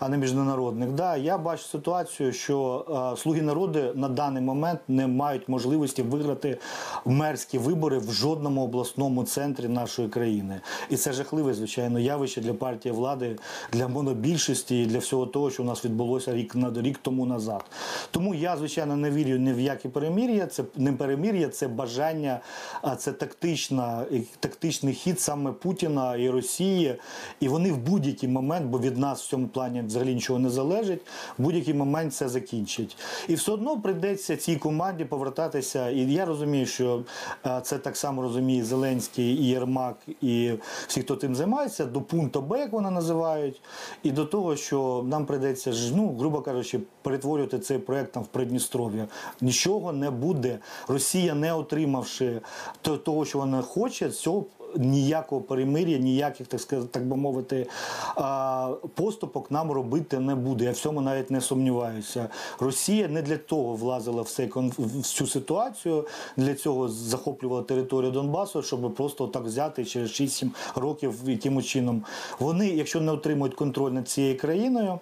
а 0.00 0.08
не 0.08 0.16
міжнародник. 0.16 0.90
Да, 0.90 1.16
я 1.16 1.38
бачу 1.38 1.62
ситуацію, 1.62 2.32
що 2.32 2.86
е, 3.14 3.16
слуги 3.16 3.42
народу 3.42 3.80
на 3.94 4.08
даний 4.08 4.42
момент 4.42 4.80
не 4.88 5.06
мають 5.06 5.48
можливості 5.48 6.02
виграти 6.02 6.58
мерські 7.04 7.58
вибори 7.58 7.98
в 7.98 8.12
жодному 8.12 8.64
обласному 8.64 9.24
центрі 9.24 9.68
нашої 9.68 10.08
країни. 10.08 10.60
І 10.90 10.96
це 10.96 11.12
жахливе, 11.12 11.54
звичайно, 11.54 11.98
явище 11.98 12.40
для 12.40 12.54
партії 12.54 12.94
влади, 12.94 13.36
для 13.72 13.88
монобільшості 13.88 14.82
і 14.82 14.86
для 14.86 14.98
всього 14.98 15.26
того, 15.26 15.50
що 15.50 15.62
у 15.62 15.66
нас 15.66 15.84
відбулося 15.84 16.34
рік 16.34 16.54
на 16.54 16.72
рік 16.82 16.98
тому 17.02 17.26
назад. 17.26 17.64
Тому 18.10 18.34
я, 18.34 18.56
звичайно, 18.56 18.96
не 18.96 19.10
вірю 19.10 19.38
ні 19.38 19.52
в 19.52 19.60
які 19.60 19.88
перемір'я. 19.88 20.46
Це 20.46 20.64
не 20.76 20.92
перемір'я, 20.92 21.48
це 21.48 21.68
бажання, 21.68 22.40
а 22.82 22.96
це 22.96 23.12
тактична, 23.12 24.04
тактичний 24.40 24.94
хід 24.94 25.20
саме 25.20 25.52
Путіна 25.52 26.16
і 26.16 26.30
Росії. 26.30 26.96
І 27.40 27.48
вони 27.48 27.72
в 27.72 27.78
будь-який 27.78 28.28
момент, 28.28 28.66
бо 28.66 28.78
від 28.78 28.98
нас 28.98 29.22
в 29.22 29.28
цьому 29.28 29.48
плані 29.48 29.82
взагалі 29.86 30.14
нічого 30.14 30.38
не 30.38 30.50
залежить. 30.50 31.00
В 31.38 31.42
будь-який 31.42 31.74
момент 31.74 32.14
це 32.14 32.28
закінчить. 32.28 32.96
І 33.28 33.34
все 33.34 33.52
одно 33.52 33.80
прийдеться 33.80 34.36
цій 34.36 34.56
команді 34.56 35.04
повертатися. 35.04 35.90
І 35.90 36.12
я 36.12 36.24
розумію, 36.24 36.66
що 36.66 37.02
е, 37.46 37.60
це 37.62 37.78
так 37.78 37.96
само 37.96 38.22
розуміє 38.22 38.64
Зеленський 38.64 39.24
і 39.24 39.46
Єрмак, 39.46 39.96
і 40.20 40.52
всі, 40.86 41.00
хто 41.00 41.16
тим 41.16 41.34
займається, 41.34 41.84
до 41.84 42.00
пункту 42.00 42.40
Б, 42.40 42.58
як 42.58 42.72
вони 42.72 42.90
називають, 42.90 43.60
і 44.02 44.10
до 44.10 44.24
того, 44.24 44.56
що 44.56 45.04
нам 45.08 45.26
прийдеться 45.26 45.72
ну, 45.94 46.16
грубо 46.18 46.40
кажучи, 46.40 46.80
перетворювати 47.02 47.58
цей 47.58 47.78
проект 47.78 48.12
там 48.12 48.22
в 48.22 48.26
Придністров'я. 48.26 49.06
Нічого 49.40 49.92
не 49.92 50.10
буде. 50.10 50.58
Росія, 50.88 51.34
не 51.34 51.52
отримавши 51.52 52.40
того, 53.04 53.24
що 53.24 53.38
вона 53.38 53.62
хоче, 53.62 54.10
цього 54.10 54.44
ніякого 54.76 55.40
перемир'я, 55.40 55.98
ніяких, 55.98 56.46
так 56.46 56.60
сказати, 56.60 56.88
так 56.90 57.08
би 57.08 57.16
мовити, 57.16 57.66
поступок 58.94 59.50
нам 59.50 59.72
робити 59.72 60.18
не 60.18 60.34
буде. 60.34 60.64
Я 60.64 60.70
в 60.70 60.76
цьому 60.76 61.00
навіть 61.00 61.30
не 61.30 61.40
сумніваюся. 61.40 62.28
Росія 62.60 63.08
не 63.08 63.22
для 63.22 63.36
того 63.36 63.74
влазила 63.74 64.22
в, 64.22 64.28
цей, 64.28 64.50
в 64.78 65.02
цю 65.02 65.26
ситуацію, 65.26 66.06
для 66.36 66.54
цього 66.54 66.88
захоплювала 66.88 67.62
територію 67.62 68.10
Донбасу, 68.10 68.62
щоб 68.62 68.94
просто 68.94 69.26
так 69.26 69.44
взяти 69.44 69.84
через 69.84 70.10
6-7 70.10 70.50
років 70.74 71.14
якимось 71.26 71.66
чином. 71.66 72.04
Вони, 72.38 72.68
якщо 72.68 73.00
не 73.00 73.12
отримують 73.12 73.54
контроль 73.54 73.90
над 73.90 74.08
цією 74.08 74.38
країною, 74.38 74.98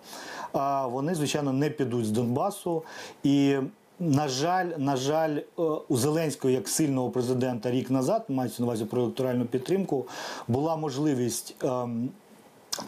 вони, 0.85 1.15
звичайно, 1.15 1.53
не 1.53 1.71
підуть 1.71 2.07
з 2.07 2.11
Донбасу. 2.11 2.83
І 3.23 3.57
на 4.01 4.29
жаль, 4.29 4.67
на 4.79 4.97
жаль, 4.97 5.37
е, 5.37 5.63
у 5.89 5.97
Зеленського 5.97 6.51
як 6.51 6.69
сильного 6.69 7.11
президента 7.11 7.71
рік 7.71 7.91
назад, 7.91 8.25
мається 8.29 8.63
на 8.63 8.67
увазі 8.67 8.85
про 8.85 9.03
електоральну 9.03 9.45
підтримку, 9.45 10.07
була 10.49 10.77
можливість. 10.77 11.57
ем, 11.63 12.09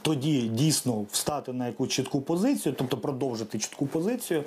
тоді 0.02 0.40
дійсно 0.42 1.04
встати 1.12 1.52
на 1.52 1.66
якусь 1.66 1.88
чітку 1.88 2.20
позицію, 2.20 2.74
тобто 2.78 2.96
продовжити 2.96 3.58
чітку 3.58 3.86
позицію. 3.86 4.44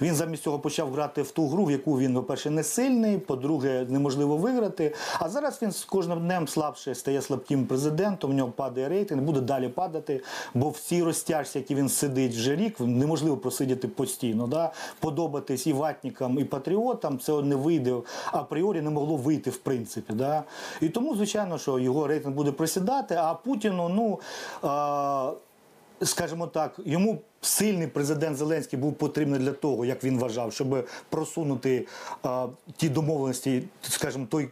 Він 0.00 0.14
замість 0.14 0.42
цього 0.42 0.58
почав 0.58 0.92
грати 0.92 1.22
в 1.22 1.30
ту 1.30 1.48
гру, 1.48 1.64
в 1.64 1.70
яку 1.70 1.98
він, 1.98 2.14
по-перше, 2.14 2.50
не 2.50 2.64
сильний, 2.64 3.18
по-друге, 3.18 3.86
неможливо 3.88 4.36
виграти. 4.36 4.94
А 5.18 5.28
зараз 5.28 5.58
він 5.62 5.72
з 5.72 5.84
кожним 5.84 6.20
днем 6.20 6.48
слабше 6.48 6.94
стає 6.94 7.22
слабким 7.22 7.66
президентом, 7.66 8.30
в 8.30 8.34
нього 8.34 8.50
падає 8.50 8.88
рейтинг, 8.88 9.22
буде 9.22 9.40
далі 9.40 9.68
падати, 9.68 10.22
бо 10.54 10.68
в 10.68 10.78
цій 10.78 11.02
розтяжці, 11.02 11.58
які 11.58 11.74
він 11.74 11.88
сидить 11.88 12.34
вже 12.34 12.56
рік, 12.56 12.80
неможливо 12.80 13.36
просидіти 13.36 13.88
постійно. 13.88 14.46
Да? 14.46 14.72
Подобатись 15.00 15.66
і 15.66 15.72
ватникам, 15.72 16.38
і 16.38 16.44
патріотам, 16.44 17.18
це 17.18 17.42
не 17.42 17.56
вийде 17.56 17.94
апріорі, 18.32 18.80
не 18.80 18.90
могло 18.90 19.16
вийти 19.16 19.50
в 19.50 19.56
принципі. 19.56 20.12
Да? 20.12 20.44
І 20.80 20.88
тому, 20.88 21.16
звичайно, 21.16 21.58
що 21.58 21.78
його 21.78 22.06
рейтинг 22.06 22.34
буде 22.34 22.52
просідати, 22.52 23.14
а 23.14 23.34
Путіну, 23.34 23.88
ну. 23.88 24.18
Скажімо 26.02 26.46
так, 26.46 26.80
йому 26.84 27.18
сильний 27.40 27.86
президент 27.86 28.36
Зеленський 28.36 28.78
був 28.78 28.94
потрібний 28.94 29.40
для 29.40 29.52
того, 29.52 29.84
як 29.84 30.04
він 30.04 30.18
вважав, 30.18 30.52
щоб 30.52 30.86
просунути 31.08 31.86
а, 32.22 32.46
ті 32.76 32.88
домовленості, 32.88 33.62
скажімо, 33.82 34.26
той. 34.30 34.48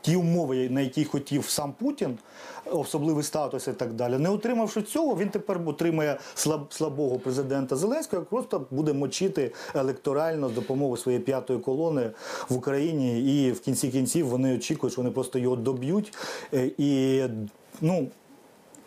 Ті 0.00 0.16
умови, 0.16 0.68
на 0.70 0.80
які 0.80 1.04
хотів 1.04 1.48
сам 1.48 1.72
Путін, 1.72 2.18
особливий 2.64 3.24
статус 3.24 3.68
і 3.68 3.72
так 3.72 3.92
далі. 3.92 4.18
Не 4.18 4.28
отримавши 4.28 4.82
цього, 4.82 5.16
він 5.16 5.28
тепер 5.28 5.60
отримає 5.66 6.18
слаб, 6.34 6.72
слабого 6.72 7.18
президента 7.18 7.76
Зеленського, 7.76 8.22
який 8.22 8.30
просто 8.30 8.66
буде 8.70 8.92
мочити 8.92 9.52
електорально 9.74 10.48
з 10.48 10.52
допомогою 10.52 10.96
своєї 10.96 11.24
п'ятої 11.24 11.58
колони 11.58 12.10
в 12.48 12.56
Україні. 12.56 13.20
І 13.20 13.52
в 13.52 13.60
кінці 13.60 13.88
кінців 13.88 14.28
вони 14.28 14.56
очікують, 14.56 14.92
що 14.92 15.02
вони 15.02 15.14
просто 15.14 15.38
його 15.38 15.56
доб'ють. 15.56 16.14
Е, 16.54 16.70
І 16.78 17.22
ну. 17.80 18.08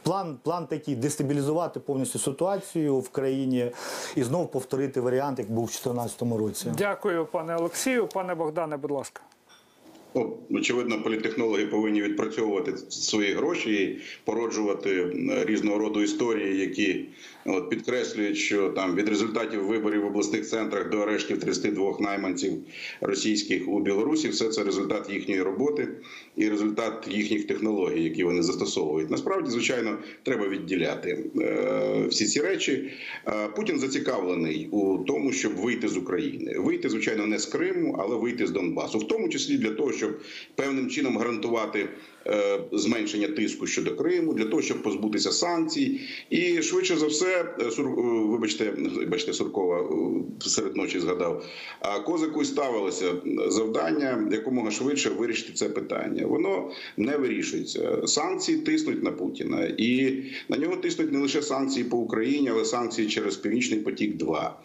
План, 0.09 0.37
план 0.43 0.67
такий 0.67 0.95
дестабілізувати 0.95 1.79
повністю 1.79 2.19
ситуацію 2.19 2.97
в 2.99 3.09
країні 3.09 3.71
і 4.15 4.23
знову 4.23 4.47
повторити 4.47 5.01
варіант, 5.01 5.39
як 5.39 5.51
був 5.51 5.65
в 5.65 5.81
2014 5.83 6.21
році. 6.21 6.71
Дякую, 6.77 7.25
пане 7.25 7.55
Олексію. 7.55 8.07
Пане 8.07 8.35
Богдане, 8.35 8.77
будь 8.77 8.91
ласка. 8.91 9.21
Ну, 10.15 10.37
очевидно, 10.51 11.01
політехнологи 11.01 11.65
повинні 11.65 12.01
відпрацьовувати 12.01 12.77
свої 12.89 13.33
гроші 13.33 13.83
і 13.83 14.01
породжувати 14.23 14.89
е, 14.89 15.45
різного 15.45 15.77
роду 15.77 16.01
історії, 16.01 16.59
які 16.59 17.05
от, 17.45 17.69
підкреслюють, 17.69 18.37
що 18.37 18.69
там 18.69 18.95
від 18.95 19.09
результатів 19.09 19.65
виборів 19.65 20.01
в 20.01 20.05
обласних 20.05 20.47
центрах 20.47 20.89
до 20.89 20.97
арештів 20.99 21.39
32 21.39 21.97
найманців 21.99 22.53
російських 23.01 23.67
у 23.67 23.79
Білорусі, 23.79 24.29
все 24.29 24.49
це 24.49 24.63
результат 24.63 25.09
їхньої 25.09 25.41
роботи 25.41 25.87
і 26.35 26.49
результат 26.49 27.07
їхніх 27.11 27.47
технологій, 27.47 28.03
які 28.03 28.23
вони 28.23 28.43
застосовують. 28.43 29.09
Насправді, 29.09 29.51
звичайно, 29.51 29.97
треба 30.23 30.47
відділяти 30.47 31.25
е, 31.41 32.05
всі 32.09 32.25
ці 32.25 32.41
речі. 32.41 32.91
Е, 33.27 33.47
Путін 33.55 33.79
зацікавлений 33.79 34.67
у 34.71 34.97
тому, 34.97 35.31
щоб 35.31 35.55
вийти 35.55 35.87
з 35.87 35.97
України, 35.97 36.59
вийти, 36.59 36.89
звичайно, 36.89 37.27
не 37.27 37.39
з 37.39 37.45
Криму, 37.45 37.95
але 37.99 38.15
вийти 38.15 38.47
з 38.47 38.51
Донбасу, 38.51 38.97
в 38.97 39.07
тому 39.07 39.29
числі 39.29 39.57
для 39.57 39.71
того, 39.71 39.93
щоб 39.93 40.19
певним 40.55 40.89
чином 40.89 41.17
гарантувати 41.17 41.89
е, 42.27 42.59
зменшення 42.71 43.27
тиску 43.27 43.67
щодо 43.67 43.95
Криму, 43.95 44.33
для 44.33 44.45
того, 44.45 44.61
щоб 44.61 44.83
позбутися 44.83 45.31
санкцій, 45.31 45.99
і 46.29 46.61
швидше 46.61 46.95
за 46.95 47.07
все, 47.07 47.28
е, 47.29 47.71
Сур, 47.71 47.85
е, 47.87 48.01
вибачте, 48.27 48.73
вибачте, 48.95 49.33
Суркова 49.33 49.79
е, 49.79 50.49
серед 50.49 50.75
ночі 50.75 50.99
згадав. 50.99 51.45
А 51.79 51.99
козаку 51.99 52.41
й 52.41 52.45
ставилося 52.45 53.13
завдання 53.47 54.27
якомога 54.31 54.71
швидше 54.71 55.09
вирішити 55.09 55.53
це 55.53 55.69
питання. 55.69 56.27
Воно 56.27 56.71
не 56.97 57.17
вирішується. 57.17 58.07
Санкції 58.07 58.57
тиснуть 58.57 59.03
на 59.03 59.11
Путіна, 59.11 59.73
і 59.77 60.23
на 60.49 60.57
нього 60.57 60.75
тиснуть 60.75 61.11
не 61.11 61.19
лише 61.19 61.41
санкції 61.41 61.85
по 61.85 61.97
Україні, 61.97 62.49
але 62.49 62.65
санкції 62.65 63.07
через 63.07 63.37
Північний 63.37 63.79
потік. 63.79 64.17
2 64.17 64.59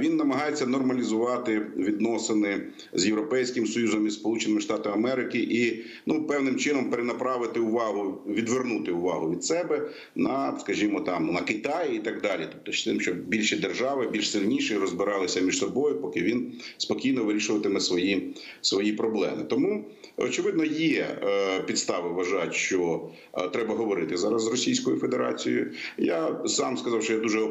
він 0.00 0.16
намагається 0.16 0.66
нормалізувати 0.66 1.66
відносини 1.76 2.60
з 2.92 3.06
Європейським 3.06 3.66
Союзом 3.66 4.06
і 4.06 4.10
Сполученими 4.10 4.60
Штатами 4.60 4.94
Америки 4.94 5.38
і 5.38 5.84
ну 6.06 6.26
певним 6.26 6.56
чином 6.56 6.90
перенаправити 6.90 7.60
увагу, 7.60 8.22
відвернути 8.26 8.92
увагу 8.92 9.30
від 9.30 9.44
себе 9.44 9.90
на, 10.14 10.58
скажімо, 10.60 11.00
там 11.00 11.26
на 11.32 11.40
Китай 11.40 11.83
і 11.84 11.98
так 11.98 12.20
далі. 12.20 12.46
Тобто 12.52 12.72
з 12.72 12.84
тим, 12.84 13.00
щоб 13.00 13.16
більші 13.16 13.56
держави, 13.56 14.08
більш 14.12 14.30
сильніші 14.30 14.76
розбиралися 14.76 15.40
між 15.40 15.58
собою, 15.58 16.00
поки 16.00 16.22
він 16.22 16.52
спокійно 16.76 17.24
вирішуватиме 17.24 17.80
свої, 17.80 18.34
свої 18.60 18.92
проблеми. 18.92 19.44
Тому 19.48 19.84
очевидно 20.16 20.64
є 20.64 21.18
е, 21.22 21.62
підстави 21.62 22.10
вважати, 22.10 22.52
що 22.52 23.10
е, 23.34 23.48
треба 23.48 23.74
говорити 23.74 24.16
зараз 24.16 24.42
з 24.42 24.48
Російською 24.48 24.96
Федерацією. 24.96 25.72
Я 25.98 26.40
сам 26.46 26.76
сказав, 26.76 27.02
що 27.02 27.12
я 27.12 27.18
дуже 27.18 27.48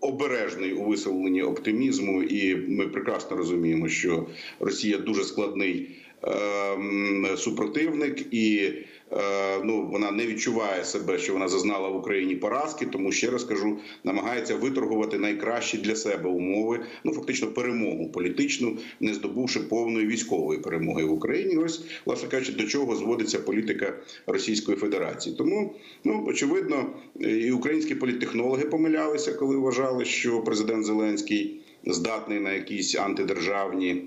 обережний 0.00 0.72
у 0.72 0.84
висловленні 0.84 1.42
оптимізму, 1.42 2.22
і 2.22 2.56
ми 2.56 2.88
прекрасно 2.88 3.36
розуміємо, 3.36 3.88
що 3.88 4.26
Росія 4.60 4.98
дуже 4.98 5.24
складний 5.24 5.90
ем, 6.22 7.26
супротивник 7.36 8.34
і. 8.34 8.72
Е, 9.12 9.48
Ну, 9.64 9.88
вона 9.92 10.10
не 10.10 10.26
відчуває 10.26 10.84
себе, 10.84 11.18
що 11.18 11.32
вона 11.32 11.48
зазнала 11.48 11.88
в 11.88 11.96
Україні 11.96 12.36
поразки, 12.36 12.86
тому 12.86 13.12
ще 13.12 13.30
раз 13.30 13.44
кажу, 13.44 13.78
намагається 14.04 14.56
виторгувати 14.56 15.18
найкращі 15.18 15.78
для 15.78 15.96
себе 15.96 16.30
умови, 16.30 16.80
ну 17.04 17.12
фактично 17.12 17.48
перемогу 17.48 18.08
політичну, 18.08 18.76
не 19.00 19.14
здобувши 19.14 19.60
повної 19.60 20.06
військової 20.06 20.60
перемоги 20.60 21.04
в 21.04 21.12
Україні. 21.12 21.56
Ось, 21.56 21.84
власне 22.06 22.28
кажучи, 22.28 22.52
до 22.52 22.64
чого 22.64 22.96
зводиться 22.96 23.38
політика 23.38 23.94
Російської 24.26 24.78
Федерації. 24.78 25.36
Тому, 25.36 25.74
ну 26.04 26.24
очевидно, 26.26 26.86
і 27.20 27.50
українські 27.50 27.94
політтехнологи 27.94 28.64
помилялися, 28.64 29.32
коли 29.32 29.56
вважали, 29.56 30.04
що 30.04 30.40
президент 30.40 30.84
Зеленський 30.84 31.60
здатний 31.86 32.40
на 32.40 32.52
якісь 32.52 32.94
антидержавні. 32.96 34.04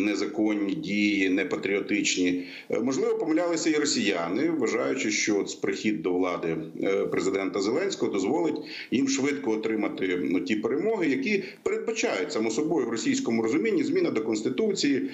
Незаконні 0.00 0.74
дії, 0.74 1.28
непатріотичні. 1.28 2.46
Е, 2.70 2.80
Можливо, 2.80 3.18
помилялися 3.18 3.70
і 3.70 3.74
росіяни, 3.74 4.50
вважаючи, 4.50 5.10
що 5.10 5.38
от 5.38 5.60
прихід 5.60 6.02
до 6.02 6.12
влади 6.12 6.56
е, 6.82 7.06
президента 7.06 7.60
Зеленського 7.60 8.12
дозволить 8.12 8.56
їм 8.90 9.08
швидко 9.08 9.50
отримати 9.50 10.18
ну, 10.22 10.40
ті 10.40 10.56
перемоги, 10.56 11.08
які 11.08 11.44
передбачають 11.62 12.32
само 12.32 12.50
собою 12.50 12.86
в 12.86 12.90
російському 12.90 13.42
розумінні 13.42 13.84
зміна 13.84 14.10
до 14.10 14.22
конституції, 14.22 15.10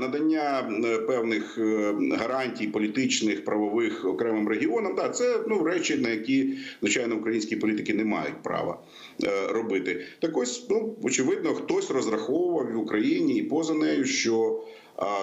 надання 0.00 0.70
е, 0.84 0.98
певних 0.98 1.58
гарантій 2.10 2.66
політичних 2.66 3.44
правових 3.44 4.04
окремим 4.04 4.48
регіонам. 4.48 4.94
Так, 4.94 5.16
це 5.16 5.38
ну 5.48 5.64
речі, 5.64 5.96
на 5.96 6.08
які 6.08 6.54
звичайно 6.80 7.16
українські 7.16 7.56
політики 7.56 7.94
не 7.94 8.04
мають 8.04 8.42
права 8.42 8.78
робити. 9.48 10.04
Так 10.18 10.36
ось, 10.36 10.66
ну 10.70 10.96
очевидно, 11.02 11.54
хтось 11.54 11.90
розраховував 11.90 12.72
в 12.72 12.78
Україні 12.78 13.36
і 13.36 13.42
поза 13.42 13.74
нею, 13.74 14.04
що 14.04 14.64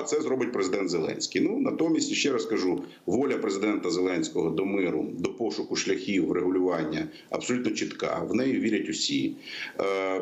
це 0.06 0.22
зробить 0.22 0.52
президент 0.52 0.90
Зеленський. 0.90 1.42
Ну 1.42 1.60
натомість 1.60 2.14
ще 2.14 2.32
раз 2.32 2.46
кажу, 2.46 2.84
воля 3.06 3.38
президента 3.38 3.90
Зеленського 3.90 4.50
до 4.50 4.66
миру, 4.66 5.06
до 5.18 5.34
пошуку 5.34 5.76
шляхів 5.76 6.28
врегулювання 6.28 7.08
абсолютно 7.30 7.72
чітка. 7.72 8.28
В 8.30 8.36
неї 8.36 8.60
вірять 8.60 8.90
усі, 8.90 9.36
Е, 9.80 10.20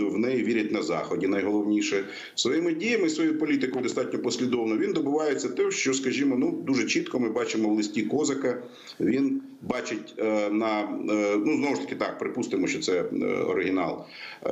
в 0.00 0.18
неї 0.18 0.44
вірять 0.44 0.72
на 0.72 0.82
заході. 0.82 1.26
Найголовніше 1.26 2.04
своїми 2.34 2.74
діями, 2.74 3.08
своєю 3.08 3.38
політикою 3.38 3.82
достатньо 3.82 4.18
послідовно. 4.18 4.76
Він 4.76 4.92
добувається 4.92 5.48
те, 5.48 5.70
що, 5.70 5.94
скажімо, 5.94 6.36
ну 6.38 6.50
дуже 6.66 6.86
чітко 6.86 7.20
ми 7.20 7.30
бачимо 7.30 7.68
в 7.68 7.76
листі 7.76 8.02
Козака. 8.02 8.62
Він 9.00 9.42
бачить 9.62 10.14
е, 10.18 10.50
на 10.50 10.80
е, 10.80 11.36
ну 11.46 11.56
знову 11.56 11.74
ж 11.74 11.80
таки 11.80 11.94
так, 11.94 12.18
припустимо, 12.18 12.66
що 12.66 12.78
це 12.78 13.04
е, 13.22 13.26
оригінал 13.26 14.04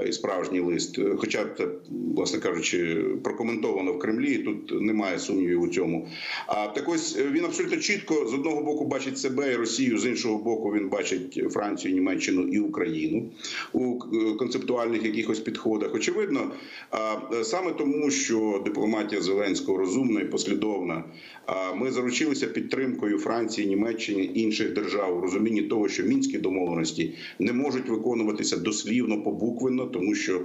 і 0.08 0.12
справжній 0.12 0.60
лист. 0.60 0.98
Хоча 1.16 1.46
це, 1.58 1.68
власне 2.16 2.40
кажучи, 2.40 3.04
прокоментовано 3.24 3.92
в 3.92 3.98
Кремлі. 3.98 4.32
і 4.34 4.38
Тут 4.38 4.80
немає 4.80 5.18
сумнівів 5.18 5.62
у 5.62 5.68
цьому. 5.68 6.08
А 6.46 6.66
так 6.66 6.88
ось 6.88 7.18
він 7.18 7.44
абсолютно 7.44 7.76
чітко 7.76 8.26
з 8.26 8.34
одного 8.34 8.62
боку 8.62 8.84
бачить 8.84 9.18
себе 9.18 9.52
і 9.52 9.56
Росію, 9.56 9.98
з 9.98 10.06
іншого 10.06 10.38
боку, 10.38 10.72
він 10.72 10.88
бачить 10.88 11.52
Францію, 11.52 11.94
Німеччину 11.94 12.42
і 12.42 12.58
Україну 12.58 13.30
у 13.72 13.98
концептуальних 14.38 15.04
якихось 15.04 15.40
підходах. 15.40 15.94
Очевидно, 15.94 16.50
саме 17.42 17.72
тому, 17.72 18.10
що 18.10 18.62
дипломатія 18.64 19.20
Зеленського 19.20 19.78
розумна 19.78 20.20
і 20.20 20.24
послідовна. 20.24 21.04
Ми 21.76 21.90
заручилися 21.90 22.46
підтримкою 22.46 23.18
Франції, 23.18 23.68
Німеччини 23.68 24.24
інших 24.24 24.74
держав 24.74 24.93
у 25.02 25.20
розумінні 25.20 25.62
того, 25.62 25.88
що 25.88 26.02
мінські 26.02 26.38
домовленості 26.38 27.14
не 27.38 27.52
можуть 27.52 27.88
виконуватися 27.88 28.56
дослівно 28.56 29.22
побуквенно, 29.22 29.86
тому 29.86 30.14
що 30.14 30.42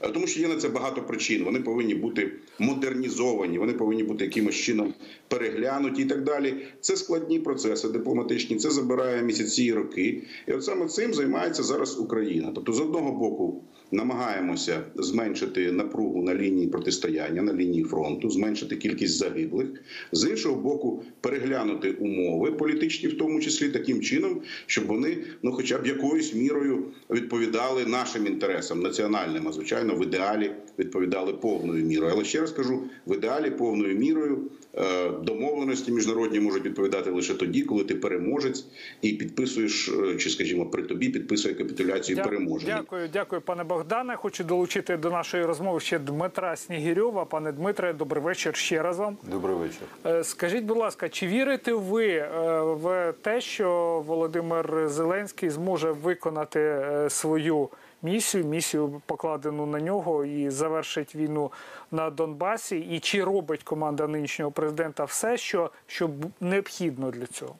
е, 0.00 0.08
тому 0.08 0.26
що 0.26 0.40
є 0.40 0.48
на 0.48 0.56
це 0.56 0.68
багато 0.68 1.02
причин. 1.02 1.44
Вони 1.44 1.60
повинні 1.60 1.94
бути 1.94 2.32
модернізовані, 2.58 3.58
вони 3.58 3.72
повинні 3.72 4.04
бути 4.04 4.24
якимось 4.24 4.54
чином 4.54 4.94
переглянуті 5.28 6.02
і 6.02 6.04
так 6.04 6.24
далі. 6.24 6.54
Це 6.80 6.96
складні 6.96 7.38
процеси 7.38 7.88
дипломатичні. 7.88 8.56
Це 8.56 8.70
забирає 8.70 9.22
місяці 9.22 9.64
і 9.64 9.72
роки. 9.72 10.22
І 10.48 10.52
от 10.52 10.64
саме 10.64 10.86
цим 10.86 11.14
займається 11.14 11.62
зараз 11.62 11.98
Україна. 11.98 12.52
Тобто, 12.54 12.72
з 12.72 12.80
одного 12.80 13.12
боку. 13.12 13.62
Намагаємося 13.92 14.80
зменшити 14.94 15.72
напругу 15.72 16.22
на 16.22 16.34
лінії 16.34 16.66
протистояння 16.68 17.42
на 17.42 17.52
лінії 17.54 17.84
фронту, 17.84 18.30
зменшити 18.30 18.76
кількість 18.76 19.16
загиблих. 19.16 19.68
З 20.12 20.30
іншого 20.30 20.56
боку, 20.56 21.02
переглянути 21.20 21.90
умови 21.90 22.52
політичні, 22.52 23.08
в 23.08 23.18
тому 23.18 23.40
числі 23.40 23.68
таким 23.68 24.00
чином, 24.00 24.40
щоб 24.66 24.86
вони, 24.86 25.16
ну, 25.42 25.52
хоча 25.52 25.78
б 25.78 25.86
якоюсь 25.86 26.34
мірою 26.34 26.84
відповідали 27.10 27.84
нашим 27.86 28.26
інтересам 28.26 28.80
національним, 28.80 29.48
а 29.48 29.52
звичайно, 29.52 29.94
в 29.94 30.02
ідеалі 30.02 30.50
відповідали 30.78 31.32
повною 31.32 31.84
мірою. 31.84 32.12
Але 32.14 32.24
ще 32.24 32.40
раз 32.40 32.50
кажу, 32.52 32.82
в 33.06 33.14
ідеалі 33.14 33.50
повною 33.50 33.98
мірою 33.98 34.38
е, 34.74 35.10
домовленості 35.24 35.92
міжнародні 35.92 36.40
можуть 36.40 36.64
відповідати 36.64 37.10
лише 37.10 37.34
тоді, 37.34 37.62
коли 37.62 37.84
ти 37.84 37.94
переможець 37.94 38.64
і 39.02 39.12
підписуєш, 39.12 39.88
е, 39.88 40.16
чи 40.16 40.30
скажімо, 40.30 40.66
при 40.66 40.82
тобі 40.82 41.08
підписує 41.08 41.54
капітуляцію 41.54 42.16
Дя- 42.18 42.24
переможений. 42.24 42.74
Дякую, 42.76 43.08
дякую, 43.12 43.42
пане 43.42 43.64
Богдане. 43.82 44.16
Хочу 44.16 44.44
долучити 44.44 44.96
до 44.96 45.10
нашої 45.10 45.44
розмови 45.44 45.80
ще 45.80 45.98
Дмитра 45.98 46.56
Снігірьова. 46.56 47.24
Пане 47.24 47.52
Дмитре, 47.52 47.92
добрий 47.92 48.22
вечір 48.22 48.56
ще 48.56 48.82
раз 48.82 48.98
вам. 48.98 49.16
Добрий 49.22 49.56
вечір. 49.56 49.82
Е, 50.06 50.24
Скажіть, 50.24 50.64
будь 50.64 50.76
ласка, 50.76 51.08
чи 51.08 51.26
вірите 51.26 51.72
ви 51.72 52.08
е, 52.08 52.28
в 52.60 53.12
те, 53.22 53.40
що 53.40 53.68
Володимир 54.06 54.88
Зеленський 54.88 55.50
зможе 55.50 55.90
виконати 55.92 56.60
е, 56.60 57.10
свою 57.10 57.68
місію, 58.02 58.44
місію 58.44 59.02
покладену 59.06 59.66
на 59.66 59.80
нього, 59.80 60.24
і 60.24 60.50
завершить 60.50 61.14
війну 61.14 61.52
на 61.90 62.10
Донбасі? 62.10 62.78
І 62.78 63.00
чи 63.00 63.24
робить 63.24 63.62
команда 63.62 64.06
нинішнього 64.06 64.50
президента 64.50 65.04
все, 65.04 65.36
що, 65.36 65.70
що 65.86 66.10
необхідно 66.40 67.10
для 67.10 67.26
цього? 67.26 67.54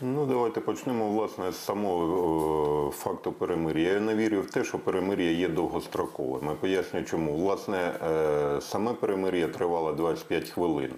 Ну, 0.00 0.26
давайте 0.26 0.60
почнемо 0.60 1.08
власне 1.08 1.52
з 1.52 1.56
самого 1.56 2.88
е, 2.88 2.90
факту 2.92 3.32
перемир'я. 3.32 3.92
Я 3.92 4.00
не 4.00 4.14
вірю 4.14 4.40
в 4.40 4.50
те, 4.50 4.64
що 4.64 4.78
перемир'я 4.78 5.30
є 5.30 5.48
довгостроковим. 5.48 6.48
Я 6.48 6.54
поясню, 6.54 7.02
чому. 7.02 7.36
Власне, 7.36 7.76
е, 7.78 8.60
саме 8.60 8.92
перемир'я 8.92 9.48
тривало 9.48 9.92
25 9.92 10.50
хвилин. 10.50 10.92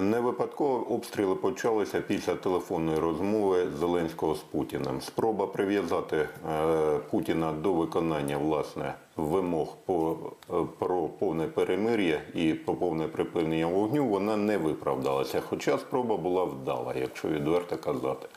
Не 0.00 0.20
випадково 0.20 0.94
обстріли 0.94 1.34
почалися 1.34 2.00
після 2.00 2.34
телефонної 2.34 2.98
розмови 2.98 3.66
Зеленського 3.80 4.34
з 4.34 4.38
Путіним. 4.40 5.00
Спроба 5.00 5.46
прив'язати 5.46 6.16
е, 6.16 6.98
Путіна 7.10 7.52
до 7.52 7.72
виконання 7.72 8.38
власне 8.38 8.94
вимог 9.18 9.76
по, 9.86 10.16
е, 10.50 10.54
про 10.78 11.08
повне 11.08 11.46
перемир'я 11.46 12.20
і 12.34 12.54
про 12.54 12.74
повне 12.74 13.08
припинення 13.08 13.66
вогню 13.66 14.06
вона 14.06 14.36
не 14.36 14.58
виправдалася. 14.58 15.42
Хоча 15.48 15.78
спроба 15.78 16.16
була 16.16 16.44
вдала, 16.44 16.94
якщо 16.94 17.28
відверто 17.28 17.76
казати. 17.76 18.28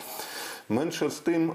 Менше 0.70 1.10
з 1.10 1.20
тим, 1.20 1.52
е, 1.52 1.54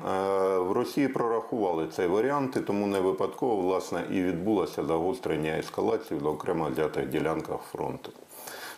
в 0.58 0.72
Росії 0.72 1.08
прорахували 1.08 1.86
цей 1.86 2.06
варіант, 2.06 2.56
і 2.56 2.60
тому 2.60 2.86
не 2.86 3.00
випадково 3.00 3.56
власне 3.56 4.04
і 4.10 4.22
відбулося 4.22 4.84
загострення 4.84 5.58
ескалації 5.58 6.20
на 6.20 6.30
окремо 6.30 6.68
взятих 6.70 7.08
ділянках 7.08 7.60
фронту. 7.72 8.12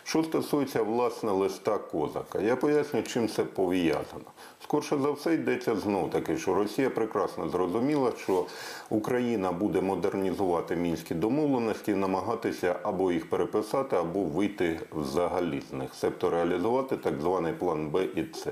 Що 0.09 0.23
стосується 0.23 0.83
власне 0.83 1.31
листа 1.31 1.77
Козака, 1.77 2.39
я 2.39 2.55
поясню, 2.55 3.03
чим 3.03 3.27
це 3.27 3.43
пов'язано. 3.43 4.25
Скорше 4.63 4.97
за 4.97 5.11
все 5.11 5.33
йдеться 5.33 5.75
знов 5.75 6.11
таки, 6.11 6.37
що 6.37 6.53
Росія 6.53 6.89
прекрасно 6.89 7.49
зрозуміла, 7.49 8.11
що 8.17 8.45
Україна 8.89 9.51
буде 9.51 9.81
модернізувати 9.81 10.75
мінські 10.75 11.15
домовленості, 11.15 11.93
намагатися 11.93 12.79
або 12.83 13.11
їх 13.11 13.29
переписати, 13.29 13.95
або 13.95 14.23
вийти 14.23 14.79
взагалі 14.91 15.61
з 15.69 15.73
них, 15.73 15.95
себто 15.95 16.29
реалізувати 16.29 16.97
так 16.97 17.21
званий 17.21 17.53
план 17.53 17.89
Б 17.89 18.03
і 18.03 18.21
С. 18.35 18.47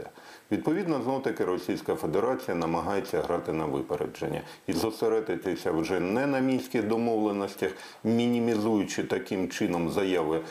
Відповідно, 0.52 1.02
знов 1.02 1.24
таки 1.24 1.46
Російська 1.46 1.96
Федерація 1.96 2.58
намагається 2.58 3.22
грати 3.22 3.54
на 3.54 3.66
випередження 3.66 4.42
і 4.68 4.74
зосередитися 4.74 5.72
вже 5.72 6.00
не 6.00 6.28
на 6.28 6.40
мінських 6.40 6.88
домовленостях, 6.88 7.72
мінімізуючи 8.04 9.04
таким 9.04 9.50
чином 9.50 9.90
заяви 9.90 10.42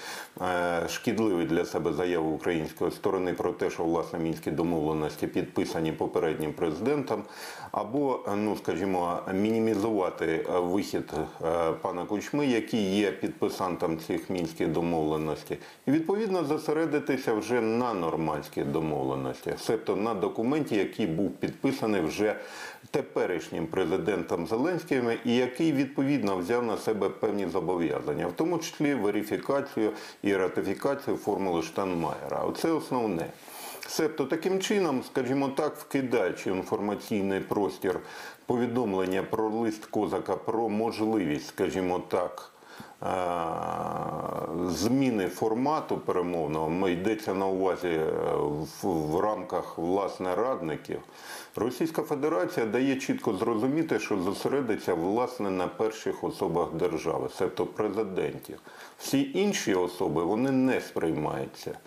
е, 0.41 0.89
шкідливі 0.89 1.45
для 1.45 1.65
себе 1.65 1.93
заяви 1.93 2.29
української 2.29 2.91
сторони 2.91 3.33
про 3.33 3.53
те, 3.53 3.71
що 3.71 3.85
власне 3.85 4.19
мінські 4.19 4.51
домовленості 4.51 5.27
підписані 5.27 5.93
попереднім 5.93 6.53
президентом, 6.53 7.23
або, 7.73 8.21
е, 8.29 8.37
ну 8.37 8.57
скажімо, 8.57 9.19
мінімізувати 9.35 10.27
е, 10.27 10.61
вихід 10.61 11.13
пана 11.83 12.05
Кучми, 12.05 12.47
який 12.47 12.99
є 12.99 13.13
підписантом 13.13 13.99
цих 13.99 14.31
мінських 14.31 14.69
домовленостей, 14.69 15.59
і 15.87 15.91
відповідно 15.91 16.45
зосередитися 16.45 17.35
вже 17.35 17.61
на 17.61 17.95
нормандських 17.95 18.67
домовленостях, 18.67 19.61
себто 19.87 19.97
на 19.97 20.15
документі, 20.15 20.77
який 20.77 21.07
був 21.07 21.31
підписаний 21.31 22.01
вже 22.01 22.37
теперішнім 22.91 23.67
президентом 23.67 24.47
Зеленським, 24.47 25.11
і 25.25 25.37
який 25.37 25.73
відповідно 25.73 26.37
взяв 26.37 26.63
на 26.63 26.77
себе 26.77 27.09
певні 27.09 27.49
зобов'язання, 27.49 28.27
в 28.27 28.33
тому 28.33 28.59
числі 28.59 28.95
верифікацію 28.95 29.93
і 30.23 30.37
ратифікацію 30.37 31.17
формули 31.17 31.63
Штанмаєра. 31.63 32.45
Оце 32.45 32.71
основне. 32.71 33.27
Себто 33.89 34.25
таким 34.25 34.61
чином, 34.61 35.03
скажімо 35.03 35.49
так, 35.49 35.77
вкидаючи 35.77 36.51
інформаційний 36.51 37.41
простір 37.41 38.01
повідомлення 38.47 39.23
про 39.23 39.49
лист 39.49 39.87
Козака 39.87 40.37
про 40.37 40.69
можливість, 40.69 41.49
скажімо 41.49 42.03
так, 42.09 42.53
зміни 44.69 45.29
формату 45.29 45.99
перемовного, 45.99 46.71
ми 46.71 46.93
йдеться 46.93 47.35
на 47.35 47.47
увазі 47.47 47.89
е, 47.89 48.11
в, 48.83 49.21
рамках 49.21 49.79
власне 49.79 50.35
радників. 50.35 51.01
Російська 51.57 52.03
Федерація 52.03 52.67
дає 52.67 52.97
чітко 52.97 53.35
зрозуміти, 53.35 53.99
що 53.99 54.19
зосередиться 54.19 54.95
власне 54.95 55.51
на 55.51 55.69
перших 55.69 56.25
особах 56.25 56.73
держави, 56.73 57.29
тобто 57.39 57.67
президентів. 57.67 58.59
Всі 58.99 59.31
інші 59.35 59.75
особи 59.75 60.25
вони 60.25 60.51
не 60.51 60.81
сприймаються. 60.81 61.79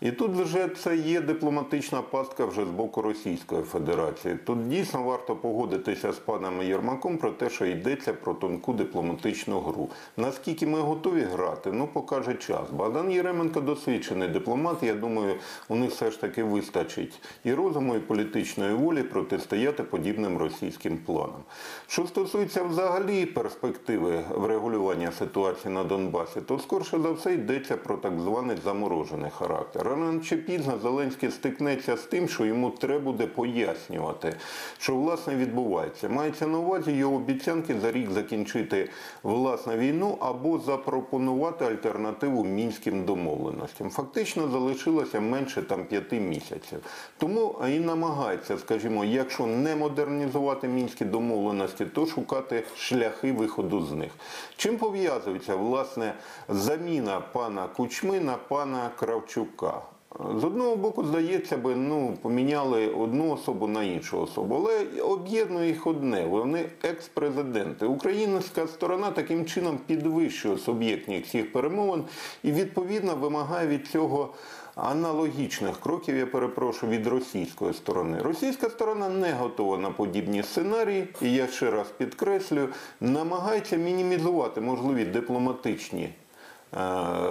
І 0.00 0.10
тут 0.12 0.30
вже 0.30 0.68
це 0.68 0.96
є 0.96 1.20
дипломатична 1.20 2.02
пастка 2.02 2.46
вже 2.46 2.64
з 2.64 2.68
боку 2.68 3.02
Російської 3.02 3.62
Федерації. 3.62 4.34
Тут 4.46 4.68
дійсно 4.68 5.02
варто 5.02 5.36
погодитися 5.36 6.12
з 6.12 6.18
паном 6.18 6.62
Єрмаком 6.62 7.18
про 7.18 7.30
те, 7.30 7.50
що 7.50 7.66
йдеться 7.66 8.12
про 8.12 8.34
тонку 8.34 8.72
дипломатичну 8.72 9.60
гру. 9.60 9.88
Наскільки 10.16 10.66
ми 10.66 10.80
готові 10.80 11.20
грати, 11.20 11.72
ну 11.72 11.86
покаже 11.86 12.34
час. 12.34 12.70
Богдан 12.70 13.10
Єременко 13.10 13.60
досвідчений 13.60 14.28
дипломат. 14.28 14.82
Я 14.82 14.94
думаю, 14.94 15.34
у 15.68 15.76
них 15.76 15.90
все 15.90 16.10
ж 16.10 16.20
таки 16.20 16.42
вистачить 16.42 17.20
і 17.44 17.54
розуму, 17.54 17.96
і 17.96 18.00
політичної 18.00 18.74
волі 18.74 19.02
протистояти 19.02 19.82
подібним 19.82 20.38
російським 20.38 20.98
планам. 20.98 21.42
Що 21.86 22.06
стосується 22.06 22.62
взагалі 22.62 23.26
перспективи 23.26 24.20
врегулювання 24.30 25.12
ситуації 25.12 25.74
на 25.74 25.84
Донбасі, 25.84 26.40
то 26.40 26.58
скорше 26.58 26.98
за 27.00 27.10
все 27.10 27.34
йдеться 27.34 27.76
про 27.76 27.96
так 27.96 28.20
званий 28.20 28.56
заморожений 28.64 29.30
характер. 29.30 29.87
Рано 29.88 30.20
чи 30.20 30.36
пізно 30.36 30.78
Зеленський 30.82 31.30
стикнеться 31.30 31.96
з 31.96 32.00
тим, 32.00 32.28
що 32.28 32.44
йому 32.44 32.70
треба 32.70 33.00
буде 33.00 33.26
пояснювати, 33.26 34.34
що 34.78 34.94
власне 34.94 35.36
відбувається. 35.36 36.08
Мається 36.08 36.46
на 36.46 36.58
увазі 36.58 36.92
його 36.92 37.16
обіцянки 37.16 37.80
за 37.80 37.92
рік 37.92 38.10
закінчити 38.10 38.90
власне 39.22 39.76
війну 39.76 40.18
або 40.20 40.58
запропонувати 40.58 41.64
альтернативу 41.64 42.44
мінським 42.44 43.04
домовленостям. 43.04 43.90
Фактично 43.90 44.48
залишилося 44.48 45.20
менше 45.20 45.62
там 45.62 45.84
п'яти 45.84 46.20
місяців. 46.20 46.78
Тому 47.18 47.56
і 47.68 47.78
намагається, 47.78 48.58
скажімо, 48.58 49.04
якщо 49.04 49.46
не 49.46 49.76
модернізувати 49.76 50.68
мінські 50.68 51.04
домовленості, 51.04 51.86
то 51.86 52.06
шукати 52.06 52.64
шляхи 52.76 53.32
виходу 53.32 53.82
з 53.82 53.92
них. 53.92 54.12
Чим 54.56 54.76
пов'язується 54.76 55.56
власне 55.56 56.14
заміна 56.48 57.20
пана 57.20 57.68
Кучми 57.76 58.20
на 58.20 58.36
пана 58.36 58.90
Кравчука? 58.98 59.77
З 60.18 60.44
одного 60.44 60.76
боку, 60.76 61.04
здається 61.04 61.56
би, 61.56 61.74
ну 61.74 62.18
поміняли 62.22 62.88
одну 62.88 63.32
особу 63.32 63.66
на 63.66 63.82
іншу 63.82 64.20
особу, 64.20 64.54
але 64.54 65.02
об'єднує 65.02 65.68
їх 65.68 65.86
одне. 65.86 66.26
Вони 66.26 66.68
екс-президенти. 66.82 67.86
Українська 67.86 68.66
сторона 68.66 69.10
таким 69.10 69.46
чином 69.46 69.78
підвищує 69.86 70.58
суб'єктність 70.58 71.30
цих 71.30 71.52
перемовин 71.52 72.04
і 72.42 72.52
відповідно 72.52 73.16
вимагає 73.16 73.68
від 73.68 73.86
цього. 73.86 74.34
Аналогічних 74.74 75.80
кроків, 75.80 76.16
я 76.16 76.26
перепрошую, 76.26 76.92
від 76.92 77.06
російської 77.06 77.74
сторони. 77.74 78.18
Російська 78.18 78.70
сторона 78.70 79.08
не 79.08 79.32
готова 79.32 79.78
на 79.78 79.90
подібні 79.90 80.42
сценарії, 80.42 81.08
і 81.22 81.32
я 81.32 81.46
ще 81.46 81.70
раз 81.70 81.86
підкреслюю, 81.98 82.68
намагається 83.00 83.76
мінімізувати 83.76 84.60
можливі 84.60 85.04
дипломатичні 85.04 86.10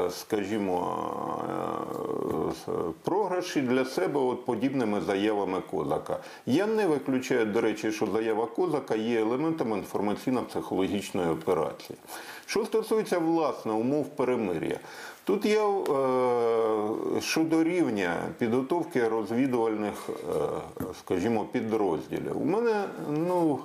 скажімо, 0.09 0.97
е, 2.67 2.71
програші 3.03 3.61
для 3.61 3.85
себе 3.85 4.19
от 4.19 4.45
подібними 4.45 5.01
заявами 5.01 5.61
Козака. 5.71 6.19
Я 6.45 6.67
не 6.67 6.87
виключаю, 6.87 7.45
до 7.45 7.61
речі, 7.61 7.91
що 7.91 8.07
заява 8.07 8.45
Козака 8.45 8.95
є 8.95 9.21
елементом 9.21 9.73
інформаційно-психологічної 9.73 11.31
операції. 11.31 11.99
Що 12.45 12.65
стосується 12.65 13.19
власне 13.19 13.71
умов 13.71 14.09
перемир'я, 14.09 14.79
тут 15.23 15.45
я 15.45 15.67
е, 15.67 17.21
щодо 17.21 17.63
рівня 17.63 18.15
підготовки 18.37 19.07
розвідувальних, 19.07 20.09
е, 20.09 20.43
скажімо, 20.99 21.45
підрозділів. 21.51 22.41
У 22.41 22.45
мене, 22.45 22.83
ну. 23.09 23.59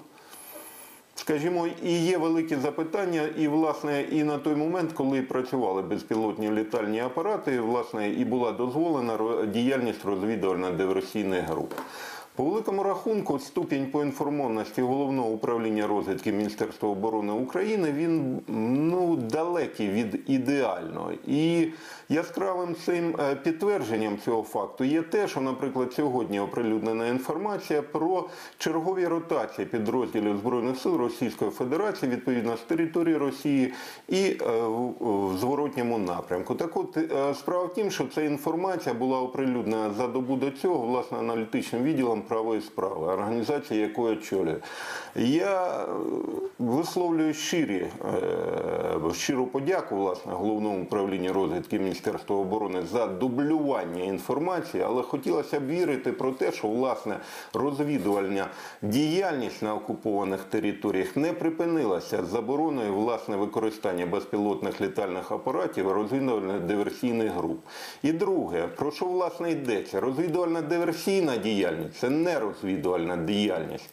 Скажімо, 1.23 1.67
і 1.83 1.93
є 1.93 2.19
великі 2.19 2.57
запитання, 2.57 3.23
і 3.39 3.49
власне 3.49 4.03
і 4.03 4.25
на 4.25 4.39
той 4.39 4.55
момент, 4.55 4.93
коли 4.93 5.23
працювали 5.23 5.83
безпілотні 5.83 6.51
літальні 6.51 7.01
апарати, 7.01 7.61
власне, 7.61 8.11
і 8.11 8.25
була 8.25 8.53
дозволена 8.53 9.19
діяльність 9.47 10.05
розвідувально-диверсійних 10.05 11.47
груп. 11.47 11.73
По 12.37 12.45
великому 12.45 12.83
рахунку, 12.83 13.39
ступінь 13.39 13.87
поінформованості 13.87 14.83
головного 14.83 15.29
управління 15.31 15.87
розвідки 15.87 16.33
Міністерства 16.33 16.89
оборони 16.89 17.33
України 17.33 17.93
він 17.97 18.41
ну 18.89 19.17
далекий 19.17 19.89
від 19.91 20.21
ідеального. 20.27 21.11
І 21.27 21.69
яскравим 22.09 22.75
цим 22.85 23.17
е, 23.21 23.35
підтвердженням 23.35 24.19
цього 24.25 24.43
факту 24.43 24.85
є 24.85 25.03
те, 25.03 25.29
що, 25.29 25.41
наприклад, 25.41 25.93
сьогодні 25.93 26.41
оприлюднена 26.41 27.07
інформація 27.09 27.83
про 27.83 28.29
чергові 28.59 29.07
ротації 29.07 29.67
підрозділів 29.67 30.37
збройних 30.37 30.79
сил 30.79 30.97
Російської 30.97 31.51
Федерації 31.51 32.13
відповідно 32.13 32.57
з 32.57 32.61
території 32.61 33.17
Росії 33.17 33.73
і 34.09 34.17
е, 34.17 34.37
в- 35.01 35.37
зворотньому 35.39 35.99
напрямку. 35.99 36.55
Так 36.55 36.77
от 36.77 36.97
е, 36.97 37.35
справа 37.35 37.65
в 37.65 37.75
тім, 37.75 37.91
що 37.91 38.05
ця 38.15 38.23
інформація 38.23 38.95
була 38.95 39.21
оприлюднена 39.21 39.91
за 39.99 40.07
добу 40.09 40.37
до 40.37 40.51
цього 40.51 40.87
власне 40.87 41.19
аналітичним 41.19 41.83
відділом 41.83 42.22
правої 42.23 42.61
справи, 42.61 43.07
організація 43.07 43.81
якої 43.81 44.17
очолює. 44.17 44.57
Я 45.17 45.67
е, 45.67 45.87
висловлюю 46.59 47.35
щирі, 47.35 47.87
е, 48.05 49.15
щиру 49.15 49.47
подяку 49.47 49.97
власне 49.97 50.33
головному 50.33 50.83
управлінню 50.83 51.33
розвідки 51.33 51.79
Міністерства 51.79 52.37
оборони 52.37 52.83
за 52.93 53.07
дублювання 53.07 54.05
інформації, 54.05 54.83
але 54.87 55.03
хотілося 55.03 55.61
б 55.61 55.67
вірити 55.67 56.13
про 56.13 56.33
те, 56.33 56.53
що 56.53 56.69
власне 56.69 57.17
розвідувальна 57.55 58.47
діяльність 58.83 59.63
на 59.63 59.75
окупованих 59.75 60.45
територіях 60.45 61.17
не 61.17 61.33
припинилася 61.33 62.25
з 62.25 62.29
забороною 62.29 62.95
власне 62.95 63.37
використання 63.37 64.07
безпілотних 64.07 64.81
літальних 64.81 65.33
апаратів 65.33 65.93
розвідувально-диверсійних 65.93 67.31
груп. 67.31 67.61
І 68.03 68.13
друге, 68.13 68.69
про 68.77 68.91
що 68.91 69.07
власне 69.07 69.51
йдеться? 69.51 70.01
Розвідувальна 70.01 70.63
диверсійна 70.63 71.37
діяльність 71.37 71.99
це 71.99 72.11
не 72.13 72.39
розвідувальна 72.39 73.17
діяльність. 73.17 73.91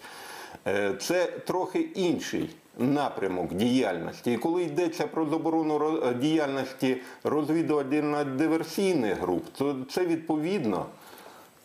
Е, 0.67 0.93
Це 0.99 1.25
трохи 1.25 1.79
інший 1.79 2.49
напрямок 2.77 3.53
діяльності. 3.53 4.33
І 4.33 4.37
коли 4.37 4.63
йдеться 4.63 5.07
про 5.07 5.25
заборону 5.25 5.99
діяльності 6.13 6.97
розвідувально-диверсійних 7.23 9.19
груп, 9.19 9.45
то 9.57 9.75
це 9.91 10.05
відповідно, 10.05 10.85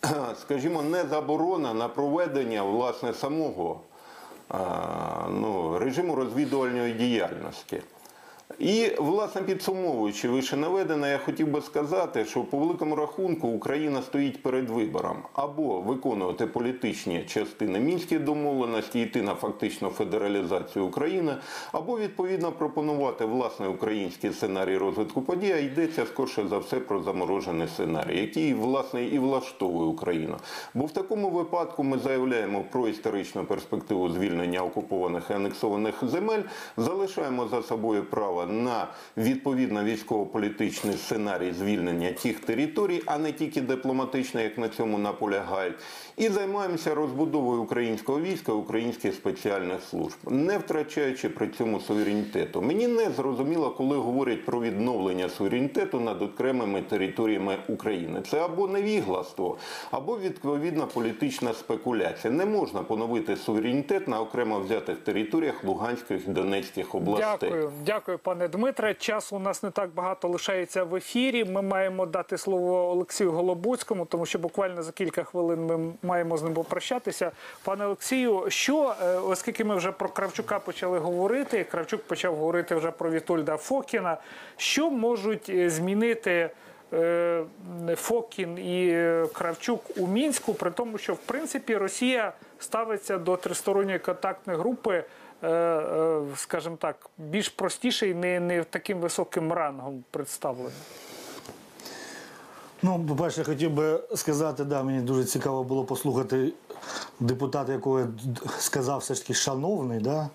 скажімо, 0.41 0.81
не 0.81 1.03
заборона 1.03 1.73
на 1.73 1.87
проведення 1.87 2.63
власне 2.63 3.13
самого 3.13 3.79
ну, 5.29 5.79
режиму 5.79 6.15
розвідувальної 6.15 6.93
діяльності. 6.93 7.81
І, 8.59 8.91
власне, 8.97 9.41
підсумовуючи 9.41 10.29
вище 10.29 10.57
наведене, 10.57 11.09
я 11.09 11.17
хотів 11.17 11.47
би 11.47 11.61
сказати, 11.61 12.25
що 12.25 12.43
по 12.43 12.57
великому 12.57 12.95
рахунку 12.95 13.47
Україна 13.47 14.01
стоїть 14.01 14.43
перед 14.43 14.69
вибором 14.69 15.17
або 15.33 15.81
виконувати 15.81 16.47
політичні 16.47 17.23
частини 17.23 17.79
мінських 17.79 18.23
домовленості, 18.23 19.01
йти 19.01 19.21
на 19.21 19.35
фактичну 19.35 19.89
федералізацію 19.89 20.85
України, 20.85 21.35
або 21.71 21.97
відповідно 21.97 22.51
пропонувати 22.51 23.25
власний 23.25 23.69
український 23.69 24.31
сценарій 24.31 24.77
розвитку 24.77 25.21
подій. 25.21 25.51
А 25.51 25.57
йдеться 25.57 26.05
скорше 26.05 26.47
за 26.47 26.57
все 26.57 26.79
про 26.79 27.03
заморожений 27.03 27.67
сценарій, 27.67 28.19
який 28.19 28.53
власне 28.53 29.03
і 29.03 29.19
влаштовує 29.19 29.89
Україну. 29.89 30.37
Бо 30.73 30.85
в 30.85 30.91
такому 30.91 31.29
випадку 31.29 31.83
ми 31.83 31.99
заявляємо 31.99 32.65
про 32.71 32.87
історичну 32.87 33.45
перспективу 33.45 34.09
звільнення 34.09 34.63
окупованих 34.63 35.23
і 35.29 35.33
анексованих 35.33 35.95
земель, 36.01 36.41
залишаємо 36.77 37.47
за 37.47 37.61
собою 37.61 38.03
право 38.03 38.34
на 38.43 38.87
відповідно 39.17 39.83
військово-політичний 39.83 40.97
сценарій 40.97 41.53
звільнення 41.53 42.11
тих 42.11 42.39
територій, 42.39 43.01
а 43.05 43.17
не 43.17 43.31
тільки 43.31 43.61
дипломатично, 43.61 44.41
як 44.41 44.57
на 44.57 44.69
цьому 44.69 44.97
наполягають, 44.97 45.75
і 46.17 46.29
займаємося 46.29 46.95
розбудовою 46.95 47.61
українського 47.61 48.19
війська, 48.19 48.53
українських 48.53 49.13
спеціальних 49.13 49.81
служб, 49.81 50.17
не 50.29 50.57
втрачаючи 50.57 51.29
при 51.29 51.47
цьому 51.47 51.79
суверенітету. 51.79 52.61
Мені 52.61 52.87
не 52.87 53.09
зрозуміло, 53.09 53.71
коли 53.71 53.97
говорять 53.97 54.45
про 54.45 54.61
відновлення 54.61 55.29
суверенітету 55.29 55.99
над 55.99 56.21
окремими 56.21 56.81
територіями 56.81 57.57
України. 57.67 58.21
Це 58.31 58.45
або 58.45 58.67
невігластво, 58.67 59.57
або 59.91 60.19
відповідна 60.19 60.85
політична 60.85 61.53
спекуляція. 61.53 62.33
Не 62.33 62.45
можна 62.45 62.83
поновити 62.83 63.35
суверенітет 63.35 64.07
на 64.07 64.21
окремо 64.21 64.59
взятих 64.59 64.97
територіях 64.97 65.63
Луганських 65.63 66.27
і 66.27 66.29
Донецьких 66.31 66.95
областей. 66.95 67.49
Дякую, 67.49 67.71
дякую, 67.85 68.17
пане 68.25 68.47
Дмитре. 68.47 68.93
Часу 68.93 69.35
у 69.35 69.39
нас 69.39 69.63
не 69.63 69.71
так 69.71 69.89
багато 69.89 70.27
лишається 70.27 70.83
в 70.83 70.95
ефірі. 70.95 71.45
Ми 71.45 71.61
маємо 71.61 72.05
дати 72.05 72.37
слово 72.37 72.91
Олексію 72.91 73.31
Голобуцькому, 73.31 74.05
тому 74.05 74.25
що 74.25 74.39
буквально 74.39 74.83
за 74.83 74.91
кілька 74.91 75.23
хвилин 75.23 75.65
ми 75.65 75.93
маємо 76.03 76.37
з 76.37 76.43
ним 76.43 76.53
попрощатися. 76.53 77.31
Пане 77.63 77.85
Олексію, 77.85 78.45
що 78.47 78.95
е, 79.03 79.15
оскільки 79.15 79.63
ми 79.63 79.75
вже 79.75 79.91
про 79.91 80.09
Кравчука 80.09 80.59
почали 80.59 80.99
говорити, 80.99 81.63
Кравчук 81.63 82.01
почав 82.01 82.35
говорити 82.35 82.75
вже 82.75 82.91
про 82.91 83.11
Вітольда 83.11 83.57
Фокіна. 83.57 84.17
Що 84.57 84.91
можуть 84.91 85.49
е, 85.49 85.69
змінити? 85.69 86.49
е, 86.93 87.43
Фокін 87.95 88.57
і 88.57 89.05
Кравчук 89.33 89.81
у 89.97 90.07
мінську, 90.07 90.53
при 90.53 90.71
тому, 90.71 90.97
що 90.97 91.13
в 91.13 91.17
принципі 91.17 91.77
Росія 91.77 92.33
ставиться 92.59 93.17
до 93.17 93.37
тристоронньої 93.37 93.99
контактної 93.99 94.59
групи, 94.59 95.03
скажімо 96.35 96.77
так, 96.79 97.09
більш 97.17 97.49
простіше 97.49 98.09
і 98.09 98.13
не, 98.13 98.39
не 98.39 98.63
таким 98.63 98.99
високим 98.99 99.53
рангом 99.53 100.03
представлена. 100.11 100.69
Ну, 102.81 103.05
по-перше, 103.07 103.43
хотів 103.43 103.71
би 103.71 103.99
сказати, 104.15 104.63
да, 104.63 104.83
мені 104.83 105.01
дуже 105.01 105.25
цікаво 105.25 105.63
було 105.63 105.85
послухати 105.85 106.53
депутата, 107.19 107.71
якого 107.71 107.99
я 107.99 108.07
сказав 108.59 108.99
все 108.99 109.13
ж 109.13 109.21
таки 109.21 109.33
шановний. 109.33 109.99
Да? 109.99 110.29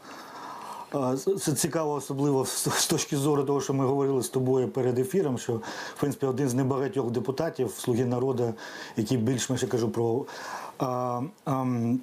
Це- 1.38 1.52
цікаво, 1.52 1.92
особливо 1.92 2.46
з 2.46 2.86
точки 2.86 3.16
зору 3.16 3.44
того, 3.44 3.60
що 3.60 3.74
ми 3.74 3.86
говорили 3.86 4.22
з 4.22 4.28
тобою 4.28 4.68
перед 4.68 4.98
ефіром, 4.98 5.38
що 5.38 5.52
в 5.96 6.00
принципі 6.00 6.26
один 6.26 6.48
з 6.48 6.54
небагатьох 6.54 7.10
депутатів 7.10 7.70
Слуги 7.70 8.04
народу, 8.04 8.54
який 8.96 9.18
більш-менш 9.18 9.64
кажу 9.64 9.90
про, 9.90 10.24
а, 10.78 11.20
ам, 11.44 12.00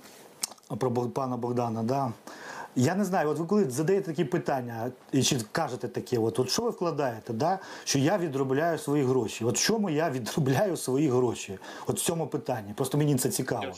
про 0.78 0.92
пана 0.92 1.38
Богдана. 1.38 1.84
Да? 1.84 2.12
Я 2.80 2.96
не 2.96 3.06
знаю, 3.06 3.30
от 3.30 3.40
ви 3.40 3.46
коли 3.46 3.70
задаєте 3.70 4.06
такі 4.06 4.26
питання, 4.26 4.92
і 5.14 5.24
чи 5.24 5.36
кажете 5.52 5.88
таке, 5.88 6.18
от, 6.18 6.40
от 6.40 6.52
що 6.52 6.62
ви 6.62 6.70
вкладаєте, 6.70 7.34
да? 7.34 7.60
що 7.84 8.00
я 8.00 8.18
відробляю 8.18 8.78
свої 8.78 9.04
гроші. 9.04 9.46
От 9.46 9.58
чому 9.58 9.90
я 9.90 10.10
відробляю 10.10 10.78
свої 10.78 11.08
гроші? 11.10 11.58
От 11.88 11.98
в 11.98 12.02
цьому 12.02 12.28
питанні. 12.28 12.74
Просто 12.76 12.98
мені 12.98 13.16
це 13.16 13.30
цікаво. 13.30 13.74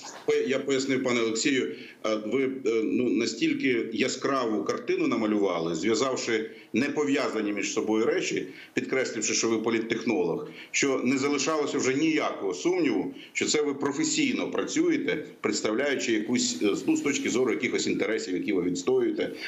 Я 0.47 0.59
пояснив, 0.59 1.03
пане 1.03 1.21
Олексію, 1.21 1.75
а 2.03 2.15
ви 2.15 2.43
е, 2.43 2.49
ну 2.83 3.09
настільки 3.09 3.89
яскраву 3.93 4.63
картину 4.63 5.07
намалювали, 5.07 5.75
зв'язавши 5.75 6.51
не 6.73 6.89
пов'язані 6.89 7.53
між 7.53 7.73
собою 7.73 8.05
речі, 8.05 8.47
підкресливши, 8.73 9.33
що 9.33 9.49
ви 9.49 9.57
політтехнолог, 9.57 10.47
що 10.71 11.01
не 11.03 11.17
залишалося 11.17 11.77
вже 11.77 11.93
ніякого 11.93 12.53
сумніву, 12.53 13.13
що 13.33 13.45
це 13.45 13.61
ви 13.61 13.73
професійно 13.73 14.51
працюєте, 14.51 15.25
представляючи 15.41 16.13
якусь 16.13 16.59
е, 16.61 16.75
ну, 16.87 16.95
з 16.95 17.01
точки 17.01 17.29
зору 17.29 17.51
якихось 17.51 17.87
інтересів, 17.87 18.33
які 18.33 18.53
ви 18.53 18.61
відстоюєте, 18.61 18.88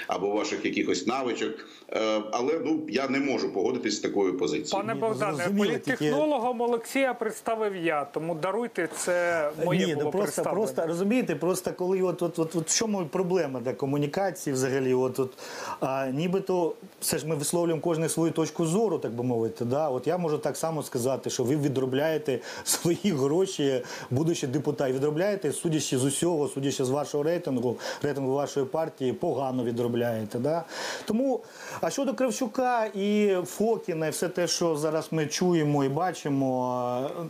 або 0.07 0.29
ваших 0.29 0.65
якихось 0.65 1.07
навичок. 1.07 1.51
Е, 1.93 2.21
Але 2.31 2.59
ну 2.65 2.81
я 2.89 3.07
не 3.07 3.19
можу 3.19 3.53
погодитись 3.53 3.95
з 3.97 3.99
такою 3.99 4.37
позицією. 4.37 4.71
Пане 4.87 4.99
Богдане, 4.99 5.35
зрозуміло, 5.37 5.65
тільки- 5.65 5.91
політтехнологом 5.97 6.61
Олексія 6.61 7.13
представив 7.13 7.75
я, 7.75 8.05
тому 8.05 8.35
даруйте 8.35 8.89
це 8.97 9.49
моє 9.65 9.85
Ні, 9.85 9.93
було 9.95 10.05
ну 10.05 10.11
просто, 10.11 10.25
представлення. 10.33 10.65
просто 10.65 10.87
розумієте, 10.87 11.35
просто 11.35 11.71
коли 11.73 12.01
от, 12.01 12.21
от, 12.21 12.39
от, 12.39 12.55
от 12.55 12.69
в 12.69 12.77
чому 12.77 13.05
проблема 13.05 13.59
да, 13.59 13.73
комунікації 13.73 14.53
взагалі, 14.53 14.93
от, 14.93 15.19
от, 15.19 15.31
а, 15.79 16.07
нібито 16.07 16.73
все 17.01 17.17
ж 17.17 17.27
ми 17.27 17.35
висловлюємо 17.35 17.81
кожен 17.81 18.09
свою 18.09 18.31
точку 18.31 18.65
зору, 18.65 18.97
так 18.97 19.11
би 19.11 19.23
мовити. 19.23 19.65
Да? 19.65 19.89
От 19.89 20.07
я 20.07 20.17
можу 20.17 20.37
так 20.37 20.57
само 20.57 20.83
сказати, 20.83 21.29
що 21.29 21.43
ви 21.43 21.55
відробляєте 21.55 22.39
свої 22.63 23.11
гроші, 23.11 23.83
будучи 24.09 24.47
депутатом, 24.47 24.95
відробляєте, 24.95 25.51
судячи 25.51 25.97
з 25.97 26.05
усього, 26.05 26.47
судячи 26.47 26.85
з 26.85 26.89
вашого 26.89 27.23
рейтингу, 27.23 27.77
рейтингу 28.01 28.33
вашої 28.33 28.65
партії, 28.65 29.13
погано 29.31 29.63
відробляєте. 29.63 30.39
Да? 30.39 30.63
Тому, 31.05 31.39
а 31.81 31.89
щодо 31.89 32.13
Кравчука 32.13 32.85
і 32.85 33.37
Фокіна, 33.45 34.07
і 34.07 34.09
все 34.09 34.27
те, 34.27 34.47
що 34.47 34.75
зараз 34.75 35.07
ми 35.11 35.27
чуємо 35.27 35.83
і 35.83 35.89
бачимо, 35.89 37.09
е, 37.19 37.23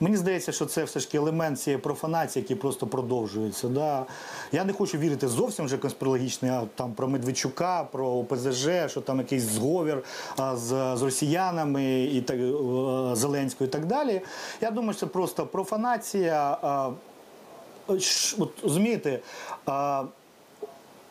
мені 0.00 0.16
здається, 0.16 0.52
що 0.52 0.66
це 0.66 0.84
все 0.84 1.00
ж 1.00 1.06
таки 1.06 1.18
елемент 1.18 1.60
цієї 1.60 1.82
профанації, 1.82 2.42
який 2.42 2.56
просто 2.56 2.86
продовжується. 2.86 3.68
Да? 3.68 4.06
Я 4.52 4.64
не 4.64 4.72
хочу 4.72 4.98
вірити 4.98 5.28
зовсім 5.28 5.64
вже 5.64 5.78
конспірологічний, 5.78 6.50
а 6.50 6.62
там 6.74 6.92
про 6.92 7.08
Медведчука, 7.08 7.84
про 7.92 8.08
ОПЗЖ, 8.08 8.68
що 8.86 9.00
там 9.00 9.18
якийсь 9.18 9.42
зговір 9.42 10.02
а, 10.36 10.56
з, 10.56 10.96
з 10.96 11.02
росіянами 11.02 12.02
і 12.04 12.20
так 12.20 12.36
е, 12.36 13.16
Зеленською 13.16 13.68
і 13.68 13.72
так 13.72 13.86
далі. 13.86 14.20
Я 14.60 14.70
думаю, 14.70 14.92
що 14.92 15.00
це 15.00 15.06
просто 15.06 15.46
профанація. 15.46 16.58
а, 16.62 16.90
От 18.38 18.50
розумієте, 18.62 19.20
а, 19.66 20.04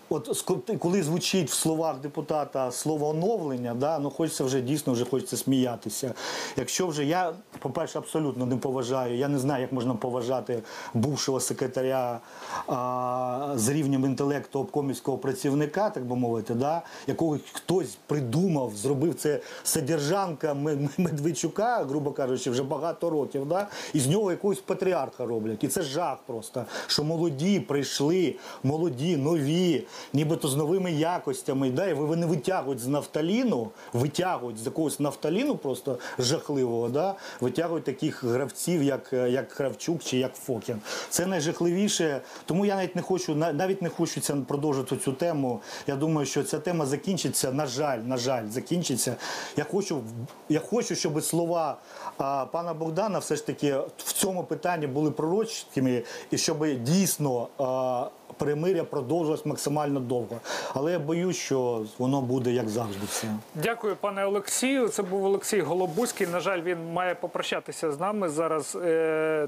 от 0.10 0.44
коли 0.80 1.04
звучить 1.04 1.50
в 1.50 1.54
словах 1.54 2.00
депутата 2.00 2.72
слово 2.72 3.08
оновлення, 3.08 3.74
да, 3.74 4.00
ну 4.00 4.10
хочеться 4.10 4.44
вже 4.44 4.62
дійсно 4.62 4.94
вже 4.94 5.06
хочеться 5.06 5.38
сміятися. 5.38 6.14
Якщо 6.58 6.88
вже 6.88 7.06
я, 7.06 7.34
по-перше, 7.60 8.00
абсолютно 8.00 8.46
не 8.46 8.58
поважаю, 8.58 9.18
я 9.18 9.28
не 9.28 9.40
знаю, 9.40 9.62
як 9.62 9.72
можна 9.72 9.94
поважати 9.94 10.62
бувшого 10.94 11.40
секретаря 11.40 12.20
а, 12.68 13.54
з 13.56 13.70
рівнем 13.70 14.06
інтелекту 14.06 14.60
обкомівського 14.60 15.18
працівника, 15.18 15.90
так 15.90 16.06
би 16.06 16.16
мовити, 16.16 16.54
да, 16.54 16.82
якого 17.08 17.40
хтось 17.54 17.98
придумав, 18.08 18.76
зробив 18.76 19.16
це 19.16 19.40
содержанка 19.64 20.54
Медведчука, 20.98 21.84
грубо 21.84 22.12
кажучи, 22.12 22.52
вже 22.52 22.64
багато 22.64 23.10
років, 23.10 23.46
да, 23.46 23.68
і 23.94 24.00
з 24.00 24.08
нього 24.08 24.32
якогось 24.32 24.60
патріарха 24.60 25.26
роблять. 25.26 25.64
І 25.64 25.68
це 25.68 25.82
жах 25.82 26.18
просто, 26.26 26.66
що 26.88 27.04
молоді 27.04 27.60
прийшли, 27.60 28.36
молоді, 28.64 29.18
нові, 29.18 29.84
нібито 30.14 30.48
з 30.48 30.56
новими 30.56 30.92
якостями. 30.92 31.70
Да, 31.70 31.88
і 31.88 31.94
вони 31.94 32.26
витягують 32.26 32.80
з 32.80 32.88
нафталіну, 32.88 33.72
витягують 33.94 34.58
з 34.60 34.66
якогось 34.66 35.00
нафталіну 35.00 35.56
просто 35.56 36.00
жахливого, 36.20 36.90
да, 36.90 37.16
витягують 37.42 37.84
таких 37.84 38.24
гравців, 38.24 38.84
як, 38.84 39.14
як 39.14 39.48
Кравчук 39.48 40.04
чи 40.04 40.18
як 40.18 40.36
Фокін. 40.36 40.82
Це 41.10 41.26
найжахливіше. 41.26 42.22
Тому 42.46 42.66
я 42.66 42.76
навіть 42.76 42.96
не 42.96 43.02
хочу, 43.02 43.36
навіть 43.36 43.82
не 43.82 43.90
хочу 43.90 44.22
це 44.22 44.36
продовжити 44.36 44.98
цю 44.98 45.14
тему. 45.14 45.62
Я 45.88 45.96
думаю, 45.96 46.28
що 46.28 46.44
ця 46.44 46.60
тема 46.60 46.86
закінчиться. 46.86 47.52
На 47.52 47.66
жаль, 47.66 47.98
на 47.98 48.18
жаль, 48.18 48.48
закінчиться. 48.50 49.16
Я 49.58 49.64
хочу, 49.64 50.04
я 50.50 50.60
хочу, 50.60 50.96
щоб 50.96 51.24
слова 51.24 51.78
а, 52.18 52.46
пана 52.46 52.74
Богдана 52.74 53.20
все 53.20 53.36
ж 53.36 53.46
таки 53.46 53.76
в 53.98 54.14
цьому 54.14 54.44
питанні 54.44 54.88
були 54.88 55.12
пророчими, 55.12 56.04
і 56.32 56.38
щоб 56.38 56.84
дійсно. 56.84 57.48
А, 57.58 58.10
Перемиря 58.38 58.84
продовжилось 58.84 59.46
максимально 59.46 60.00
довго, 60.00 60.40
але 60.74 60.92
я 60.92 61.00
боюсь, 61.00 61.38
що 61.38 61.86
воно 61.98 62.22
буде 62.22 62.52
як 62.52 62.70
завжди. 62.70 63.06
Все 63.06 63.28
Дякую, 63.56 63.96
пане 63.96 64.26
Олексію. 64.26 64.88
Це 64.88 65.04
був 65.04 65.26
Олексій 65.26 65.62
Голобузький. 65.62 66.28
На 66.28 66.40
жаль, 66.40 66.62
він 66.62 66.94
має 66.94 67.16
попрощатися 67.16 67.92
з 67.92 68.00
нами 68.00 68.30
зараз. 68.30 68.78
Е, 68.84 69.48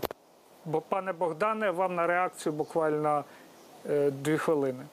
бо, 0.65 0.81
пане 0.81 1.13
Богдане, 1.13 1.71
вам 1.71 1.95
на 1.95 2.07
реакцію 2.07 2.53
буквально 2.53 3.23
е, 3.89 4.11
дві 4.11 4.37
хвилини. 4.37 4.83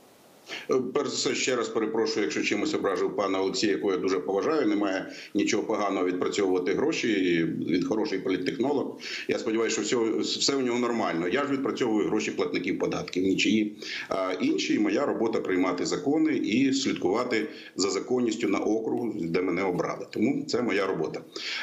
Е, 0.71 0.75
Перш 0.95 1.09
за 1.09 1.15
все, 1.15 1.35
ще 1.35 1.57
раз 1.57 1.69
перепрошую, 1.69 2.23
якщо 2.23 2.43
чимось 2.43 2.75
ображив 2.75 3.17
пана 3.17 3.41
Олексія, 3.41 3.73
якого 3.73 3.93
я 3.93 3.99
дуже 3.99 4.19
поважаю. 4.19 4.67
Немає 4.67 5.13
нічого 5.35 5.63
поганого 5.63 6.07
відпрацьовувати 6.07 6.75
гроші. 6.75 7.45
Він 7.69 7.85
хороший 7.85 8.19
політтехнолог. 8.19 8.99
Я 9.29 9.39
сподіваюся, 9.39 9.85
що 9.85 10.03
все, 10.03 10.39
все 10.39 10.57
у 10.57 10.61
нього 10.61 10.79
нормально. 10.79 11.29
Я 11.29 11.47
ж 11.47 11.53
відпрацьовую 11.53 12.07
гроші 12.07 12.31
платників 12.31 12.79
податків, 12.79 13.23
нічиї. 13.23 13.77
А 14.09 14.33
інші 14.41 14.79
моя 14.79 15.07
робота 15.07 15.41
приймати 15.41 15.87
закони 15.87 16.37
і 16.37 16.73
слідкувати 16.73 17.49
за 17.77 17.91
законністю 17.91 18.49
на 18.49 18.59
округу, 18.59 19.15
де 19.21 19.43
мене 19.43 19.63
обрали. 19.63 20.07
Тому 20.11 20.45
це 20.49 20.63
моя 20.63 20.87
робота. 20.87 21.21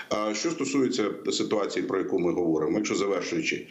А 0.10 0.34
що 0.34 0.52
стосується 0.52 1.10
ситуації, 1.32 1.86
про 1.86 2.00
яку 2.00 2.20
ми 2.20 2.32
говоримо, 2.32 2.78
якщо 2.78 2.96
завершуючи, 2.96 3.68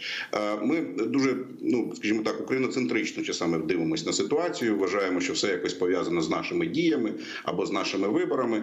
ми 0.63 0.81
дуже, 1.07 1.37
ну 1.61 1.93
скажімо 1.97 2.23
так, 2.23 2.41
україноцентрично 2.41 3.23
часами 3.23 3.59
дивимося 3.59 4.07
на 4.07 4.13
ситуацію. 4.13 4.77
Вважаємо, 4.77 5.00
що 5.19 5.33
все 5.33 5.49
якось 5.49 5.75
пов'язано 5.75 6.23
з 6.23 6.31
нашими 6.31 6.67
діями 6.67 7.15
або 7.45 7.67
з 7.67 7.73
нашими 7.73 8.09
виборами. 8.09 8.63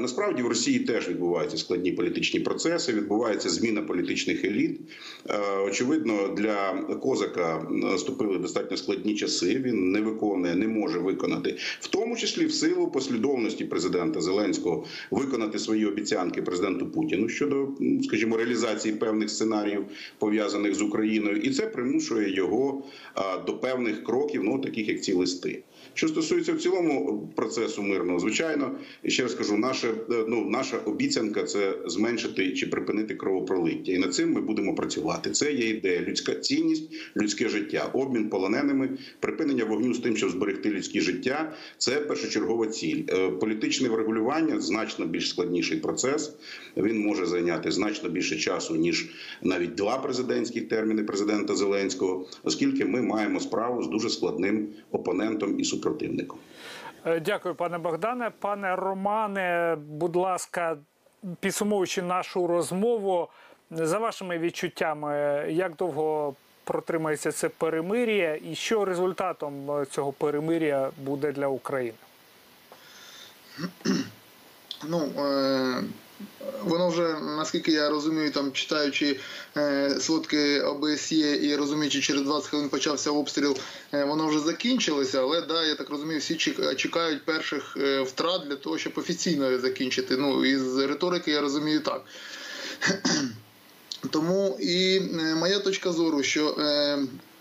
Насправді 0.00 0.42
в 0.42 0.46
Росії 0.46 0.78
теж 0.78 1.08
відбуваються 1.08 1.56
складні 1.56 1.92
політичні 1.92 2.40
процеси. 2.40 2.92
Відбувається 2.92 3.48
зміна 3.48 3.82
політичних 3.82 4.44
еліт. 4.44 4.80
Очевидно, 5.66 6.28
для 6.36 6.72
козака 7.02 7.66
наступили 7.70 8.38
достатньо 8.38 8.76
складні 8.76 9.14
часи. 9.14 9.62
Він 9.64 9.92
не 9.92 10.00
виконує, 10.00 10.54
не 10.54 10.68
може 10.68 10.98
виконати, 10.98 11.56
в 11.80 11.86
тому 11.88 12.16
числі 12.16 12.46
в 12.46 12.52
силу 12.52 12.90
послідовності 12.90 13.64
президента 13.64 14.20
Зеленського 14.20 14.86
виконати 15.10 15.58
свої 15.58 15.86
обіцянки 15.86 16.42
президенту 16.42 16.86
Путіну 16.86 17.28
щодо, 17.28 17.68
скажімо, 18.04 18.36
реалізації 18.36 18.94
певних 18.94 19.30
сценаріїв 19.30 19.84
пов'язаних 20.18 20.74
з 20.74 20.82
Україною, 20.82 21.36
і 21.36 21.50
це 21.50 21.66
примушує 21.66 22.34
його 22.34 22.84
до 23.46 23.58
певних 23.58 24.04
кроків, 24.04 24.44
ну 24.44 24.58
таких 24.58 24.88
як 24.88 25.02
ці 25.02 25.12
листи. 25.12 25.62
Що 25.94 26.08
стосується 26.08 26.52
в 26.52 26.58
цілому 26.58 27.28
процесу 27.36 27.82
мирного, 27.82 28.18
звичайно, 28.18 28.70
ще 29.04 29.22
раз 29.22 29.34
кажу, 29.34 29.56
наша 29.56 29.88
е, 29.88 30.24
ну 30.28 30.50
наша 30.50 30.78
обіцянка 30.78 31.42
це 31.42 31.78
зменшити 31.86 32.52
чи 32.52 32.66
припинити 32.66 33.14
кровопролиття, 33.14 33.92
і 33.92 33.98
над 33.98 34.14
цим 34.14 34.32
ми 34.32 34.40
будемо 34.40 34.74
працювати. 34.74 35.30
Це 35.30 35.52
є 35.52 35.68
ідея, 35.68 36.00
людська 36.00 36.34
цінність, 36.34 36.90
людське 37.16 37.48
життя, 37.48 37.90
обмін 37.92 38.28
полоненими, 38.28 38.90
припинення 39.20 39.64
вогню 39.64 39.94
з 39.94 39.98
тим, 39.98 40.16
щоб 40.16 40.30
зберегти 40.30 40.70
людське 40.70 41.00
життя. 41.00 41.52
Це 41.78 41.92
першочергова 41.96 42.66
ціль. 42.66 43.02
Е, 43.08 43.28
Політичне 43.30 43.88
врегулювання 43.88 44.60
значно 44.60 45.06
більш 45.06 45.28
складніший 45.28 45.78
процес. 45.78 46.32
Він 46.76 47.06
може 47.06 47.26
зайняти 47.26 47.70
значно 47.70 48.08
більше 48.08 48.36
часу 48.36 48.76
ніж 48.76 49.10
навіть 49.42 49.74
два 49.74 49.98
президентські 49.98 50.60
терміни 50.60 51.04
президента 51.04 51.54
Зеленського, 51.56 52.26
оскільки 52.42 52.84
ми 52.84 53.02
маємо 53.02 53.40
справу 53.40 53.82
з 53.82 53.88
дуже 53.88 54.10
складним 54.10 54.68
опонентом 54.90 55.60
і 55.60 55.64
супротивником. 55.64 55.87
Е, 57.06 57.20
Дякую, 57.20 57.54
пане 57.54 57.78
Богдане. 57.78 58.30
Пане 58.38 58.76
Романе, 58.76 59.76
будь 59.88 60.16
ласка, 60.16 60.76
підсумовуючи 61.40 62.02
нашу 62.02 62.46
розмову, 62.46 63.28
за 63.70 63.98
вашими 63.98 64.38
відчуттями, 64.38 65.44
як 65.50 65.76
довго 65.76 66.34
протримається 66.64 67.32
це 67.32 67.48
перемир'я, 67.48 68.38
і 68.50 68.54
що 68.54 68.84
результатом 68.84 69.70
е, 69.70 69.86
цього 69.86 70.12
перемир'я 70.12 70.90
буде 70.96 71.32
для 71.32 71.46
України? 71.46 71.98
Ну, 74.88 74.98
е, 75.18 75.82
воно 76.64 76.88
вже, 76.88 77.20
наскільки 77.20 77.72
я 77.72 77.88
розумію, 77.88 78.30
там 78.30 78.52
читаючи 78.52 79.20
е, 79.56 79.96
сводки 80.00 80.60
ОБСЄ 80.60 81.36
і 81.42 81.56
розуміючи, 81.56 82.00
через 82.00 82.22
20 82.22 82.48
хвилин 82.48 82.68
почався 82.68 83.10
обстріл, 83.10 83.56
е, 83.94 84.04
воно 84.04 84.26
вже 84.26 84.38
закінчилося, 84.38 85.20
але 85.20 85.40
да, 85.40 85.64
я 85.64 85.74
так 85.74 85.90
розумію, 85.90 86.20
всі 86.20 86.36
чекають 86.76 87.24
перших 87.24 87.76
е, 87.80 88.00
втрат 88.00 88.42
для 88.48 88.56
того, 88.56 88.78
щоб 88.78 88.92
офіційно 88.96 89.58
закінчити. 89.58 90.16
Ну, 90.16 90.44
із 90.44 90.76
риторики 90.78 91.30
я 91.30 91.40
розумію 91.40 91.80
так. 91.80 92.04
Тому 94.10 94.58
і 94.60 94.96
е, 94.96 95.34
моя 95.34 95.58
точка 95.58 95.92
зору, 95.92 96.22
що 96.22 96.50
е, 96.58 96.98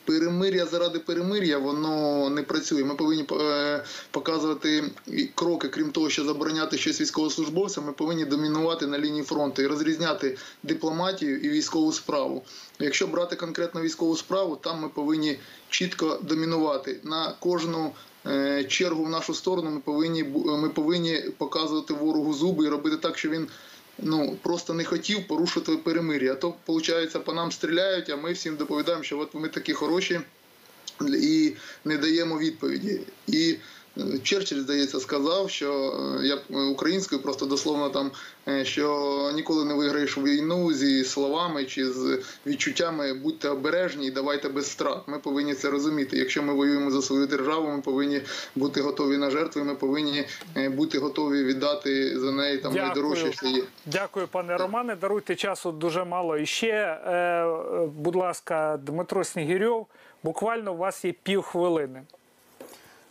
перемир'я 0.07 0.65
заради 0.65 0.99
перемир'я 0.99 1.57
воно 1.57 2.29
не 2.29 2.43
працює. 2.43 2.83
Ми 2.83 2.95
повинні 2.95 3.25
е, 3.31 3.83
показувати 4.11 4.83
кроки, 5.35 5.67
крім 5.67 5.91
того, 5.91 6.09
що 6.09 6.23
забороняти 6.23 6.77
щось 6.77 7.01
військовослужбовцям. 7.01 7.85
Ми 7.85 7.91
повинні 7.91 8.25
домінувати 8.25 8.87
на 8.87 8.99
лінії 8.99 9.23
фронту 9.23 9.61
і 9.61 9.67
розрізняти 9.67 10.37
дипломатію 10.63 11.39
і 11.39 11.49
військову 11.49 11.91
справу. 11.93 12.43
Якщо 12.79 13.07
брати 13.07 13.35
конкретно 13.35 13.81
військову 13.81 14.17
справу, 14.17 14.55
там 14.55 14.79
ми 14.81 14.89
повинні 14.89 15.39
чітко 15.69 16.19
домінувати 16.21 16.99
на 17.03 17.33
кожну. 17.39 17.91
е, 18.27 18.63
Чергу 18.63 19.03
в 19.03 19.09
нашу 19.09 19.33
сторону 19.33 19.71
ми 19.71 19.79
повинні 19.79 20.23
ми 20.45 20.69
повинні 20.69 21.23
показувати 21.37 21.93
ворогу 21.93 22.33
зуби 22.33 22.65
і 22.65 22.69
робити 22.69 22.97
так, 22.97 23.17
що 23.17 23.29
він 23.29 23.47
ну 23.99 24.37
просто 24.41 24.73
не 24.73 24.83
хотів 24.83 25.27
порушити 25.27 25.77
перемир'я. 25.77 26.33
А 26.33 26.35
то 26.35 26.53
виходить, 26.67 27.23
по 27.25 27.33
нам 27.33 27.51
стріляють, 27.51 28.09
а 28.09 28.15
ми 28.15 28.33
всім 28.33 28.55
доповідаємо, 28.55 29.03
що 29.03 29.19
от 29.19 29.33
ми 29.33 29.49
такі 29.49 29.73
хороші 29.73 30.19
і 31.01 31.53
не 31.85 31.97
даємо 31.97 32.39
відповіді. 32.39 33.01
І 33.27 33.55
Черчилль, 34.23 34.59
здається, 34.59 34.99
сказав, 34.99 35.49
що 35.49 35.93
е, 36.21 36.27
я 36.27 36.35
е, 36.35 36.57
українською 36.57 37.21
просто 37.21 37.45
дословно 37.45 37.89
там, 37.89 38.11
е, 38.47 38.65
що 38.65 39.31
ніколи 39.35 39.65
не 39.65 39.73
виграєш 39.73 40.17
війну 40.17 40.73
зі 40.73 41.03
словами 41.03 41.65
чи 41.65 41.89
з 41.89 42.23
відчуттями 42.45 43.13
будьте 43.13 43.49
обережні 43.49 44.07
і 44.07 44.11
давайте 44.11 44.49
без 44.49 44.71
страт. 44.71 45.03
Ми 45.07 45.19
повинні 45.19 45.53
це 45.53 45.69
розуміти. 45.69 46.17
Якщо 46.17 46.43
ми 46.43 46.53
воюємо 46.53 46.91
за 46.91 47.01
свою 47.01 47.27
державу, 47.27 47.67
ми 47.67 47.81
повинні 47.81 48.21
бути 48.55 48.81
готові 48.81 49.17
на 49.17 49.29
жертви. 49.29 49.63
Ми 49.63 49.75
повинні 49.75 50.25
бути 50.69 50.99
готові 50.99 51.43
віддати 51.43 52.19
за 52.19 52.31
неї 52.31 52.57
там 52.57 52.73
найдорожче, 52.73 53.31
що 53.31 53.47
є. 53.47 53.63
Дякую, 53.85 54.27
пане 54.27 54.57
Романе. 54.57 54.95
Даруйте 54.95 55.35
часу 55.35 55.71
дуже 55.71 56.05
мало. 56.05 56.37
І 56.37 56.45
ще, 56.45 56.99
будь 57.95 58.15
ласка, 58.15 58.79
Дмитро 58.83 59.23
Снігірьов, 59.23 59.87
буквально 60.23 60.73
у 60.73 60.77
вас 60.77 61.05
є 61.05 61.13
півхвилини. 61.23 62.01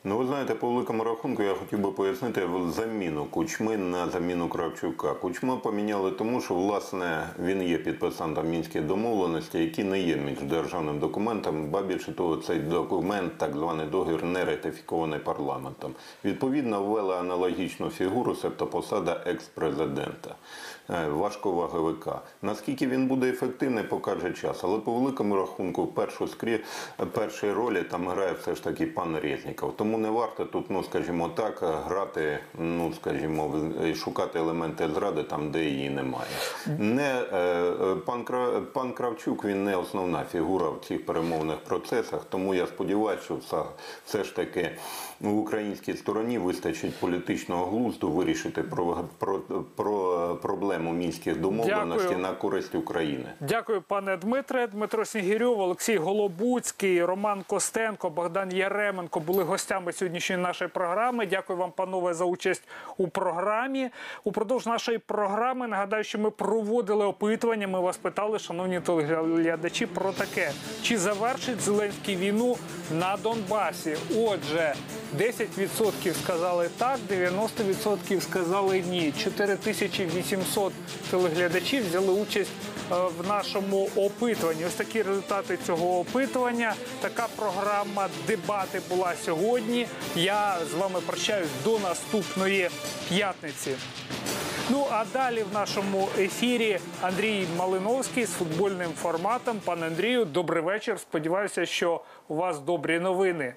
Ну, 0.09 0.19
ви 0.19 0.27
знаєте, 0.27 0.55
по 0.55 0.69
великому 0.69 1.05
рахунку 1.05 1.43
я 1.43 1.55
хотів 1.55 1.79
би 1.79 1.91
пояснити 1.91 2.49
заміну 2.69 3.25
Кучми 3.25 3.77
на 3.77 4.09
заміну 4.11 4.49
Кравчука. 4.49 5.15
Кучма 5.15 5.57
поміняли 5.57 6.11
тому, 6.11 6.41
що 6.41 6.55
власне 6.55 7.29
він 7.45 7.63
є 7.63 7.79
підписантом 7.79 8.49
мінських 8.49 8.83
домовленостей, 8.83 9.63
які 9.63 9.85
не 9.85 10.01
є 10.01 10.17
міждержавним 10.17 10.99
документом. 10.99 11.71
Ба 11.71 11.83
більше 11.83 12.13
того, 12.13 12.37
цей 12.37 12.59
документ, 12.59 13.39
так 13.39 13.57
званий 13.57 13.87
договір, 13.87 14.25
не 14.25 14.45
ратифікований 14.45 15.19
парламентом. 15.19 15.95
Відповідно, 16.25 16.83
ввели 16.83 17.15
аналогічну 17.15 17.91
фігуру, 17.91 18.35
себто 18.35 18.67
посада 18.67 19.23
екс-президента. 19.27 20.35
Е, 20.91 21.09
Важковаговика. 21.09 22.21
Наскільки 22.43 22.87
він 22.87 23.07
буде 23.07 23.29
ефективний, 23.29 23.85
покаже 23.85 24.33
час. 24.33 24.61
Але 24.65 24.79
по 24.79 24.93
великому 24.93 25.37
рахунку, 25.37 25.87
першу 25.87 26.29
скрі, 26.29 26.61
першій 27.13 27.53
ролі 27.53 27.83
там 27.83 28.09
грає 28.09 28.33
все 28.33 28.55
ж 28.55 28.65
таки 28.65 28.87
пан 28.87 29.19
Резніков. 29.19 29.77
Тому 29.77 29.99
не 29.99 30.11
варто 30.11 30.45
тут, 30.45 30.71
ну 30.71 30.83
скажімо 30.83 31.29
так, 31.29 31.59
грати, 31.87 32.39
ну 32.59 32.93
скажімо, 32.93 33.55
шукати 33.95 34.39
елементи 34.39 34.89
зради 34.95 35.23
там, 35.23 35.51
де 35.51 35.65
її 35.65 35.91
немає. 35.91 36.31
Не 36.79 37.25
е, 37.33 37.37
е, 37.37 37.97
пан 38.07 38.25
пан 38.73 38.93
Кравчук 38.93 39.45
він 39.45 39.65
не 39.65 39.77
основна 39.77 40.25
фігура 40.33 40.71
в 40.71 40.85
цих 40.89 41.07
перемовних 41.07 41.57
процесах. 41.57 42.25
Тому 42.29 42.55
я 42.55 42.67
сподіваюся, 42.67 43.25
що 43.25 43.65
все, 44.07 44.25
ж 44.25 44.37
таки 44.37 44.71
українській 45.21 45.95
стороні 45.95 46.39
вистачить 46.39 46.97
політичного 47.01 47.67
глузду 47.67 48.11
вирішити 48.11 48.63
про, 48.63 49.05
про, 49.19 49.41
про 49.77 50.39
проблему 50.43 50.93
мінських 50.93 51.41
домовленостей 51.41 52.09
Дякую. 52.09 52.19
на 52.19 52.33
користь 52.33 52.75
України. 52.75 53.25
Дякую, 53.41 53.83
пане 53.83 54.17
Дмитре. 54.17 54.67
Дмитро 54.67 55.05
Снігірьов, 55.05 55.61
Олексій 55.61 55.97
Голобуцький, 55.97 57.05
Роман 57.05 57.43
Костенко, 57.47 58.11
Богдан 58.11 58.53
Яременко 58.53 59.21
були 59.21 59.45
гостями 59.45 59.93
сьогоднішньої 59.93 60.43
нашої 60.43 60.71
програми. 60.71 61.27
Дякую 61.27 61.59
вам, 61.59 61.71
панове, 61.71 62.15
за 62.15 62.25
участь 62.25 62.63
у 62.97 63.09
програмі. 63.09 63.91
Упродовж 64.25 64.67
нашої 64.67 64.99
програми 64.99 65.67
нагадаю, 65.67 66.05
що 66.05 66.19
ми 66.19 66.31
проводили 66.31 67.07
опитування. 67.07 67.69
Ми 67.69 67.81
вас 67.81 67.97
питали, 67.97 68.39
шановні 68.39 68.81
телеглядачі, 68.81 69.87
про 69.87 70.13
таке: 70.13 70.53
чи 70.83 70.99
завершить 70.99 71.61
Зеленський 71.61 72.17
війну 72.17 72.57
на 72.91 73.17
Донбасі? 73.23 73.97
Отже, 74.19 74.75
10% 75.19 76.15
сказали 76.23 76.69
так, 76.79 76.99
90% 77.11 78.21
сказали 78.21 78.81
ні. 78.81 79.13
4800 79.25 80.73
телеглядачів 81.11 81.89
взяли 81.89 82.13
участь 82.13 82.51
е, 82.93 82.95
в 82.95 83.29
нашому 83.29 83.89
опитуванні. 83.97 84.65
Ось 84.67 84.75
такі 84.75 85.03
результати 85.03 85.59
цього 85.67 85.99
опитування. 86.01 86.75
Така 87.01 87.27
програма 87.37 88.09
дебати 88.27 88.81
була 88.89 89.13
сьогодні. 89.25 89.87
Я 90.17 90.57
з 90.71 90.75
вами 90.75 91.01
прощаюсь 91.07 91.49
до 91.65 91.79
наступної 91.79 92.71
п'ятниці. 93.09 93.71
Ну 94.71 94.87
а 94.91 95.05
далі 95.13 95.45
в 95.51 95.55
нашому 95.55 96.09
ефірі 96.19 96.79
Андрій 97.03 97.47
Малиновський 97.57 98.25
з 98.25 98.31
футбольним 98.31 98.91
форматом. 99.03 99.61
Пане 99.65 99.87
Андрію, 99.87 100.25
добрий 100.25 100.63
вечір. 100.63 101.01
Сподіваюся, 101.01 101.67
що 101.67 102.01
у 102.29 102.35
вас 102.35 102.59
добрі 102.59 103.01
новини. 103.01 103.55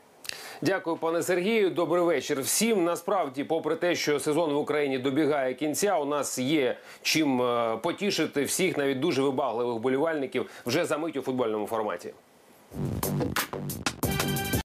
Дякую, 0.62 0.98
пане 0.98 1.24
Сергію. 1.24 1.70
Добрий 1.70 2.04
вечір 2.04 2.42
всім. 2.42 2.84
Насправді, 2.84 3.44
попри 3.44 3.76
те, 3.76 3.96
що 3.96 4.20
сезон 4.20 4.54
в 4.54 4.58
Україні 4.58 4.98
добігає 4.98 5.54
кінця, 5.54 5.98
у 5.98 6.06
нас 6.06 6.40
є 6.40 6.78
чим 7.02 7.42
е, 7.42 7.78
потішити 7.84 8.44
всіх, 8.44 8.78
навіть 8.78 9.00
дуже 9.00 9.22
вибагливих 9.22 9.82
болівальників, 9.82 10.50
вже 10.66 10.86
за 10.86 10.98
мить 10.98 11.18
у 11.18 11.22
футбольному 11.22 11.68
форматі. 11.68 12.14